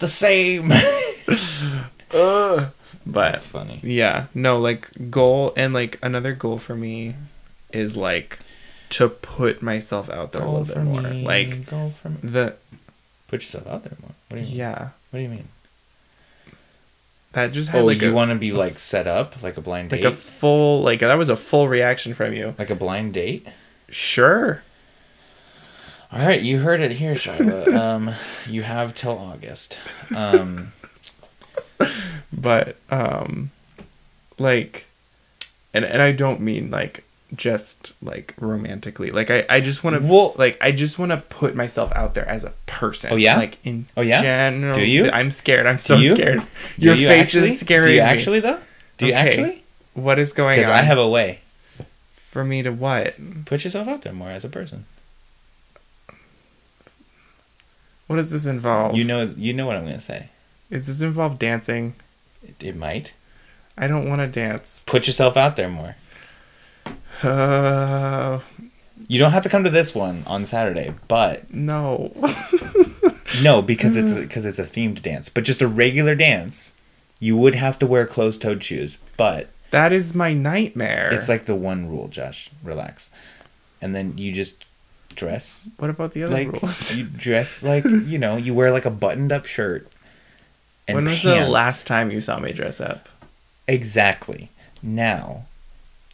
[0.00, 0.68] the same.
[2.10, 2.72] but
[3.06, 3.80] That's funny.
[3.82, 7.14] yeah no like goal and like another goal for me
[7.72, 8.38] is like
[8.90, 12.16] to put myself out there a little bit more like go for me.
[12.22, 12.54] the
[13.28, 14.12] Put yourself out there more.
[14.28, 14.56] What do you mean?
[14.56, 15.48] yeah What do you mean?
[17.32, 19.90] that just had Oh, like you want to be like set up like a blind
[19.90, 23.12] date, like a full like that was a full reaction from you like a blind
[23.14, 23.46] date.
[23.88, 24.62] sure
[26.12, 27.74] All right, you heard it here, Shyla.
[27.84, 28.14] um,
[28.46, 29.78] you have till August.
[30.14, 30.72] Um,
[32.32, 33.50] but um
[34.38, 34.86] like
[35.74, 37.04] and and i don't mean like
[37.34, 41.16] just like romantically like i i just want to Well- like i just want to
[41.16, 43.36] put myself out there as a person Oh, yeah?
[43.36, 44.22] like in Oh, yeah?
[44.22, 45.10] general Do you?
[45.10, 46.14] i'm scared i'm so you?
[46.14, 46.42] scared
[46.78, 47.48] your you face actually?
[47.50, 47.86] is scary.
[47.86, 48.60] Do you actually though?
[48.98, 49.28] Do you Okay.
[49.28, 49.62] actually?
[49.94, 50.56] what is going on?
[50.66, 51.40] Because I have a way.
[52.14, 54.84] for me to what Put yourself out there more as a person.
[58.06, 60.28] what does this involve You know, you know what I'm gonna say.
[60.70, 61.94] does this involve dancing
[62.42, 63.14] It, it might.
[63.76, 65.96] i don't want to dance Put yourself out there more.
[67.22, 68.40] Uh
[69.08, 72.12] You don't have to come to this one on Saturday, but no
[73.42, 75.28] no, because it's because it's a themed dance.
[75.28, 76.72] But just a regular dance,
[77.20, 78.98] you would have to wear closed-toed shoes.
[79.16, 82.50] But that is my nightmare it's like the one rule, Josh.
[82.62, 83.10] Relax,
[83.80, 84.64] and then you just
[85.14, 88.84] dress what about the other like rules you dress like you know you wear like
[88.84, 89.88] a buttoned-up shirt.
[90.90, 93.08] when was the last time you saw me dress up
[93.68, 94.50] Exactly.
[94.82, 95.46] Now,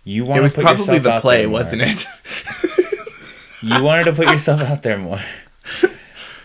[0.04, 2.06] you want It was probably the play, wasn't it?
[3.64, 5.20] You wanted to put yourself out there more.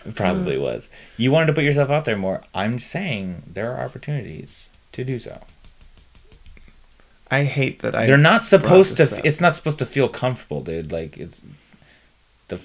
[0.06, 0.90] It probably was.
[1.18, 2.42] You wanted to put yourself out there more.
[2.54, 5.42] I'm saying there are opportunities to do so.
[7.30, 8.06] I hate that I.
[8.06, 9.04] They're not supposed to.
[9.04, 9.26] this f up.
[9.26, 10.94] It's not supposed to feel comfortable, dude.
[10.94, 11.44] Like it's
[12.48, 12.62] the.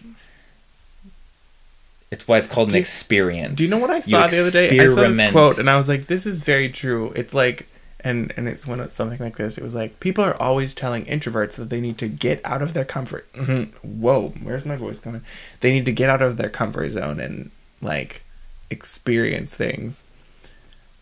[2.12, 3.56] It's why it's called an Do you- experience.
[3.56, 4.78] Do you know what I saw the other day?
[4.78, 7.66] I saw this quote and I was like, "This is very true." It's like,
[8.04, 9.56] and and it's when it's something like this.
[9.58, 12.74] It was like people are always telling introverts that they need to get out of
[12.74, 13.32] their comfort.
[13.34, 13.68] Mhm.
[13.82, 15.22] Whoa, where's my voice coming?
[15.60, 17.50] They need to get out of their comfort zone and
[17.80, 18.22] like
[18.70, 20.04] experience things.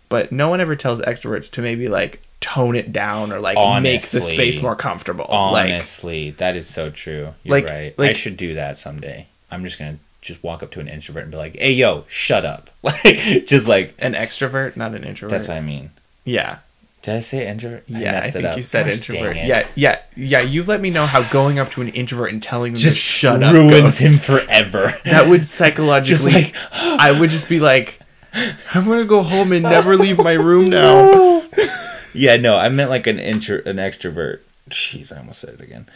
[0.09, 4.02] But no one ever tells extroverts to maybe like tone it down or like make
[4.02, 5.27] the space more comfortable.
[5.28, 7.35] Like Honestly, that is so true.
[7.44, 7.94] You're Like- right.
[7.98, 9.27] I should do that someday.
[9.51, 12.44] I'm just gonna just walk up to an introvert and be like, "Hey, yo, shut
[12.44, 15.31] up!" Like, just like an extrovert, not an introvert.
[15.31, 15.90] That's what I mean.
[16.24, 16.59] yeah.
[17.02, 17.85] Did I say introvert?
[17.86, 18.56] Yeah, I, it think up.
[18.56, 19.36] you said Gosh, introvert.
[19.36, 20.43] Yeah, yeah, yeah.
[20.43, 23.02] You let me know how going up to an introvert and telling them just to
[23.02, 24.93] shut up ruins him forever.
[25.05, 26.32] That would psychologically.
[26.32, 28.01] Like- I would just be like,
[28.35, 31.43] I'm gonna go home and never leave my room now.
[32.14, 34.40] yeah, no, I meant like an intro, an extrovert.
[34.68, 35.86] Jeez, I almost said it again.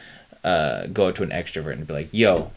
[0.42, 2.50] Uh, go up to an extrovert and be like, "Yo,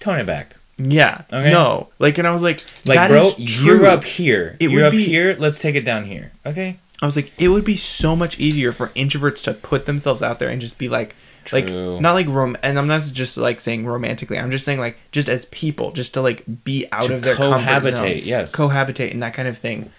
[0.00, 1.22] tone it back." Yeah.
[1.32, 1.50] Okay.
[1.50, 1.88] No.
[1.98, 4.56] Like, and I was like, Like, bro, you're up here.
[4.58, 5.36] It you're up be- here.
[5.38, 6.32] Let's take it down here.
[6.44, 6.78] Okay.
[7.02, 10.38] I was like, it would be so much easier for introverts to put themselves out
[10.38, 11.14] there and just be like,
[11.52, 14.96] like not like rom and i'm not just like saying romantically i'm just saying like
[15.10, 18.54] just as people just to like be out To of their comfort zone cohabitate, yes.
[18.54, 19.90] cohabitate and that kind of thing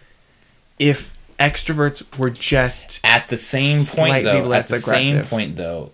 [0.80, 5.92] if extroverts were just At the same point, though, at the same point, though,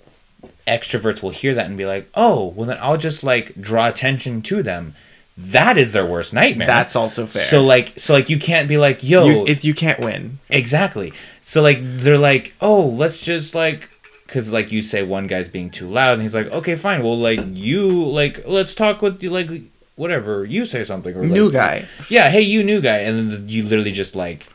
[0.68, 4.42] extroverts will hear that and be like, "Oh, well, then I'll just like draw attention
[4.44, 4.96] to them."
[5.42, 6.68] That is their worst nightmare.
[6.68, 9.74] that's also fair So like, so like, you can't be like, "Yo, you, it's you
[9.74, 11.14] can't win Exactly.
[11.42, 13.90] So like they're like, oh, let's just like,
[14.26, 17.04] because like you say one guy's being too loud, and he's like, okay, fine.
[17.04, 19.50] Well, like you like let's talk with you like
[19.96, 23.50] whatever you say something or like, new guy Yeah, hey, you new guy, and then
[23.50, 24.48] you literally just like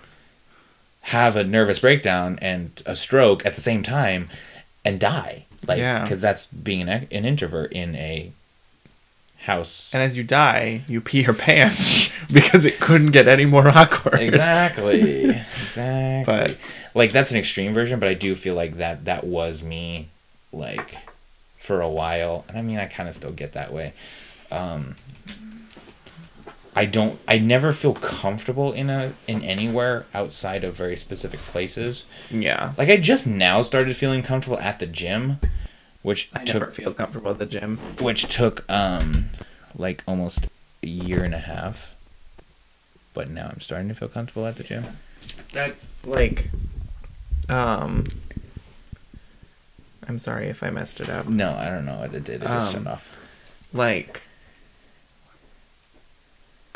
[1.01, 4.29] have a nervous breakdown and a stroke at the same time
[4.85, 5.45] and die.
[5.67, 6.03] Like, Yeah.
[6.03, 8.33] because that's being an, an introvert in a
[9.45, 9.91] house.
[9.93, 14.21] and as you die you pee your pants because it couldn't get any more awkward.
[14.21, 15.25] Exactly.
[15.65, 16.25] Exactly.
[16.25, 16.57] But-
[16.95, 20.09] like that's an extreme version but i do feel like that that was me
[20.53, 20.97] like
[21.59, 22.45] for a while.
[22.49, 23.93] And i mean i kind of still get that way.
[24.53, 24.95] Um
[26.77, 32.05] i don't i never feel comfortable in a in anywhere outside of very specific places.
[32.31, 32.73] Yeah.
[32.79, 35.39] Like i just now started feeling comfortable at the gym
[36.05, 39.27] which i took never feel comfortable at the gym which took um
[39.77, 40.47] like almost
[40.83, 41.97] a year and a half
[43.15, 44.85] but now i'm starting to feel comfortable at the gym
[45.53, 46.51] That's like,
[47.49, 48.05] um,
[50.07, 51.27] I'm sorry if I messed it up.
[51.27, 52.43] No, I don't know what it did.
[52.43, 53.11] It just Um, off.
[53.73, 54.23] Like,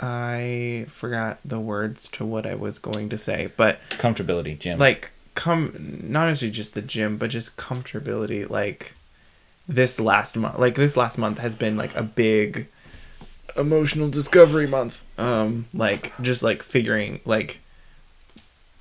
[0.00, 4.78] I forgot the words to what I was going to say, but Comfortability, gym.
[4.78, 5.72] like, come
[6.02, 8.48] not necessarily just the gym, but just comfortability.
[8.48, 8.94] Like,
[9.68, 12.68] this last month, like this last month has been like a big
[13.56, 15.04] emotional discovery month.
[15.18, 17.60] Um, like just like figuring like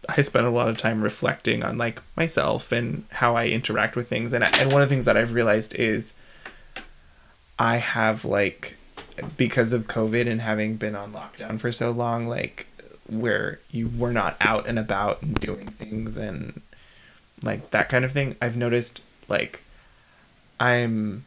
[0.10, 4.08] I spent a lot of time reflecting on like myself and how I interact with
[4.08, 6.14] things, and and one of the things that I've realized is
[7.60, 8.76] I have like
[9.36, 12.68] because of COVID and having been on lockdown for so long, like
[13.10, 16.62] where you were not out and about and doing things and
[17.42, 18.36] like that kind of thing.
[18.42, 19.64] I've noticed like
[20.60, 21.24] I'm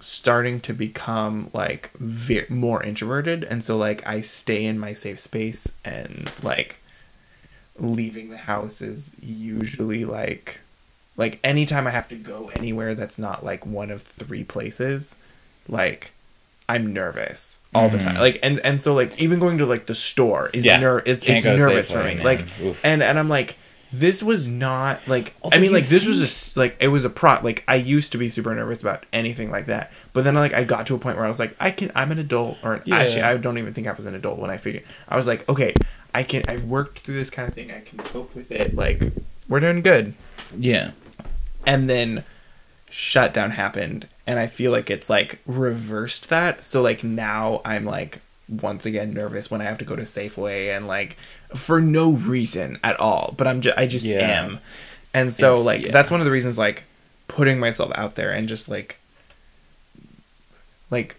[0.00, 5.18] starting to become like ve- more introverted and so like I stay in my safe
[5.18, 6.76] space and like
[7.78, 10.60] leaving the house is usually like
[11.16, 15.16] like anytime I have to go anywhere that's not like one of three places
[15.68, 16.12] like
[16.68, 18.04] I'm nervous all the Mhm.
[18.04, 20.76] time like and and so like even going to like the store is Yeah.
[20.78, 22.84] ner- it's, it's nervous for me like Oof.
[22.84, 23.56] and and I'm like
[24.00, 26.20] this was not like Although I mean like this was
[26.54, 29.50] a like it was a pro like I used to be super nervous about anything
[29.50, 29.92] like that.
[30.12, 32.10] But then like I got to a point where I was like I can I'm
[32.10, 32.96] an adult or Yeah.
[32.98, 35.48] actually I don't even think I was an adult when I figured I was like
[35.48, 35.74] okay
[36.14, 37.70] I can I've worked through this kind of thing.
[37.70, 38.74] I can cope with it.
[38.74, 39.02] Like
[39.48, 40.14] we're doing good.
[40.56, 40.92] Yeah.
[41.66, 42.24] and then
[42.90, 46.64] shutdown happened and I feel like it's like reversed that.
[46.64, 50.76] So like now I'm like once again nervous when I have to go to Safeway
[50.76, 51.16] and like
[51.54, 54.18] for no reason at all but I'm just I just Yeah.
[54.42, 54.58] am
[55.14, 55.92] and so It's- like yeah.
[55.92, 56.84] that's one of the reasons like
[57.28, 58.98] putting myself out there and just like
[60.90, 61.16] like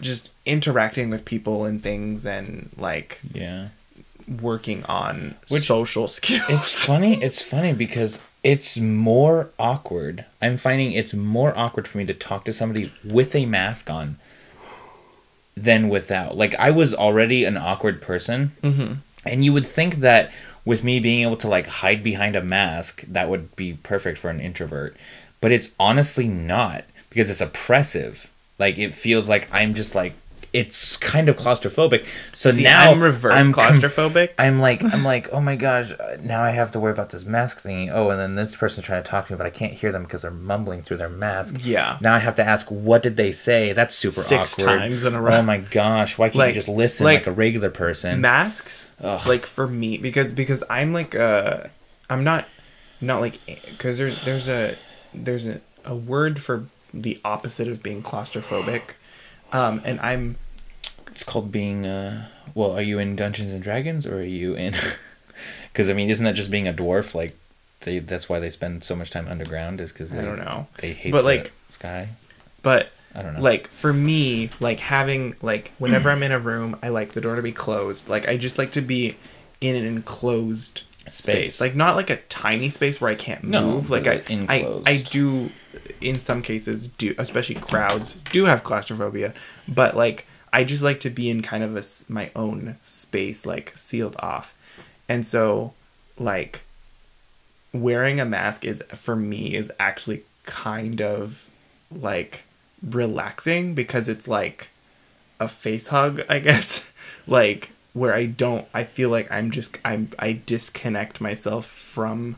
[0.00, 3.68] just interacting with people and things and like Yeah.
[4.40, 7.22] working on Which- social skills It's funny.
[7.22, 10.24] It's funny because it's more awkward.
[10.42, 14.18] I'm finding it's more awkward for me to talk to somebody with a mask on
[15.56, 16.36] than without.
[16.36, 20.30] Like I was already an awkward person, hmm and you would think that
[20.64, 24.30] with me being able to like hide behind a mask, that would be perfect for
[24.30, 24.96] an introvert.
[25.40, 28.30] But it's honestly not because it's oppressive.
[28.58, 30.14] Like it feels like I'm just like
[30.52, 32.04] it's kind of claustrophobic.
[32.32, 34.30] So See, now I'm reverse conf- claustrophobic.
[34.38, 37.24] I'm like I'm like oh my gosh uh, now I have to worry about this
[37.26, 37.90] mask thingy.
[37.92, 40.02] Oh, and then this person's trying to talk to me, but I can't hear them
[40.04, 41.56] because they're mumbling through their mask.
[41.62, 43.72] yeah Now I have to ask what did they say?
[43.72, 44.78] That's super Six awkward.
[44.78, 45.36] times in a row.
[45.36, 46.18] Oh my gosh!
[46.18, 48.20] Why can't Like- you just listen like, like, a regular person?
[48.20, 49.26] masks Ugh.
[49.26, 51.64] like for me because because i'm like uh
[52.08, 52.46] i'm not
[53.00, 54.76] not like because there's there's a
[55.14, 56.64] there's a, a word for
[56.94, 58.92] the opposite of being claustrophobic
[59.52, 60.36] um and i'm
[61.12, 61.86] It's called being.
[61.86, 64.74] Uh, well, are you in Dungeons and Dragons or are you in?
[65.72, 67.14] Because I mean, isn't that just being a dwarf?
[67.14, 67.34] Like,
[67.80, 70.92] they that's why they spend so much time underground is because i don't know They
[70.94, 72.08] hate But, the like- sky.
[72.62, 73.40] but I don't know.
[73.42, 77.36] like for me like having like whenever i'm in a room i like the door
[77.36, 79.16] to be closed like i just like to be
[79.60, 81.12] in an enclosed space,
[81.56, 81.60] Space.
[81.60, 84.80] like not like a tiny space where i can't No, move like I, like, I
[84.86, 85.50] i do
[86.00, 89.32] in some cases do especially crowds do have claustrophobia
[89.68, 91.82] but like i just like to be in kind of a,
[92.12, 94.54] my own space like sealed off
[95.08, 95.72] and so
[96.18, 96.62] like
[97.72, 101.48] wearing a mask is for me is actually kind of
[101.90, 102.44] like
[102.82, 104.68] relaxing because it's like
[105.38, 106.90] a face hug, I guess.
[107.26, 112.36] like where I don't I feel like I'm just I'm I disconnect myself from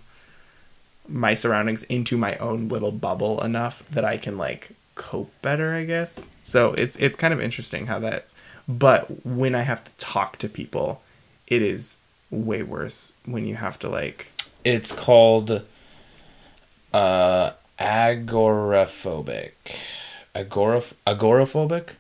[1.09, 5.85] my surroundings into my own little bubble enough that I can like cope better, I
[5.85, 6.29] guess.
[6.43, 8.27] So it's it's kind of interesting how that
[8.69, 11.01] but when I have to talk to people,
[11.47, 11.97] it is
[12.31, 14.31] way worse when you have to like
[14.65, 15.63] It's called
[16.93, 19.53] uh agoraphobic.
[20.35, 21.91] Agoraph agoraphobic?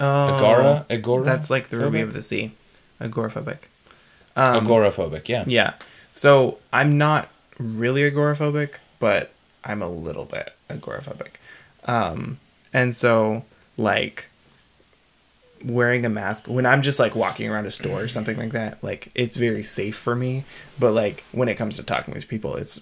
[0.00, 0.86] oh, Agora?
[0.90, 1.24] Agora?
[1.24, 2.52] That's like the ruby of the sea.
[3.00, 3.58] Agoraphobic.
[4.36, 5.44] Um, agoraphobic, yeah.
[5.46, 5.74] Yeah.
[6.12, 7.28] So I'm not
[7.58, 9.32] really agoraphobic, but
[9.64, 11.34] I'm a little bit agoraphobic.
[11.84, 12.38] Um,
[12.72, 13.44] and so
[13.76, 14.26] like
[15.64, 18.82] wearing a mask when I'm just like walking around a store or something like that,
[18.82, 20.44] like it's very safe for me.
[20.78, 22.80] But like when it comes to talking with people, it's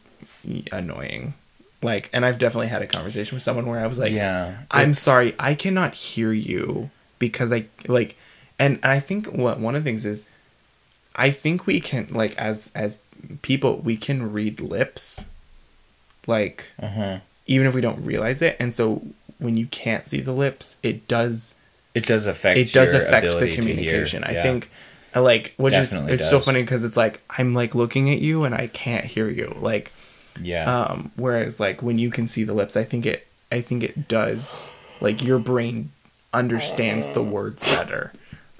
[0.73, 1.35] annoying.
[1.83, 4.59] Like, and I've definitely had a conversation with someone where I was like, yeah.
[4.71, 8.17] I'm sorry, I cannot hear you because I like,
[8.59, 10.27] and I think what one of the things is,
[11.17, 12.99] I think we can like as as
[13.43, 15.25] people we can read lips,
[16.27, 17.19] like Uh-huh.
[17.47, 19.03] even if we don't realize it, and so
[19.39, 21.55] when you can't see the lips, it does
[21.95, 23.63] It does affect it does affect the ability to hear.
[23.63, 24.25] communication.
[24.25, 24.71] I think.
[25.15, 28.19] uh, Like, which Definitely is it's so funny because it's like I'm like looking at
[28.19, 29.57] you and I can't hear you.
[29.59, 29.93] Like,
[30.43, 30.65] Yeah.
[30.71, 34.09] um, whereas like when you can see the lips, I think it I think it
[34.09, 34.61] does
[35.01, 35.91] like your brain
[36.35, 38.13] understands the words better.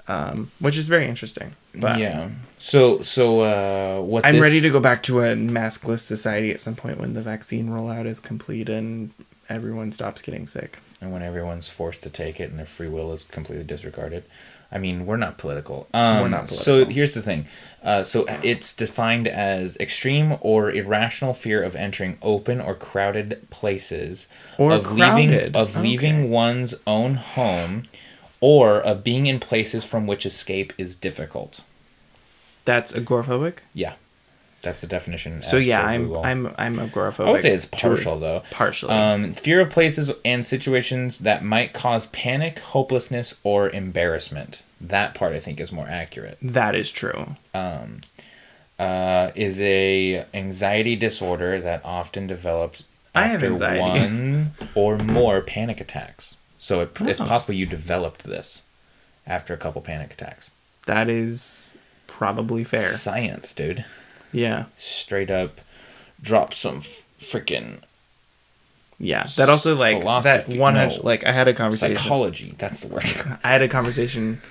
[0.07, 1.53] Um, which is very interesting.
[1.79, 2.29] But yeah.
[2.57, 6.59] So so uh what I'm this- ready to go back to a maskless society at
[6.59, 9.11] some point when the vaccine rollout is complete and
[9.49, 10.79] everyone stops getting sick.
[11.01, 14.23] and when everyone's forced to take it and their free will is completely disregarded.
[14.69, 15.87] I mean, we're not political.
[15.93, 16.57] Um, We're not political.
[16.57, 17.45] So here's the thing.
[17.81, 24.27] Uh, so it's defined as extreme or irrational fear of entering open or crowded places,
[24.57, 25.55] Or of leaving crowded.
[25.55, 27.83] of leaving one's own home,
[28.41, 31.61] or of being in places from which escape is difficult.
[32.67, 33.59] That's agoraphobic.
[33.73, 33.93] Yeah,
[34.61, 35.41] that's the definition.
[35.41, 36.23] So yeah, I'm Google.
[36.25, 37.27] I'm I'm agoraphobic.
[37.27, 38.43] I would say it's partial though.
[38.51, 38.91] Partially.
[38.93, 44.61] Um, fear of places and situations that might cause panic, hopelessness, or embarrassment.
[44.81, 46.37] That part I think is more accurate.
[46.41, 47.33] that is true.
[47.53, 48.01] Um,
[48.77, 52.83] uh, is a anxiety disorder that often develops
[53.15, 53.79] I have after anxiety.
[53.81, 56.35] one or more panic attacks.
[56.59, 57.25] So it, it's Oh.
[57.25, 58.61] possible you developed this
[59.25, 60.51] after a couple panic attacks.
[60.85, 61.66] That is
[62.17, 62.89] probably fair.
[62.89, 63.85] Science, dude.
[64.31, 64.65] Yeah.
[64.77, 65.61] Straight up,
[66.21, 67.79] drop some f- freaking
[68.99, 69.27] Yeah.
[69.37, 70.89] That also like that one no.
[71.03, 72.55] like I had a conversation psychology.
[72.57, 73.05] That's the word.
[73.43, 74.41] I had a conversation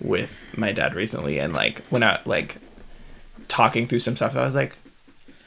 [0.00, 2.56] with my dad recently and like when I like
[3.48, 4.76] talking through some stuff I was like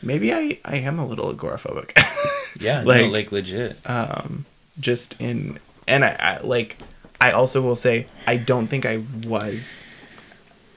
[0.01, 1.91] maybe I I am a little agoraphobic.
[2.59, 3.77] Yeah, Like- no, like legit.
[3.89, 4.45] um
[4.79, 6.77] just in and I, I like
[7.21, 9.83] I also will say I don't think I was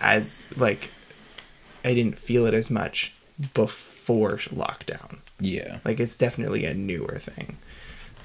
[0.03, 0.91] as like
[1.85, 3.15] I didn't feel it as much
[3.55, 5.19] before lockdown.
[5.41, 5.79] Yeah.
[5.85, 7.57] Like it's definitely a newer thing.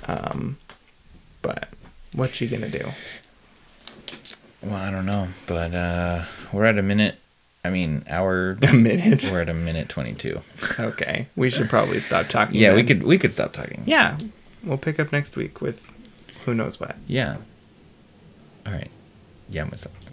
[0.06, 0.58] Um
[1.42, 1.70] but
[2.14, 2.90] what you gonna do?
[4.62, 7.20] Well, I don't know, but uh we're at a minute.
[7.64, 8.58] I mean, hour.
[8.64, 9.24] A minute.
[9.30, 10.40] we're at a minute twenty-two.
[10.80, 11.28] Okay.
[11.36, 12.56] We should probably stop talking.
[12.56, 13.84] Yeah, we could we could stop talking.
[13.86, 14.18] Yeah.
[14.64, 15.86] We'll pick up next week with
[16.46, 16.96] who knows what.
[17.08, 17.38] Yeah.
[18.66, 18.90] All right.
[19.50, 19.92] Yeah, stop.